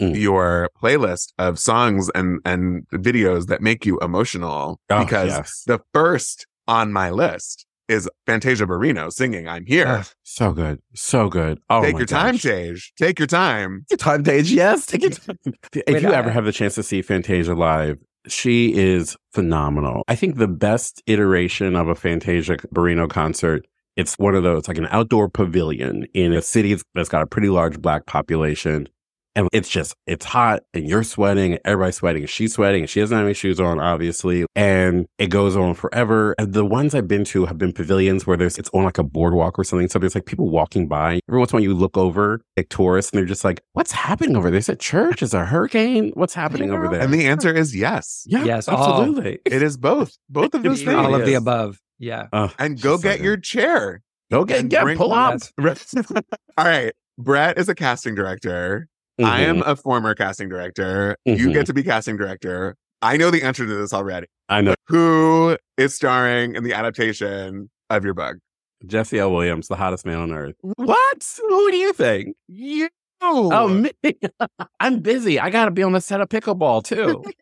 Mm. 0.00 0.20
your 0.20 0.70
playlist 0.82 1.28
of 1.38 1.56
songs 1.56 2.10
and, 2.16 2.40
and 2.44 2.84
videos 2.92 3.46
that 3.46 3.62
make 3.62 3.86
you 3.86 3.96
emotional. 4.00 4.80
Oh, 4.90 5.04
because 5.04 5.28
yes. 5.28 5.62
the 5.68 5.78
first 5.92 6.48
on 6.66 6.92
my 6.92 7.10
list 7.10 7.64
is 7.88 8.08
Fantasia 8.26 8.66
Barrino 8.66 9.12
singing 9.12 9.48
I'm 9.48 9.66
Here. 9.66 9.86
Ugh. 9.86 10.06
So 10.22 10.52
good. 10.52 10.80
So 10.94 11.28
good. 11.28 11.60
Oh, 11.70 11.82
Take 11.82 11.94
my 11.94 12.00
your 12.00 12.06
time, 12.06 12.34
gosh. 12.34 12.42
Tage. 12.42 12.92
Take 12.96 13.18
your 13.18 13.26
time. 13.26 13.84
Take 13.88 14.00
your 14.00 14.04
time, 14.04 14.24
Tage. 14.24 14.52
Yes, 14.52 14.86
take 14.86 15.02
your 15.02 15.10
time. 15.10 15.38
if 15.72 15.82
Wait, 15.86 16.02
you 16.02 16.12
ever 16.12 16.30
uh, 16.30 16.32
have 16.32 16.44
the 16.44 16.52
chance 16.52 16.74
to 16.76 16.82
see 16.82 17.02
Fantasia 17.02 17.54
live, 17.54 17.98
she 18.26 18.74
is 18.74 19.16
phenomenal. 19.32 20.02
I 20.08 20.16
think 20.16 20.36
the 20.36 20.48
best 20.48 21.02
iteration 21.06 21.76
of 21.76 21.88
a 21.88 21.94
Fantasia 21.94 22.56
Barrino 22.74 23.08
concert. 23.08 23.66
It's 23.96 24.14
one 24.18 24.34
of 24.34 24.42
those 24.42 24.66
like 24.66 24.78
an 24.78 24.88
outdoor 24.90 25.28
pavilion 25.28 26.06
in 26.14 26.32
a 26.32 26.42
city 26.42 26.76
that's 26.94 27.08
got 27.08 27.22
a 27.22 27.26
pretty 27.26 27.48
large 27.48 27.80
black 27.80 28.06
population. 28.06 28.88
And 29.36 29.48
it's 29.52 29.68
just, 29.68 29.94
it's 30.06 30.24
hot 30.24 30.62
and 30.74 30.88
you're 30.88 31.02
sweating 31.02 31.52
and 31.52 31.60
everybody's 31.64 31.96
sweating 31.96 32.22
and 32.22 32.30
she's 32.30 32.52
sweating 32.54 32.82
and 32.82 32.90
she 32.90 33.00
doesn't 33.00 33.16
have 33.16 33.24
any 33.26 33.34
shoes 33.34 33.58
on, 33.58 33.80
obviously. 33.80 34.46
And 34.54 35.06
it 35.18 35.26
goes 35.28 35.56
on 35.56 35.74
forever. 35.74 36.34
And 36.38 36.52
the 36.52 36.64
ones 36.64 36.94
I've 36.94 37.08
been 37.08 37.24
to 37.24 37.46
have 37.46 37.58
been 37.58 37.72
pavilions 37.72 38.26
where 38.26 38.36
there's, 38.36 38.58
it's 38.58 38.70
on 38.72 38.84
like 38.84 38.98
a 38.98 39.02
boardwalk 39.02 39.58
or 39.58 39.64
something. 39.64 39.88
So 39.88 39.98
there's 39.98 40.14
like 40.14 40.26
people 40.26 40.48
walking 40.50 40.86
by. 40.86 41.20
Every 41.28 41.38
once 41.40 41.50
in 41.52 41.56
a 41.56 41.58
while 41.58 41.62
you 41.64 41.74
look 41.74 41.96
over 41.96 42.40
like 42.56 42.68
tourists 42.68 43.10
and 43.12 43.18
they're 43.18 43.26
just 43.26 43.44
like, 43.44 43.60
what's 43.72 43.90
happening 43.92 44.36
over 44.36 44.50
there? 44.50 44.58
Is 44.58 44.68
it 44.68 44.78
church? 44.78 45.22
Is 45.22 45.32
there 45.32 45.42
a 45.42 45.46
hurricane? 45.46 46.12
What's 46.14 46.34
happening 46.34 46.70
over 46.70 46.88
there? 46.88 47.00
And 47.00 47.12
the 47.12 47.26
answer 47.26 47.52
is 47.52 47.74
yes. 47.74 48.24
yeah, 48.26 48.44
Yes, 48.44 48.68
all. 48.68 49.00
absolutely. 49.00 49.40
It 49.44 49.62
is 49.62 49.76
both. 49.76 50.16
Both 50.28 50.54
of 50.54 50.62
those 50.64 50.82
things. 50.82 50.94
All 50.94 51.14
of 51.14 51.26
the 51.26 51.34
above. 51.34 51.80
Yeah. 51.98 52.26
Oh, 52.32 52.52
And 52.58 52.80
go 52.80 52.94
she's 52.96 53.02
so 53.02 53.08
get 53.08 53.20
your 53.20 53.36
chair. 53.36 54.00
Go 54.30 54.44
get, 54.44 54.60
and 54.60 54.70
get 54.70 54.96
pull 54.96 55.12
up. 55.12 55.40
All 55.58 56.64
right. 56.64 56.92
Brett 57.18 57.58
is 57.58 57.68
a 57.68 57.74
casting 57.74 58.14
director. 58.14 58.88
I 59.22 59.42
am 59.42 59.58
Mhm. 59.58 59.66
a 59.66 59.76
former 59.76 60.14
casting 60.14 60.48
director. 60.48 61.16
You 61.24 61.48
Mhm. 61.48 61.52
get 61.52 61.66
to 61.66 61.74
be 61.74 61.82
casting 61.82 62.16
director. 62.16 62.76
I 63.02 63.16
know 63.16 63.30
the 63.30 63.42
answer 63.42 63.66
to 63.66 63.74
this 63.74 63.92
already. 63.92 64.26
I 64.48 64.60
know. 64.60 64.74
Who 64.88 65.56
is 65.76 65.94
starring 65.94 66.54
in 66.56 66.64
the 66.64 66.72
adaptation 66.74 67.70
of 67.90 68.04
your 68.04 68.14
book? 68.14 68.36
Jesse 68.86 69.18
L. 69.18 69.32
Williams, 69.32 69.68
the 69.68 69.76
hottest 69.76 70.04
man 70.04 70.18
on 70.18 70.32
earth. 70.32 70.56
What? 70.62 71.38
Who 71.48 71.70
do 71.70 71.76
you 71.76 71.92
think? 71.92 72.36
You. 72.48 72.88
Oh, 73.22 73.68
me. 73.68 73.90
I'm 74.80 75.00
busy. 75.00 75.38
I 75.40 75.48
got 75.50 75.66
to 75.66 75.70
be 75.70 75.82
on 75.82 75.92
the 75.92 76.00
set 76.00 76.20
of 76.20 76.28
pickleball 76.28 76.82
too. 76.84 77.22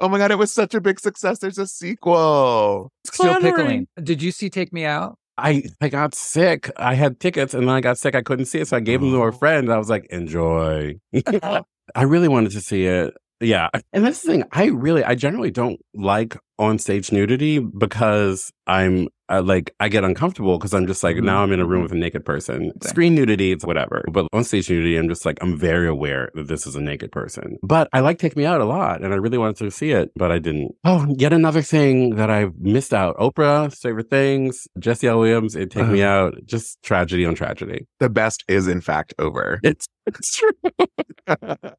Oh 0.00 0.08
my 0.08 0.16
God. 0.16 0.30
It 0.30 0.38
was 0.38 0.50
such 0.50 0.74
a 0.74 0.80
big 0.80 0.98
success. 0.98 1.38
There's 1.38 1.58
a 1.58 1.66
sequel. 1.66 2.90
Still 3.06 3.34
Clamoring. 3.36 3.52
pickling. 3.54 3.86
Did 4.02 4.22
you 4.22 4.32
see 4.32 4.48
Take 4.48 4.72
Me 4.72 4.84
Out? 4.86 5.16
I 5.40 5.64
I 5.80 5.88
got 5.88 6.14
sick. 6.14 6.70
I 6.76 6.94
had 6.94 7.18
tickets 7.20 7.54
and 7.54 7.64
then 7.64 7.74
I 7.74 7.80
got 7.80 7.98
sick. 7.98 8.14
I 8.14 8.22
couldn't 8.22 8.46
see 8.46 8.60
it, 8.60 8.68
so 8.68 8.76
I 8.76 8.80
gave 8.80 9.00
them 9.00 9.10
to 9.12 9.16
Oh. 9.22 9.22
a 9.28 9.32
friend. 9.32 9.72
I 9.72 9.78
was 9.78 9.88
like, 9.90 10.06
enjoy. 10.10 10.96
Oh. 11.42 11.62
I 11.94 12.02
really 12.02 12.28
wanted 12.28 12.52
to 12.52 12.60
see 12.60 12.86
it. 12.86 13.14
Yeah, 13.42 13.68
and 13.94 14.04
that's 14.04 14.20
the 14.20 14.32
thing. 14.32 14.44
I 14.52 14.66
really, 14.66 15.02
I 15.02 15.14
generally 15.14 15.50
don't 15.50 15.80
like 15.94 16.36
on 16.58 16.78
stage 16.78 17.10
nudity 17.10 17.58
because 17.58 18.52
I'm 18.66 19.08
uh, 19.30 19.42
like 19.42 19.74
I 19.80 19.88
get 19.88 20.04
uncomfortable 20.04 20.58
because 20.58 20.74
I'm 20.74 20.86
just 20.86 21.02
like 21.02 21.16
Mhm. 21.16 21.24
now 21.24 21.42
I'm 21.42 21.52
in 21.52 21.60
a 21.60 21.66
room 21.66 21.82
with 21.82 21.92
a 21.92 21.96
naked 21.96 22.24
person. 22.24 22.72
Screen 22.82 23.14
nudity, 23.14 23.52
it's 23.52 23.64
whatever. 23.64 24.04
But 24.12 24.26
on 24.32 24.44
stage 24.44 24.68
nudity, 24.70 24.96
I'm 24.96 25.08
just 25.08 25.24
like 25.24 25.38
I'm 25.40 25.56
very 25.58 25.88
aware 25.88 26.30
that 26.34 26.48
this 26.48 26.66
is 26.66 26.76
a 26.76 26.80
naked 26.80 27.12
person. 27.12 27.56
But 27.62 27.88
I 27.92 28.00
like 28.00 28.18
Take 28.18 28.36
Me 28.36 28.44
Out 28.44 28.60
a 28.60 28.64
lot, 28.64 29.02
and 29.02 29.12
I 29.12 29.16
really 29.16 29.38
wanted 29.38 29.56
to 29.64 29.70
see 29.70 29.90
it, 29.92 30.10
but 30.16 30.30
I 30.32 30.38
didn't. 30.38 30.74
Oh, 30.84 31.06
yet 31.18 31.32
another 31.32 31.62
thing 31.62 32.16
that 32.16 32.30
I've 32.30 32.52
missed 32.58 32.92
out. 32.92 33.16
Oprah, 33.18 33.72
favorite 33.76 34.10
things. 34.10 34.66
Jesse 34.78 35.06
L. 35.08 35.20
Williams, 35.20 35.56
it 35.56 35.70
Take 35.70 35.86
Me 35.88 36.02
Out. 36.02 36.34
Just 36.44 36.82
tragedy 36.82 37.24
on 37.24 37.34
tragedy. 37.34 37.86
The 38.00 38.08
best 38.10 38.44
is, 38.48 38.66
in 38.66 38.80
fact, 38.80 39.14
over. 39.18 39.60
It's 39.62 39.86
it's 40.18 40.36
true. 40.36 40.52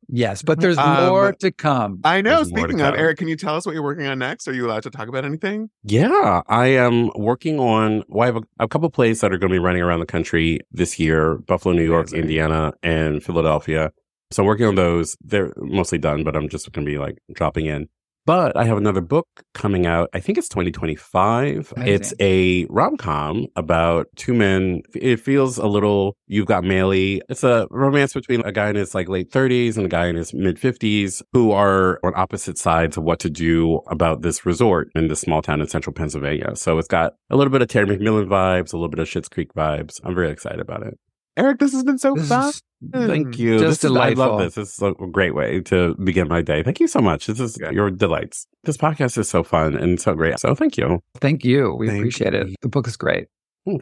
Yes, 0.08 0.42
but 0.42 0.60
there's 0.60 0.78
Um, 0.78 1.08
more 1.08 1.34
to 1.34 1.52
come. 1.52 2.00
I 2.04 2.22
know. 2.22 2.36
There's 2.44 2.50
Speaking 2.50 2.82
of. 2.82 2.96
Eric, 2.96 3.18
can 3.18 3.28
you 3.28 3.36
tell 3.36 3.56
us 3.56 3.66
what 3.66 3.74
you're 3.74 3.84
working 3.84 4.06
on 4.08 4.20
next? 4.20 4.48
Are 4.48 4.54
you 4.54 4.66
allowed 4.68 4.84
to 4.84 4.90
talk 4.90 5.08
about 5.08 5.26
anything? 5.26 5.70
Yeah, 5.84 6.42
I 6.48 6.68
am 6.68 7.10
working 7.16 7.60
on. 7.60 8.04
Well, 8.08 8.24
I 8.24 8.26
have 8.28 8.38
a, 8.38 8.42
a 8.60 8.68
couple 8.68 8.90
plays 8.90 9.22
that 9.22 9.34
are 9.34 9.38
going 9.38 9.50
to 9.50 9.56
be 9.56 9.60
running 9.60 9.82
around 9.82 10.00
the 10.00 10.06
country 10.06 10.60
this 10.72 11.00
year: 11.00 11.36
Buffalo, 11.48 11.74
New 11.74 11.84
York, 11.86 12.08
Amazing. 12.08 12.20
Indiana, 12.22 12.74
and 12.84 13.24
Philadelphia. 13.24 13.92
So 14.32 14.44
I'm 14.44 14.48
working 14.48 14.66
on 14.66 14.76
those. 14.76 15.18
They're 15.22 15.54
mostly 15.58 15.98
done, 15.98 16.24
but 16.24 16.36
I'm 16.36 16.48
just 16.50 16.72
going 16.72 16.86
to 16.86 16.92
be 16.92 16.98
like 16.98 17.18
dropping 17.34 17.66
in. 17.66 17.90
But 18.26 18.55
I 18.55 18.65
have 18.65 18.78
another 18.78 19.01
book 19.01 19.28
coming 19.53 19.86
out. 19.86 20.09
I 20.13 20.19
think 20.19 20.38
it's 20.38 20.49
2025. 20.49 21.74
Amazing. 21.76 21.93
It's 21.93 22.13
a 22.19 22.65
rom 22.69 22.97
com 22.97 23.47
about 23.55 24.07
two 24.15 24.34
men. 24.34 24.84
It 24.93 25.19
feels 25.19 25.57
a 25.57 25.65
little 25.65 26.15
you've 26.28 26.45
got 26.45 26.63
Mailey. 26.63 27.22
It's 27.30 27.43
a 27.43 27.67
romance 27.72 28.13
between 28.13 28.41
a 28.41 28.51
guy 28.51 28.69
in 28.69 28.76
his 28.76 28.93
like 28.93 29.09
late 29.09 29.32
30s 29.32 29.76
and 29.76 29.86
a 29.86 29.89
guy 29.89 30.07
in 30.07 30.15
his 30.15 30.34
mid 30.34 30.57
50s 30.57 31.24
who 31.34 31.51
are 31.51 31.99
on 32.03 32.13
opposite 32.15 32.57
sides 32.57 32.95
of 32.95 33.03
what 33.03 33.19
to 33.19 33.30
do 33.30 33.82
about 33.88 34.22
this 34.22 34.45
resort 34.45 34.89
in 34.93 35.07
this 35.07 35.22
small 35.22 35.41
town 35.41 35.61
in 35.61 35.67
central 35.67 35.93
Pennsylvania. 35.93 36.55
So 36.55 36.78
it's 36.78 36.88
got 36.88 37.13
a 37.30 37.36
little 37.36 37.51
bit 37.51 37.61
of 37.61 37.69
Terry 37.69 37.88
McMillan 37.88 38.28
vibes, 38.28 38.74
a 38.74 38.78
little 38.78 38.89
bit 38.89 38.99
of 38.99 39.07
Schitt's 39.07 39.30
Creek 39.30 39.53
vibes. 39.53 39.99
I'm 40.03 40.13
very 40.13 40.30
excited 40.30 40.59
about 40.59 40.84
it. 40.84 40.99
Eric, 41.38 41.60
this 41.60 41.72
has 41.74 41.84
been 41.84 41.98
so 41.98 42.14
This 42.16 42.28
fun. 42.30 42.50
is- 42.50 42.62
Thank 42.92 43.38
you. 43.38 43.60
Just 43.60 43.82
This 43.84 43.92
is- 43.92 43.98
I 43.98 44.10
love 44.14 44.40
this. 44.40 44.56
This 44.56 44.74
is 44.76 44.82
a 44.82 44.94
great 45.12 45.36
way 45.36 45.62
to 45.62 45.96
begin 46.04 46.28
my 46.28 46.42
day. 46.42 46.64
Thank 46.64 46.80
you 46.80 46.88
so 46.88 47.00
much. 47.00 47.28
This 47.28 47.40
is 47.40 47.56
Good. 47.58 47.74
your 47.74 47.92
delights. 47.92 48.48
This 48.64 48.76
podcast 48.76 49.18
is 49.18 49.30
so 49.30 49.44
fun 49.44 49.76
and 49.76 50.00
so 50.02 50.14
great. 50.16 50.40
So 50.40 50.56
thank 50.56 50.78
you. 50.78 51.00
Thank 51.20 51.46
you. 51.46 51.76
We 51.78 51.88
Thank 51.88 52.00
appreciate 52.00 52.34
it. 52.34 52.48
The 52.62 52.70
book 52.70 52.88
is 52.88 52.98
great. 52.98 53.28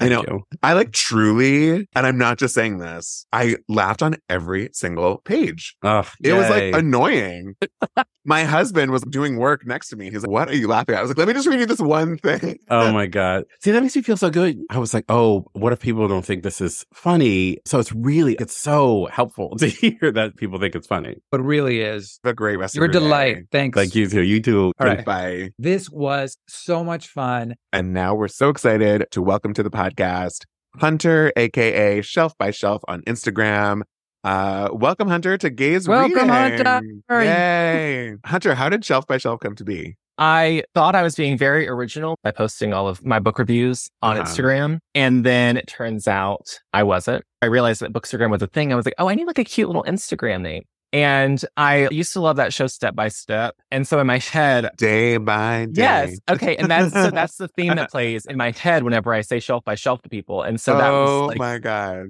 I 0.01 0.09
know. 0.09 0.23
you. 0.27 0.43
I 0.61 0.73
like 0.73 0.91
truly, 0.91 1.87
and 1.95 2.05
I'm 2.05 2.17
not 2.17 2.37
just 2.37 2.53
saying 2.53 2.79
this, 2.79 3.25
I 3.31 3.55
laughed 3.69 4.03
on 4.03 4.17
every 4.29 4.69
single 4.73 5.19
page. 5.23 5.77
Oh, 5.83 6.03
It 6.21 6.33
was 6.33 6.49
like 6.49 6.75
annoying. 6.75 7.55
My 8.29 8.43
husband 8.43 8.91
was 8.91 9.01
doing 9.01 9.37
work 9.37 9.65
next 9.65 9.89
to 9.89 9.95
me. 9.95 10.11
He's 10.11 10.21
like, 10.21 10.29
What 10.29 10.49
are 10.49 10.55
you 10.55 10.67
laughing 10.67 10.93
at? 10.93 10.99
I 10.99 11.01
was 11.01 11.09
like, 11.09 11.17
Let 11.17 11.27
me 11.27 11.33
just 11.33 11.47
read 11.47 11.59
you 11.59 11.65
this 11.65 11.79
one 11.79 12.15
thing. 12.19 12.59
Oh 12.69 12.91
my 12.99 13.07
God. 13.07 13.45
See, 13.59 13.71
that 13.71 13.81
makes 13.81 13.95
me 13.95 14.03
feel 14.03 14.17
so 14.17 14.29
good. 14.29 14.59
I 14.69 14.77
was 14.77 14.93
like, 14.93 15.05
oh, 15.09 15.47
what 15.53 15.73
if 15.73 15.79
people 15.79 16.07
don't 16.07 16.23
think 16.23 16.43
this 16.43 16.61
is 16.61 16.85
funny? 16.93 17.57
So 17.65 17.79
it's 17.79 17.91
really, 17.91 18.35
it's 18.35 18.55
so 18.55 19.07
helpful 19.11 19.55
to 19.57 19.65
hear 19.65 20.11
that 20.11 20.37
people 20.37 20.59
think 20.59 20.75
it's 20.75 20.85
funny. 20.85 21.17
It 21.33 21.41
really 21.41 21.81
is. 21.81 22.19
Have 22.23 22.33
a 22.33 22.35
great 22.35 22.59
rest 22.59 22.75
You're 22.75 22.85
a 22.85 22.87
of 22.87 22.93
your 22.93 23.01
delight. 23.01 23.35
day. 23.35 23.43
Thanks. 23.51 23.75
Like 23.75 23.95
you 23.95 24.07
too. 24.07 24.21
You 24.21 24.39
too. 24.43 24.73
All 24.79 24.85
right. 24.87 25.03
Bye. 25.03 25.49
This 25.57 25.89
was 25.89 26.37
so 26.47 26.83
much 26.83 27.07
fun. 27.07 27.55
And 27.73 27.95
now 27.95 28.13
we're 28.13 28.27
so 28.27 28.49
excited 28.49 29.07
to 29.09 29.23
welcome 29.23 29.55
to 29.55 29.63
the 29.63 29.71
podcast 29.71 30.43
Hunter, 30.75 31.33
aka 31.35 32.03
Shelf 32.03 32.37
by 32.37 32.51
Shelf 32.51 32.83
on 32.87 33.01
Instagram. 33.07 33.81
Uh, 34.23 34.69
welcome, 34.73 35.07
Hunter, 35.07 35.37
to 35.37 35.49
Gays 35.49 35.87
Welcome, 35.87 36.13
Reading. 36.29 36.65
Hunter. 36.65 37.23
Yay. 37.23 38.15
Hunter, 38.25 38.53
how 38.53 38.67
did 38.69 38.83
Shelf 38.83 39.07
by 39.07 39.17
Shelf 39.17 39.39
come 39.39 39.55
to 39.55 39.63
be? 39.63 39.95
I 40.17 40.63
thought 40.75 40.95
I 40.95 41.03
was 41.03 41.15
being 41.15 41.37
very 41.37 41.69
original 41.69 42.17
by 42.23 42.31
posting 42.31 42.73
all 42.73 42.89
of 42.89 43.05
my 43.05 43.19
book 43.19 43.39
reviews 43.39 43.89
on 44.01 44.17
Uh-huh. 44.17 44.25
Instagram. 44.25 44.79
And 44.93 45.25
then 45.25 45.55
it 45.55 45.67
turns 45.67 46.09
out 46.09 46.59
I 46.73 46.83
wasn't. 46.83 47.23
I 47.41 47.45
realized 47.45 47.79
that 47.81 47.93
Bookstagram 47.93 48.29
was 48.29 48.41
a 48.41 48.47
thing. 48.47 48.73
I 48.73 48.75
was 48.75 48.85
like, 48.85 48.95
oh, 48.97 49.07
I 49.07 49.15
need 49.15 49.25
like 49.27 49.39
a 49.39 49.45
cute 49.45 49.69
little 49.69 49.83
Instagram 49.83 50.41
name. 50.41 50.63
And 50.91 51.41
I 51.55 51.87
used 51.89 52.11
to 52.13 52.19
love 52.19 52.35
that 52.35 52.51
show 52.53 52.67
Step 52.67 52.95
by 52.95 53.07
Step. 53.07 53.55
And 53.71 53.87
so 53.87 53.99
in 54.01 54.07
my 54.07 54.17
head, 54.17 54.69
Day 54.77 55.15
by 55.15 55.67
day. 55.71 55.81
yes, 55.83 56.17
okay. 56.29 56.57
And 56.57 56.69
that's 56.69 56.91
so 56.91 57.11
that's 57.11 57.37
the 57.37 57.47
theme 57.47 57.75
that 57.75 57.89
plays 57.91 58.25
in 58.25 58.35
my 58.35 58.51
head 58.51 58.83
whenever 58.83 59.13
I 59.13 59.21
say 59.21 59.39
shelf 59.39 59.63
by 59.63 59.75
shelf 59.75 60.01
to 60.01 60.09
people. 60.09 60.41
And 60.41 60.59
so 60.59 60.75
that 60.75 60.89
oh 60.91 61.03
was 61.21 61.27
like, 61.29 61.37
my 61.37 61.59
God. 61.59 62.07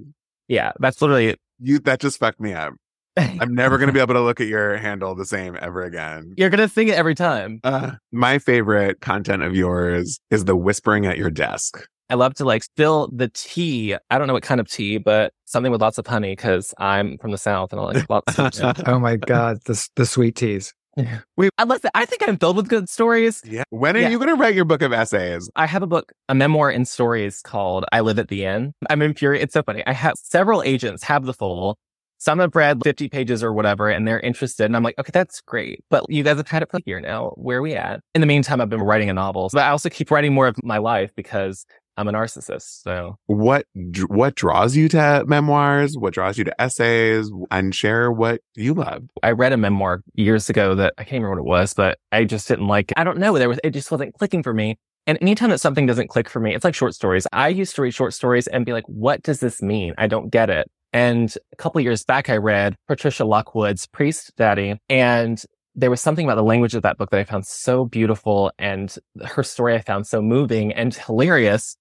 yeah, 0.48 0.72
that's 0.80 1.00
literally 1.00 1.36
You 1.60 1.78
that 1.80 2.00
just 2.00 2.18
fucked 2.18 2.40
me 2.40 2.52
up. 2.52 2.74
I'm 3.16 3.54
never 3.54 3.78
gonna 3.78 3.92
be 3.92 4.00
able 4.00 4.14
to 4.14 4.20
look 4.20 4.40
at 4.40 4.46
your 4.46 4.76
handle 4.76 5.14
the 5.14 5.26
same 5.26 5.56
ever 5.60 5.82
again. 5.82 6.34
You're 6.36 6.50
gonna 6.50 6.68
sing 6.68 6.88
it 6.88 6.94
every 6.94 7.14
time. 7.14 7.60
Uh, 7.64 7.92
my 8.12 8.38
favorite 8.38 9.00
content 9.00 9.42
of 9.42 9.54
yours 9.54 10.20
is 10.30 10.44
the 10.44 10.56
whispering 10.56 11.06
at 11.06 11.18
your 11.18 11.30
desk. 11.30 11.86
I 12.08 12.14
love 12.14 12.34
to 12.34 12.44
like 12.44 12.64
spill 12.64 13.08
the 13.12 13.28
tea. 13.28 13.94
I 14.10 14.18
don't 14.18 14.26
know 14.26 14.32
what 14.32 14.42
kind 14.42 14.60
of 14.60 14.68
tea, 14.68 14.98
but 14.98 15.32
something 15.44 15.70
with 15.70 15.80
lots 15.80 15.96
of 15.96 16.06
honey 16.06 16.32
because 16.32 16.74
I'm 16.78 17.18
from 17.18 17.30
the 17.30 17.38
south 17.38 17.72
and 17.72 17.80
I 17.80 17.84
like 17.84 18.10
lots 18.10 18.38
of 18.38 18.52
tea. 18.52 18.82
Oh 18.86 18.98
my 18.98 19.16
God, 19.16 19.58
the, 19.64 19.88
the 19.94 20.06
sweet 20.06 20.34
teas. 20.34 20.74
I 21.58 21.64
listen, 21.64 21.90
I 21.94 22.04
think 22.04 22.26
I'm 22.28 22.36
filled 22.38 22.56
with 22.56 22.68
good 22.68 22.88
stories. 22.88 23.42
Yeah. 23.44 23.64
When 23.70 23.96
are 23.96 24.00
Yeah. 24.00 24.08
you 24.08 24.18
going 24.18 24.28
to 24.28 24.34
write 24.34 24.54
your 24.54 24.64
book 24.64 24.82
of 24.82 24.92
essays? 24.92 25.48
I 25.56 25.66
have 25.66 25.82
a 25.82 25.86
book, 25.86 26.12
a 26.28 26.34
memoir 26.34 26.70
in 26.70 26.84
stories 26.84 27.40
called 27.42 27.84
I 27.92 28.00
Live 28.00 28.18
at 28.18 28.28
the 28.28 28.44
Inn. 28.44 28.72
I'm 28.88 29.02
infuriated. 29.02 29.44
It's 29.44 29.54
so 29.54 29.62
funny. 29.62 29.82
I 29.86 29.92
have 29.92 30.14
several 30.16 30.62
agents 30.62 31.02
have 31.04 31.24
the 31.24 31.34
full. 31.34 31.78
Some 32.18 32.38
have 32.38 32.54
read 32.54 32.82
50 32.84 33.08
pages 33.08 33.42
or 33.42 33.50
whatever, 33.50 33.88
and 33.88 34.06
they're 34.06 34.20
interested. 34.20 34.66
And 34.66 34.76
I'm 34.76 34.82
like, 34.82 34.98
okay, 34.98 35.10
that's 35.10 35.40
great. 35.40 35.82
But 35.88 36.04
you 36.10 36.22
guys 36.22 36.36
have 36.36 36.48
had 36.48 36.62
it 36.62 36.70
for 36.70 36.76
a 36.76 36.80
year 36.84 37.00
now. 37.00 37.30
Where 37.36 37.58
are 37.58 37.62
we 37.62 37.72
at? 37.74 38.00
In 38.14 38.20
the 38.20 38.26
meantime, 38.26 38.60
I've 38.60 38.68
been 38.68 38.82
writing 38.82 39.08
a 39.08 39.14
novel, 39.14 39.48
but 39.54 39.62
I 39.62 39.70
also 39.70 39.88
keep 39.88 40.10
writing 40.10 40.34
more 40.34 40.46
of 40.46 40.56
my 40.62 40.76
life 40.76 41.12
because 41.16 41.64
I'm 42.00 42.08
a 42.08 42.12
narcissist. 42.12 42.82
So 42.82 43.16
What 43.26 43.66
what 44.08 44.34
draws 44.34 44.74
you 44.74 44.88
to 44.90 45.24
memoirs? 45.26 45.96
What 45.96 46.14
draws 46.14 46.38
you 46.38 46.44
to 46.44 46.60
essays? 46.60 47.30
And 47.50 47.74
share 47.74 48.10
what 48.10 48.40
you 48.54 48.74
love. 48.74 49.04
I 49.22 49.32
read 49.32 49.52
a 49.52 49.56
memoir 49.56 50.02
years 50.14 50.48
ago 50.48 50.74
that 50.76 50.94
I 50.98 51.04
can't 51.04 51.22
remember 51.22 51.42
what 51.42 51.46
it 51.46 51.60
was, 51.60 51.74
but 51.74 51.98
I 52.12 52.24
just 52.24 52.48
didn't 52.48 52.68
like 52.68 52.90
it. 52.90 52.98
I 52.98 53.04
don't 53.04 53.18
know. 53.18 53.38
There 53.38 53.48
was, 53.48 53.58
it 53.62 53.70
just 53.70 53.90
wasn't 53.90 54.14
clicking 54.14 54.42
for 54.42 54.54
me. 54.54 54.76
And 55.06 55.18
anytime 55.20 55.50
that 55.50 55.60
something 55.60 55.86
doesn't 55.86 56.08
click 56.08 56.28
for 56.28 56.40
me, 56.40 56.54
it's 56.54 56.64
like 56.64 56.74
short 56.74 56.94
stories. 56.94 57.26
I 57.32 57.48
used 57.48 57.74
to 57.76 57.82
read 57.82 57.94
short 57.94 58.14
stories 58.14 58.46
and 58.46 58.66
be 58.66 58.72
like, 58.72 58.84
what 58.86 59.22
does 59.22 59.40
this 59.40 59.62
mean? 59.62 59.94
I 59.98 60.06
don't 60.06 60.30
get 60.30 60.50
it. 60.50 60.70
And 60.92 61.34
a 61.52 61.56
couple 61.56 61.80
years 61.80 62.04
back, 62.04 62.28
I 62.28 62.36
read 62.36 62.76
Patricia 62.88 63.24
Lockwood's 63.24 63.86
Priestdaddy. 63.86 64.76
And 64.88 65.42
there 65.74 65.90
was 65.90 66.00
something 66.00 66.26
about 66.26 66.34
the 66.34 66.42
language 66.42 66.74
of 66.74 66.82
that 66.82 66.98
book 66.98 67.10
that 67.10 67.20
I 67.20 67.24
found 67.24 67.46
so 67.46 67.84
beautiful 67.84 68.52
and 68.58 68.94
her 69.24 69.42
story 69.42 69.74
I 69.74 69.80
found 69.80 70.06
so 70.06 70.20
moving 70.20 70.72
and 70.72 70.94
hilarious. 70.94 71.76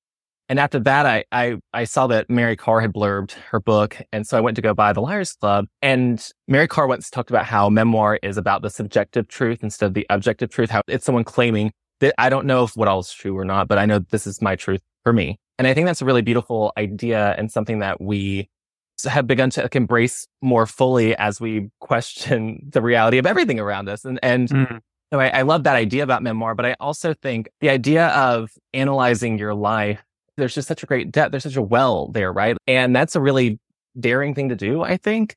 And 0.50 0.60
after 0.60 0.80
that, 0.80 1.06
I, 1.06 1.24
I, 1.32 1.58
I 1.74 1.84
saw 1.84 2.08
that 2.08 2.30
Mary 2.30 2.56
Karr 2.58 2.82
had 2.82 2.92
blurbed 2.92 3.34
her 3.52 3.60
book. 3.60 3.98
And 4.12 4.26
so 4.26 4.36
I 4.38 4.42
went 4.42 4.56
to 4.56 4.62
go 4.62 4.74
buy 4.74 4.92
The 4.94 5.02
Liars 5.02 5.34
Club. 5.34 5.68
And 5.84 6.28
Mary 6.48 6.68
Karr 6.68 6.88
once 6.88 7.10
talked 7.12 7.30
about 7.30 7.46
how 7.46 7.70
memoir 7.70 8.20
is 8.24 8.36
about 8.36 8.64
the 8.64 8.72
subjective 8.72 9.28
truth 9.28 9.60
instead 9.64 9.86
of 9.86 9.94
the 9.94 10.08
objective 10.10 10.50
truth, 10.50 10.72
how 10.72 10.82
it's 10.88 11.06
someone 11.06 11.24
claiming 11.24 11.72
that 12.00 12.16
I 12.18 12.30
don't 12.30 12.48
know 12.48 12.64
if 12.64 12.76
what 12.76 12.88
all 12.88 13.00
is 13.00 13.12
true 13.12 13.38
or 13.38 13.46
not, 13.46 13.68
but 13.68 13.78
I 13.78 13.86
know 13.86 14.00
this 14.00 14.26
is 14.26 14.42
my 14.42 14.56
truth 14.56 14.82
for 15.04 15.14
me. 15.14 15.38
And 15.60 15.68
I 15.68 15.74
think 15.74 15.86
that's 15.86 16.02
a 16.02 16.06
really 16.06 16.22
beautiful 16.22 16.74
idea 16.78 17.36
and 17.38 17.52
something 17.52 17.80
that 17.80 18.02
we 18.02 18.50
have 19.06 19.28
begun 19.28 19.50
to 19.52 19.70
embrace 19.76 20.26
more 20.42 20.66
fully 20.66 21.16
as 21.18 21.40
we 21.40 21.70
question 21.80 22.60
the 22.70 22.82
reality 22.82 23.18
of 23.18 23.26
everything 23.26 23.60
around 23.60 23.88
us. 23.88 24.04
And, 24.04 24.20
and 24.24 24.50
Mm. 24.50 24.80
so 25.14 25.20
I, 25.20 25.28
I 25.28 25.42
love 25.44 25.64
that 25.64 25.76
idea 25.76 26.04
about 26.04 26.24
memoir, 26.24 26.56
but 26.56 26.66
I 26.66 26.76
also 26.80 27.14
think 27.14 27.50
the 27.62 27.70
idea 27.70 28.08
of 28.08 28.52
analyzing 28.74 29.38
your 29.38 29.54
life, 29.54 30.02
there's 30.40 30.56
just 30.56 30.68
such 30.68 30.84
a 30.84 30.86
great 30.86 31.12
depth. 31.12 31.32
There's 31.32 31.44
such 31.44 31.56
a 31.56 31.62
well 31.62 32.10
there, 32.10 32.32
right? 32.34 32.58
And 32.68 32.96
that's 32.96 33.16
a 33.16 33.22
really 33.22 33.60
daring 34.00 34.34
thing 34.34 34.50
to 34.50 34.56
do, 34.56 34.82
I 34.82 34.98
think. 34.98 35.36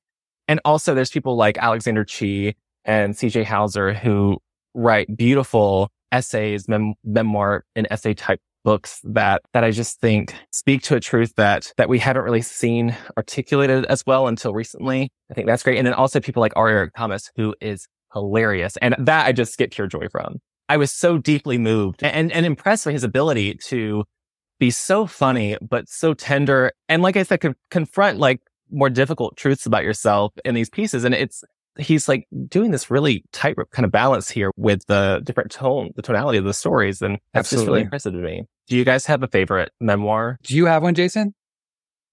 And 0.48 0.60
also 0.64 0.94
there's 0.94 1.10
people 1.10 1.36
like 1.36 1.58
Alexander 1.58 2.04
Chee 2.04 2.56
and 2.84 3.14
CJ 3.14 3.44
Hauser 3.44 3.94
who 3.94 4.38
write 4.74 5.16
beautiful 5.16 5.90
essays, 6.10 6.68
mem- 6.68 6.94
memoir 7.04 7.64
and 7.74 7.86
essay 7.90 8.14
type 8.14 8.40
books 8.64 9.00
that, 9.04 9.42
that 9.52 9.64
I 9.64 9.70
just 9.70 10.00
think 10.00 10.34
speak 10.52 10.82
to 10.82 10.94
a 10.94 11.00
truth 11.00 11.34
that, 11.36 11.72
that 11.76 11.88
we 11.88 11.98
haven't 11.98 12.22
really 12.22 12.42
seen 12.42 12.96
articulated 13.16 13.84
as 13.86 14.04
well 14.06 14.28
until 14.28 14.54
recently. 14.54 15.10
I 15.30 15.34
think 15.34 15.46
that's 15.46 15.62
great. 15.62 15.78
And 15.78 15.86
then 15.86 15.94
also 15.94 16.20
people 16.20 16.40
like 16.40 16.52
R. 16.54 16.68
Eric 16.68 16.92
Thomas, 16.96 17.30
who 17.36 17.54
is 17.60 17.88
hilarious. 18.12 18.76
And 18.78 18.94
that 18.98 19.26
I 19.26 19.32
just 19.32 19.58
get 19.58 19.72
pure 19.72 19.86
joy 19.86 20.08
from. 20.10 20.38
I 20.68 20.76
was 20.76 20.92
so 20.92 21.18
deeply 21.18 21.58
moved 21.58 22.02
and, 22.02 22.32
and 22.32 22.46
impressed 22.46 22.84
by 22.84 22.92
his 22.92 23.04
ability 23.04 23.54
to 23.66 24.04
be 24.62 24.70
so 24.70 25.06
funny, 25.06 25.56
but 25.60 25.88
so 25.88 26.14
tender. 26.14 26.70
And 26.88 27.02
like 27.02 27.16
I 27.16 27.24
said, 27.24 27.40
con- 27.40 27.56
confront 27.72 28.20
like 28.20 28.40
more 28.70 28.88
difficult 28.88 29.36
truths 29.36 29.66
about 29.66 29.82
yourself 29.82 30.32
in 30.44 30.54
these 30.54 30.70
pieces. 30.70 31.02
And 31.02 31.16
it's, 31.16 31.42
he's 31.78 32.06
like 32.06 32.28
doing 32.46 32.70
this 32.70 32.88
really 32.88 33.24
tightrope 33.32 33.72
kind 33.72 33.84
of 33.84 33.90
balance 33.90 34.30
here 34.30 34.52
with 34.56 34.86
the 34.86 35.20
different 35.24 35.50
tone, 35.50 35.90
the 35.96 36.02
tonality 36.02 36.38
of 36.38 36.44
the 36.44 36.54
stories. 36.54 37.02
And 37.02 37.18
that's 37.34 37.50
just 37.50 37.54
Absolutely. 37.54 37.72
really 37.72 37.82
impressive 37.82 38.12
to 38.12 38.20
me. 38.20 38.44
Do 38.68 38.76
you 38.76 38.84
guys 38.84 39.04
have 39.06 39.24
a 39.24 39.26
favorite 39.26 39.72
memoir? 39.80 40.38
Do 40.44 40.54
you 40.54 40.66
have 40.66 40.84
one, 40.84 40.94
Jason? 40.94 41.34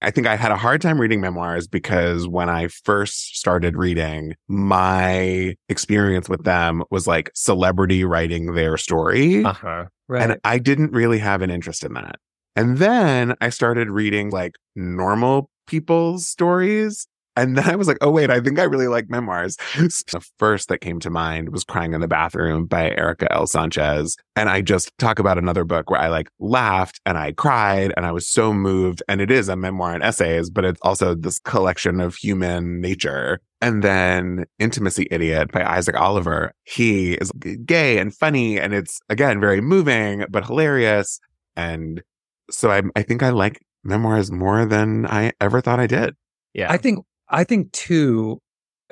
I 0.02 0.10
think 0.10 0.26
I 0.26 0.36
had 0.36 0.52
a 0.52 0.58
hard 0.58 0.82
time 0.82 1.00
reading 1.00 1.22
memoirs 1.22 1.68
because 1.68 2.28
when 2.28 2.50
I 2.50 2.70
first 2.70 3.38
started 3.38 3.78
reading, 3.78 4.34
my 4.48 5.56
experience 5.68 6.28
with 6.28 6.46
them 6.46 6.82
was 6.90 7.06
like 7.06 7.30
celebrity 7.36 8.06
writing 8.06 8.56
their 8.56 8.76
story. 8.76 9.44
Uh 9.44 9.54
huh. 9.54 9.86
Right. 10.08 10.24
And 10.24 10.40
I 10.44 10.58
didn't 10.58 10.94
really 10.94 11.20
have 11.20 11.44
an 11.44 11.52
interest 11.52 11.84
in 11.84 11.94
that. 11.94 12.16
And 12.56 12.78
then 12.78 13.36
I 13.42 13.50
started 13.50 13.90
reading 13.90 14.30
like 14.30 14.56
normal 14.76 15.50
people's 15.68 16.28
stories. 16.28 17.08
And 17.36 17.58
then 17.58 17.70
I 17.70 17.76
was 17.76 17.88
like, 17.88 18.00
oh, 18.02 18.12
wait, 18.12 18.30
I 18.30 18.42
think 18.42 18.60
I 18.60 18.64
really 18.64 18.88
like 18.88 19.10
memoirs. 19.10 19.56
the 19.78 20.26
first 20.40 20.68
that 20.68 20.82
came 20.82 21.00
to 21.00 21.10
mind 21.10 21.50
was 21.50 21.64
Crying 21.64 21.94
in 21.94 22.02
the 22.02 22.08
Bathroom 22.08 22.66
by 22.66 22.90
Erika 22.90 23.32
L. 23.32 23.48
Sanchez. 23.48 24.18
And 24.36 24.50
I 24.50 24.62
just 24.62 24.92
talk 24.98 25.20
about 25.20 25.38
another 25.38 25.64
book 25.64 25.90
where 25.90 26.02
I 26.02 26.10
like 26.10 26.30
laughed 26.40 27.00
and 27.06 27.18
I 27.18 27.32
cried 27.32 27.94
and 27.96 28.06
I 28.06 28.12
was 28.12 28.28
so 28.28 28.52
moved. 28.52 29.02
And 29.08 29.22
it 29.22 29.32
is 29.32 29.48
a 29.48 29.56
memoir 29.56 29.94
and 29.94 30.04
essays, 30.04 30.50
but 30.50 30.66
it's 30.66 30.82
also 30.82 31.16
this 31.16 31.40
collection 31.40 32.02
of 32.02 32.16
human 32.16 32.82
nature. 32.82 33.40
And 33.62 33.84
then 33.84 34.46
Intimacy 34.58 35.08
Idiot 35.10 35.52
by 35.54 35.64
Isaac 35.64 35.96
Oliver. 35.96 36.52
He 36.64 37.14
is 37.14 37.32
gay 37.66 38.00
and 38.00 38.14
funny. 38.14 38.60
And 38.60 38.74
it's 38.74 39.00
again, 39.08 39.40
very 39.40 39.62
moving, 39.62 40.26
but 40.30 40.46
hilarious. 40.46 41.22
And 41.56 42.02
so 42.50 42.72
I, 42.72 42.82
I 42.96 43.04
think 43.04 43.24
I 43.24 43.30
like 43.30 43.60
memoirs 43.84 44.32
more 44.32 44.66
than 44.66 45.06
I 45.06 45.32
ever 45.40 45.62
thought 45.62 45.80
I 45.80 45.88
did. 45.88 46.16
Yeah. 46.54 46.72
I 46.72 46.78
think 46.78 47.06
I 47.30 47.44
think 47.44 47.72
too, 47.72 48.40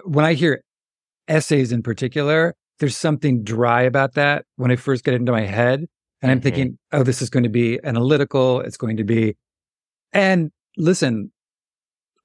when 0.04 0.26
I 0.26 0.34
hear 0.34 0.62
essays 1.28 1.72
in 1.72 1.82
particular, 1.84 2.54
there's 2.80 2.96
something 2.96 3.44
dry 3.44 3.82
about 3.82 4.14
that 4.14 4.46
when 4.56 4.72
I 4.72 4.76
first 4.76 5.04
get 5.04 5.14
into 5.16 5.32
my 5.32 5.42
head. 5.42 5.86
And 6.22 6.32
I'm 6.32 6.40
Mhm. 6.40 6.44
thinking, 6.44 6.78
oh, 6.92 7.04
this 7.04 7.22
is 7.22 7.30
going 7.30 7.44
to 7.44 7.50
be 7.50 7.80
analytical. 7.84 8.62
It's 8.62 8.78
going 8.78 8.98
to 8.98 9.04
be, 9.04 9.36
and 10.14 10.52
listen, 10.78 11.32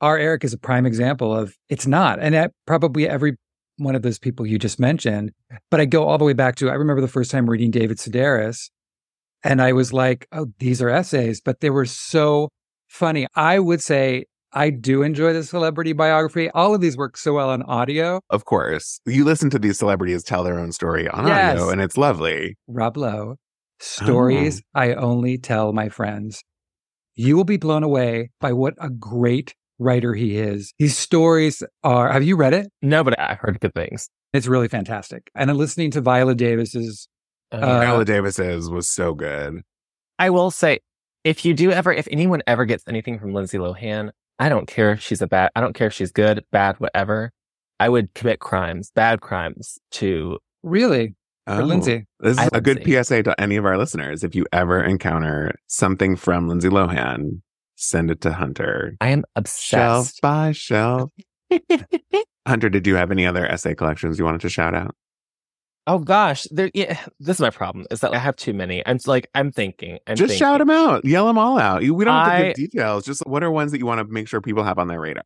R. 0.01 0.19
Eric 0.19 0.45
is 0.45 0.53
a 0.53 0.59
prime 0.59 0.87
example 0.87 1.35
of 1.37 1.55
it's 1.69 1.87
not. 1.87 2.19
And 2.21 2.35
that 2.35 2.53
probably 2.67 3.09
every 3.09 3.37
one 3.77 3.95
of 3.95 4.03
those 4.03 4.19
people 4.19 4.47
you 4.47 4.59
just 4.59 4.79
mentioned. 4.81 5.33
But 5.71 5.81
I 5.81 5.85
go 5.85 6.05
all 6.09 6.19
the 6.19 6.25
way 6.25 6.33
back 6.33 6.57
to, 6.57 6.71
I 6.71 6.75
remember 6.75 7.01
the 7.01 7.09
first 7.09 7.31
time 7.31 7.49
reading 7.49 7.71
David 7.71 7.99
Sedaris 7.99 8.71
and 9.45 9.61
I 9.63 9.73
was 9.73 9.93
like, 9.93 10.27
oh, 10.33 10.47
these 10.59 10.81
are 10.83 10.89
essays, 10.89 11.41
but 11.41 11.61
they 11.61 11.71
were 11.71 11.87
so 11.87 12.49
funny. 12.89 13.27
I 13.35 13.59
would 13.59 13.83
say 13.83 14.25
I 14.53 14.71
do 14.71 15.03
enjoy 15.03 15.33
the 15.33 15.45
celebrity 15.45 15.93
biography. 15.93 16.51
All 16.51 16.75
of 16.75 16.81
these 16.81 16.97
work 16.97 17.17
so 17.17 17.35
well 17.35 17.51
on 17.51 17.63
audio. 17.63 18.21
Of 18.29 18.45
course, 18.45 19.01
you 19.07 19.25
listen 19.25 19.51
to 19.51 19.59
these 19.59 19.79
celebrities 19.79 20.23
tell 20.23 20.45
their 20.45 20.59
own 20.59 20.73
story 20.73 21.09
on 21.09 21.27
Yes. 21.27 21.53
audio, 21.59 21.71
and 21.71 21.81
it's 21.81 21.97
lovely. 21.97 22.57
Rob 22.69 22.97
Lowe, 22.97 23.37
stories 23.81 24.63
oh. 24.75 24.81
I 24.81 24.95
only 24.95 25.39
tell 25.39 25.73
my 25.73 25.89
friends. 25.89 26.43
You 27.15 27.37
will 27.37 27.45
be 27.45 27.57
blown 27.57 27.83
away 27.83 28.31
by 28.41 28.53
what 28.53 28.75
a 28.79 28.89
great 28.91 29.55
writer 29.79 30.15
he 30.15 30.37
is. 30.39 30.73
His 30.79 30.97
stories 30.97 31.63
are, 31.83 32.11
have 32.13 32.23
you 32.23 32.37
read 32.37 32.55
it? 32.55 32.69
No, 32.81 33.03
but 33.05 33.19
I 33.19 33.35
heard 33.35 33.61
good 33.61 33.75
things. 33.75 34.09
It's 34.33 34.47
really 34.47 34.69
fantastic. 34.69 35.31
And 35.35 35.51
then 35.51 35.59
listening 35.59 35.91
to 35.93 36.01
Viola 36.01 36.35
Davis's, 36.35 37.09
Uh, 37.53 38.05
Davis's 38.05 38.71
was 38.71 38.89
so 38.89 39.15
good. 39.15 39.63
I 40.19 40.31
will 40.31 40.51
say, 40.51 40.81
if 41.25 41.45
you 41.45 41.55
do 41.55 41.71
ever, 41.71 41.93
if 41.93 42.09
anyone 42.11 42.43
ever 42.47 42.65
gets 42.65 42.85
anything 42.89 43.19
from 43.19 43.35
Lindsay 43.35 43.59
Lohan, 43.59 44.11
I 44.39 44.49
don't 44.49 44.67
care 44.67 44.93
if 44.93 45.01
she's 45.03 45.23
a 45.23 45.27
bad, 45.27 45.51
I 45.55 45.61
don't 45.61 45.75
care 45.75 45.87
if 45.89 45.93
she's 45.93 46.11
good, 46.13 46.45
bad, 46.51 46.81
whatever. 46.81 47.31
I 47.79 47.89
would 47.89 48.15
commit 48.15 48.41
crimes, 48.41 48.91
bad 48.95 49.21
crimes 49.21 49.79
to, 49.93 50.39
really, 50.63 51.15
for 51.47 51.63
Oh, 51.63 51.65
Lindsay. 51.65 52.07
This 52.21 52.33
is 52.33 52.39
I 52.39 52.45
a 52.47 52.51
would 52.55 52.65
good. 52.65 52.85
PSA 53.05 53.25
to 53.25 53.41
any 53.41 53.57
of 53.57 53.65
our 53.67 53.77
listeners. 53.77 54.23
If 54.25 54.35
you 54.35 54.47
ever 54.53 54.83
encounter 54.83 55.55
something 55.67 56.15
from 56.17 56.49
Lindsay 56.49 56.69
Lohan, 56.69 57.41
send 57.77 58.11
it 58.11 58.21
to 58.23 58.33
Hunter. 58.33 58.97
I 59.01 59.09
am 59.09 59.25
obsessed. 59.35 59.63
Shelf 59.63 60.13
by 60.23 60.53
shelf. 60.53 61.11
Hunter, 62.47 62.69
did 62.69 62.87
you 62.87 62.95
have 62.97 63.11
any 63.11 63.27
other 63.27 63.47
essay 63.47 63.75
collections 63.75 64.19
you 64.19 64.25
wanted 64.25 64.41
to 64.43 64.49
shout 64.49 64.75
out? 64.75 64.95
Oh 65.87 65.99
gosh, 65.99 66.47
there, 66.51 66.71
yeah, 66.75 66.99
this 67.19 67.37
is 67.37 67.41
my 67.41 67.51
problem 67.51 67.87
is 67.91 68.01
that 68.01 68.15
I 68.15 68.19
have 68.19 68.37
too 68.37 68.53
many. 68.53 68.87
I'm 68.87 68.99
like, 69.07 69.29
I'm 69.35 69.51
thinking, 69.51 69.99
I'm 70.07 70.17
Just 70.17 70.31
thinking. 70.31 70.39
shout 70.39 70.59
them 70.59 70.71
out. 70.71 71.05
Yell 71.05 71.27
them 71.27 71.39
all 71.39 71.59
out. 71.59 71.83
We 71.83 72.05
don't 72.05 72.15
have 72.15 72.39
to 72.39 72.47
give 72.49 72.71
details. 72.71 73.05
Just 73.05 73.23
what 73.27 73.43
are 73.43 73.51
ones 73.51 73.73
that 73.73 73.79
you 73.79 73.87
want 73.87 73.99
to 73.99 74.13
make 74.13 74.29
sure 74.29 74.41
people 74.41 74.65
have 74.65 74.79
on 74.79 74.89
their 74.89 75.01
radar? 75.01 75.25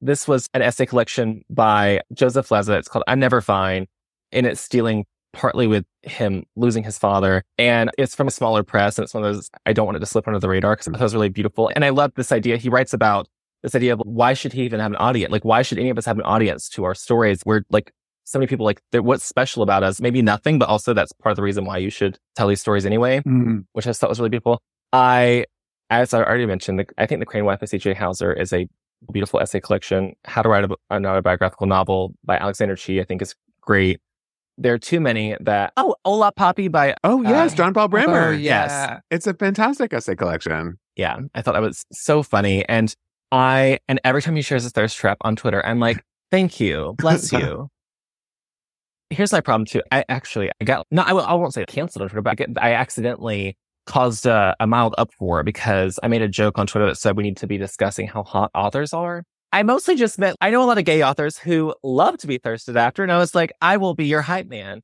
This 0.00 0.26
was 0.26 0.48
an 0.52 0.62
essay 0.62 0.86
collection 0.86 1.42
by 1.48 2.00
Joseph 2.12 2.48
Leza. 2.48 2.78
It's 2.78 2.88
called 2.88 3.04
I'm 3.06 3.20
Never 3.20 3.40
Fine. 3.40 3.86
And 4.32 4.46
it's 4.46 4.68
dealing 4.68 5.04
partly 5.32 5.66
with 5.66 5.84
him 6.02 6.44
losing 6.56 6.82
his 6.82 6.98
father. 6.98 7.42
And 7.56 7.90
it's 7.98 8.14
from 8.14 8.26
a 8.26 8.30
smaller 8.30 8.62
press. 8.62 8.98
And 8.98 9.04
it's 9.04 9.14
one 9.14 9.24
of 9.24 9.34
those, 9.34 9.50
I 9.64 9.72
don't 9.72 9.86
want 9.86 9.96
it 9.96 10.00
to 10.00 10.06
slip 10.06 10.26
under 10.26 10.40
the 10.40 10.48
radar 10.48 10.74
because 10.74 10.88
it 10.88 10.98
was 10.98 11.14
really 11.14 11.28
beautiful. 11.28 11.70
And 11.74 11.84
I 11.84 11.90
love 11.90 12.12
this 12.16 12.32
idea. 12.32 12.56
He 12.56 12.68
writes 12.68 12.92
about 12.92 13.28
this 13.62 13.74
idea 13.74 13.92
of 13.92 14.00
why 14.04 14.34
should 14.34 14.52
he 14.52 14.64
even 14.64 14.80
have 14.80 14.90
an 14.90 14.96
audience? 14.96 15.30
Like, 15.30 15.44
why 15.44 15.62
should 15.62 15.78
any 15.78 15.90
of 15.90 15.96
us 15.98 16.04
have 16.04 16.18
an 16.18 16.24
audience 16.24 16.68
to 16.70 16.84
our 16.84 16.94
stories? 16.94 17.42
We're 17.46 17.62
like, 17.70 17.92
so 18.24 18.38
many 18.38 18.46
people 18.46 18.64
like, 18.66 18.80
what's 18.92 19.24
special 19.24 19.62
about 19.62 19.82
us? 19.82 20.00
Maybe 20.00 20.22
nothing, 20.22 20.58
but 20.58 20.68
also 20.68 20.94
that's 20.94 21.12
part 21.12 21.30
of 21.32 21.36
the 21.36 21.42
reason 21.42 21.64
why 21.64 21.78
you 21.78 21.90
should 21.90 22.18
tell 22.36 22.48
these 22.48 22.60
stories 22.60 22.86
anyway 22.86 23.20
Mm. 23.26 23.64
which 23.72 23.86
I 23.86 23.92
thought 23.92 24.08
was 24.10 24.18
really 24.20 24.30
beautiful. 24.30 24.60
I, 24.92 25.46
as 25.90 26.14
I 26.14 26.22
already 26.22 26.46
mentioned, 26.46 26.78
the, 26.78 26.86
I 26.98 27.06
think 27.06 27.20
The 27.20 27.26
Crane 27.26 27.44
Wife 27.44 27.60
by 27.60 27.66
C.J. 27.66 27.94
Hauser 27.94 28.32
is 28.32 28.52
a 28.52 28.68
beautiful 29.12 29.40
essay 29.40 29.60
collection. 29.60 30.14
How 30.24 30.42
to 30.42 30.48
Write 30.48 30.64
a, 30.64 30.76
an 30.90 31.04
Autobiographical 31.06 31.66
Novel 31.66 32.14
by 32.24 32.36
Alexander 32.36 32.76
Chee, 32.76 33.00
I 33.00 33.04
think 33.04 33.20
is 33.22 33.34
great. 33.60 34.00
There 34.58 34.74
are 34.74 34.78
too 34.78 35.00
many 35.00 35.34
that, 35.40 35.72
oh, 35.76 35.96
Hola 36.04 36.30
Papi 36.38 36.70
by, 36.70 36.94
Oh, 37.02 37.22
yes, 37.22 37.52
Uh, 37.52 37.56
John 37.56 37.74
Paul 37.74 37.88
Brammer. 37.88 38.28
Oh, 38.28 38.30
yes. 38.30 38.70
yeah. 38.70 39.00
It's 39.10 39.26
a 39.26 39.34
fantastic 39.34 39.92
essay 39.94 40.14
collection. 40.14 40.78
yeah, 40.94 41.16
I 41.34 41.42
thought 41.42 41.52
that 41.54 41.62
was 41.62 41.84
so 41.90 42.22
funny. 42.22 42.64
And 42.68 42.94
I, 43.32 43.78
and 43.88 43.98
every 44.04 44.20
time 44.22 44.36
he 44.36 44.42
shares 44.42 44.66
a 44.66 44.70
thirst 44.70 44.98
trap 44.98 45.16
on 45.22 45.36
Twitter, 45.36 45.64
I'm 45.64 45.80
like, 45.80 46.04
thank 46.30 46.60
you, 46.60 46.94
bless 46.98 47.32
you. 47.32 47.68
Here's 49.12 49.32
my 49.32 49.40
problem 49.40 49.66
too. 49.66 49.82
I 49.90 50.04
actually, 50.08 50.50
I 50.60 50.64
got, 50.64 50.86
no, 50.90 51.02
I, 51.02 51.12
I 51.12 51.34
won't 51.34 51.54
say 51.54 51.64
canceled 51.66 52.02
on 52.02 52.08
Twitter, 52.08 52.22
but 52.22 52.30
I, 52.30 52.34
get, 52.34 52.48
I 52.56 52.72
accidentally 52.72 53.56
caused 53.86 54.26
a, 54.26 54.56
a 54.58 54.66
mild 54.66 54.94
uproar 54.96 55.42
because 55.42 55.98
I 56.02 56.08
made 56.08 56.22
a 56.22 56.28
joke 56.28 56.58
on 56.58 56.66
Twitter 56.66 56.86
that 56.86 56.96
said 56.96 57.16
we 57.16 57.22
need 57.22 57.36
to 57.38 57.46
be 57.46 57.58
discussing 57.58 58.06
how 58.06 58.22
hot 58.22 58.50
authors 58.54 58.92
are. 58.92 59.24
I 59.52 59.62
mostly 59.62 59.96
just 59.96 60.18
meant 60.18 60.36
I 60.40 60.50
know 60.50 60.62
a 60.62 60.66
lot 60.66 60.78
of 60.78 60.84
gay 60.84 61.02
authors 61.04 61.36
who 61.38 61.74
love 61.82 62.16
to 62.18 62.26
be 62.26 62.38
thirsted 62.38 62.76
after, 62.76 63.02
and 63.02 63.12
I 63.12 63.18
was 63.18 63.34
like, 63.34 63.52
I 63.60 63.76
will 63.76 63.94
be 63.94 64.06
your 64.06 64.22
hype 64.22 64.48
man. 64.48 64.80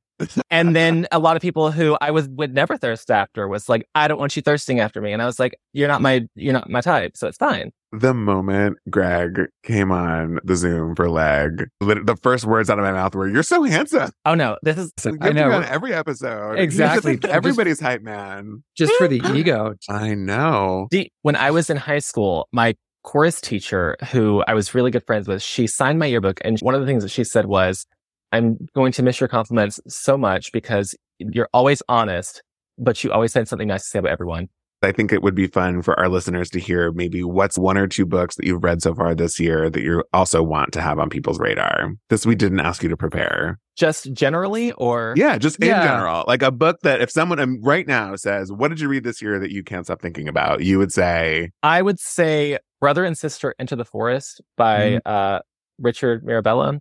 and 0.51 0.75
then 0.75 1.07
a 1.11 1.17
lot 1.19 1.35
of 1.35 1.41
people 1.41 1.71
who 1.71 1.97
I 2.01 2.11
was 2.11 2.27
would 2.29 2.53
never 2.53 2.77
thirst 2.77 3.09
after 3.09 3.47
was 3.47 3.67
like, 3.69 3.87
I 3.95 4.07
don't 4.07 4.19
want 4.19 4.35
you 4.35 4.41
thirsting 4.41 4.79
after 4.79 5.01
me, 5.01 5.11
and 5.11 5.21
I 5.21 5.25
was 5.25 5.39
like, 5.39 5.55
you're 5.73 5.87
not 5.87 6.01
my 6.01 6.27
you're 6.35 6.53
not 6.53 6.69
my 6.69 6.81
type, 6.81 7.17
so 7.17 7.27
it's 7.27 7.37
fine. 7.37 7.71
The 7.91 8.13
moment 8.13 8.77
Greg 8.91 9.47
came 9.63 9.91
on 9.91 10.39
the 10.43 10.55
Zoom 10.55 10.95
for 10.95 11.09
leg, 11.09 11.67
the 11.79 12.15
first 12.21 12.45
words 12.45 12.69
out 12.69 12.77
of 12.77 12.85
my 12.85 12.91
mouth 12.91 13.15
were, 13.15 13.27
You're 13.27 13.41
so 13.41 13.63
handsome. 13.63 14.11
Oh 14.25 14.35
no, 14.35 14.57
this 14.61 14.77
is 14.77 14.91
I 15.21 15.31
know. 15.31 15.51
on 15.51 15.63
every 15.63 15.93
episode. 15.93 16.59
Exactly. 16.59 17.17
Everybody's 17.27 17.79
hype 17.79 18.03
man. 18.03 18.63
Just 18.75 18.93
for 18.93 19.07
the 19.07 19.21
ego. 19.33 19.73
I 19.89 20.13
know. 20.13 20.87
When 21.23 21.35
I 21.35 21.49
was 21.49 21.71
in 21.71 21.77
high 21.77 21.99
school, 21.99 22.47
my 22.51 22.75
chorus 23.09 23.41
teacher, 23.41 23.95
who 24.11 24.43
I 24.47 24.53
was 24.53 24.75
really 24.75 24.91
good 24.91 25.03
friends 25.03 25.27
with, 25.27 25.41
she 25.41 25.65
signed 25.65 25.97
my 25.97 26.05
yearbook. 26.05 26.39
And 26.43 26.59
one 26.59 26.75
of 26.75 26.81
the 26.81 26.85
things 26.85 27.01
that 27.01 27.09
she 27.09 27.23
said 27.23 27.47
was, 27.47 27.87
I'm 28.31 28.67
going 28.75 28.91
to 28.91 29.01
miss 29.01 29.19
your 29.19 29.27
compliments 29.27 29.79
so 29.87 30.15
much 30.15 30.51
because 30.51 30.93
you're 31.17 31.49
always 31.51 31.81
honest, 31.89 32.43
but 32.77 33.03
you 33.03 33.11
always 33.11 33.33
find 33.33 33.47
something 33.47 33.67
nice 33.67 33.81
to 33.81 33.89
say 33.89 33.97
about 33.97 34.11
everyone. 34.11 34.49
I 34.83 34.91
think 34.91 35.11
it 35.11 35.23
would 35.23 35.33
be 35.33 35.47
fun 35.47 35.81
for 35.81 35.99
our 35.99 36.07
listeners 36.07 36.51
to 36.51 36.59
hear 36.59 36.91
maybe 36.91 37.23
what's 37.23 37.57
one 37.57 37.77
or 37.79 37.87
two 37.87 38.05
books 38.05 38.35
that 38.35 38.45
you've 38.45 38.63
read 38.63 38.83
so 38.83 38.93
far 38.93 39.15
this 39.15 39.39
year 39.39 39.71
that 39.71 39.81
you 39.81 40.03
also 40.13 40.43
want 40.43 40.71
to 40.73 40.81
have 40.81 40.99
on 40.99 41.09
people's 41.09 41.39
radar. 41.39 41.91
This 42.09 42.27
we 42.27 42.35
didn't 42.35 42.59
ask 42.61 42.83
you 42.83 42.89
to 42.89 42.95
prepare. 42.95 43.59
Just 43.75 44.13
generally, 44.13 44.71
or 44.73 45.15
Yeah, 45.17 45.37
just 45.37 45.57
in 45.59 45.67
Yeah. 45.69 45.83
general. 45.83 46.23
Like 46.27 46.43
a 46.43 46.51
book 46.51 46.77
that 46.83 47.01
if 47.01 47.09
someone 47.09 47.39
um, 47.39 47.59
right 47.61 47.87
now 47.87 48.15
says, 48.15 48.51
What 48.53 48.67
did 48.69 48.79
you 48.79 48.87
read 48.87 49.03
this 49.03 49.19
year 49.21 49.39
that 49.39 49.51
you 49.51 49.63
can't 49.63 49.85
stop 49.85 49.99
thinking 50.01 50.27
about? 50.29 50.61
You 50.63 50.77
would 50.77 50.93
say, 50.93 51.49
I 51.63 51.81
would 51.81 51.99
say 51.99 52.59
Brother 52.79 53.03
and 53.05 53.17
Sister 53.17 53.55
Enter 53.59 53.75
the 53.75 53.85
Forest 53.85 54.41
by 54.57 54.99
uh, 55.05 55.39
Richard 55.79 56.23
Mirabella. 56.23 56.79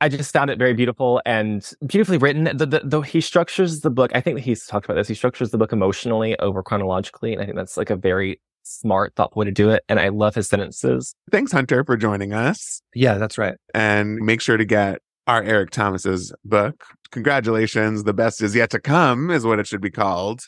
I 0.00 0.08
just 0.08 0.32
found 0.32 0.50
it 0.50 0.58
very 0.58 0.74
beautiful 0.74 1.22
and 1.24 1.70
beautifully 1.86 2.18
written. 2.18 2.44
The, 2.44 2.66
the, 2.66 2.80
though 2.84 3.00
he 3.00 3.20
structures 3.20 3.80
the 3.80 3.90
book, 3.90 4.10
I 4.14 4.20
think 4.20 4.36
that 4.36 4.42
he's 4.42 4.66
talked 4.66 4.84
about 4.86 4.96
this. 4.96 5.08
He 5.08 5.14
structures 5.14 5.50
the 5.50 5.58
book 5.58 5.72
emotionally 5.72 6.38
over 6.40 6.62
chronologically, 6.62 7.32
and 7.32 7.40
I 7.40 7.46
think 7.46 7.56
that's 7.56 7.76
like 7.76 7.90
a 7.90 7.96
very 7.96 8.40
smart, 8.64 9.14
thoughtful 9.14 9.40
way 9.40 9.46
to 9.46 9.52
do 9.52 9.70
it. 9.70 9.84
And 9.88 10.00
I 10.00 10.08
love 10.08 10.34
his 10.34 10.48
sentences. 10.48 11.14
Thanks, 11.30 11.52
Hunter, 11.52 11.84
for 11.84 11.96
joining 11.96 12.32
us. 12.32 12.82
Yeah, 12.94 13.18
that's 13.18 13.38
right. 13.38 13.54
And 13.72 14.16
make 14.16 14.40
sure 14.40 14.56
to 14.56 14.64
get 14.64 15.00
R. 15.26 15.42
Eric 15.42 15.70
Thomas's 15.70 16.34
book. 16.44 16.84
Congratulations. 17.10 18.04
The 18.04 18.12
best 18.12 18.42
is 18.42 18.54
yet 18.54 18.70
to 18.70 18.80
come, 18.80 19.30
is 19.30 19.46
what 19.46 19.58
it 19.58 19.66
should 19.66 19.80
be 19.80 19.90
called. 19.90 20.42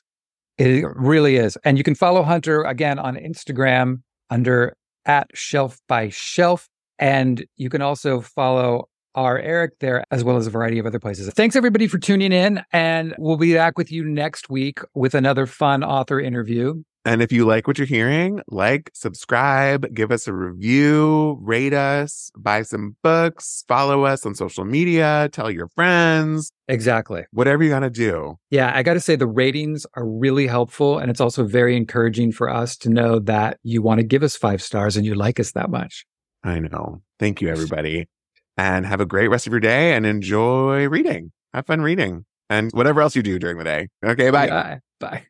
It 0.59 0.85
really 0.97 1.37
is. 1.37 1.57
And 1.65 1.79
you 1.79 1.85
can 1.85 1.95
follow 1.95 2.23
Hunter 2.23 2.63
again 2.63 2.99
on 2.99 3.17
Instagram 3.17 4.03
under 4.31 4.77
at 5.07 5.29
shelf 5.35 5.81
by 5.89 6.11
shelf. 6.11 6.69
And 6.99 7.45
you 7.57 7.71
can 7.71 7.83
also 7.83 8.21
follow 8.21 8.89
R. 9.15 9.39
Eric 9.39 9.79
there 9.81 10.05
as 10.11 10.23
well 10.23 10.37
as 10.37 10.47
a 10.47 10.51
variety 10.51 10.79
of 10.79 10.87
other 10.87 11.01
places. 11.01 11.33
Thanks 11.33 11.57
everybody 11.57 11.87
for 11.87 11.99
tuning 11.99 12.33
in. 12.33 12.63
And 12.73 13.15
we'll 13.19 13.39
be 13.39 13.55
back 13.55 13.79
with 13.79 13.91
you 13.91 14.05
next 14.05 14.51
week 14.51 14.81
with 14.95 15.15
another 15.15 15.47
fun 15.47 15.83
author 15.83 16.21
interview. 16.21 16.83
And 17.07 17.23
if 17.23 17.31
you 17.31 17.47
like 17.47 17.69
what 17.69 17.79
you're 17.79 17.87
hearing, 17.87 18.41
like, 18.49 18.91
subscribe, 18.93 19.95
give 19.95 20.11
us 20.11 20.27
a 20.27 20.33
review, 20.33 21.39
rate 21.41 21.73
us, 21.73 22.33
buy 22.37 22.63
some 22.63 22.97
books, 23.05 23.65
follow 23.69 24.05
us 24.05 24.27
on 24.27 24.35
social 24.35 24.65
media, 24.65 25.29
tell 25.31 25.49
your 25.49 25.69
friends, 25.69 26.51
Exactly. 26.67 27.25
whatever 27.31 27.63
you 27.63 27.71
got 27.71 27.81
to 27.81 27.91
do. 27.91 28.37
Yeah, 28.51 28.73
I 28.75 28.83
got 28.83 28.95
to 28.95 29.01
say 29.01 29.15
the 29.15 29.29
ratings 29.29 29.87
are 29.95 30.05
really 30.05 30.49
helpful. 30.49 30.99
And 30.99 31.09
it's 31.09 31.21
also 31.21 31.45
very 31.45 31.77
encouraging 31.77 32.33
for 32.33 32.51
us 32.51 32.77
to 32.79 32.91
know 32.91 33.21
that 33.21 33.59
you 33.63 33.83
want 33.83 34.01
to 34.01 34.05
give 34.05 34.25
us 34.25 34.35
five 34.35 34.61
stars 34.61 34.97
and 34.97 35.07
you 35.07 35.15
like 35.15 35.39
us 35.39 35.53
that 35.53 35.71
much. 35.71 36.05
I 36.43 36.59
know. 36.59 37.03
Thank 37.21 37.41
you, 37.41 37.49
everybody. 37.49 38.09
And 38.57 38.85
have 38.85 39.01
a 39.01 39.07
great 39.07 39.29
rest 39.29 39.47
of 39.47 39.53
your 39.53 39.61
day 39.61 39.95
and 39.95 40.05
enjoy 40.07 40.89
reading. 40.89 41.31
Have 41.55 41.67
fun 41.67 41.83
reading 41.83 42.25
and 42.51 42.73
whatever 42.73 43.01
else 43.01 43.15
you 43.15 43.23
do 43.23 43.39
during 43.39 43.59
the 43.59 43.65
day. 43.65 43.89
Okay, 44.05 44.31
bye. 44.31 44.49
Bye. 44.49 44.81
Bye. 44.99 45.27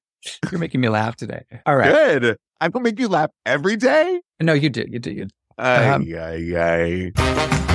You're 0.51 0.61
making 0.61 0.81
me 0.81 0.89
laugh 0.89 1.17
today. 1.17 1.45
All 1.67 1.77
right. 1.77 1.91
Good. 2.21 2.37
I'm 2.61 2.71
going 2.71 2.85
to 2.85 2.91
make 2.91 2.99
you 2.99 3.09
laugh 3.09 3.31
every 3.45 3.77
day. 3.77 4.21
No, 4.41 4.53
you 4.53 4.71
do. 4.71 4.85
You 4.89 4.99
do. 4.99 5.12
You 5.12 5.27
Um, 5.59 6.03
ay, 6.03 7.12
ay. 7.17 7.73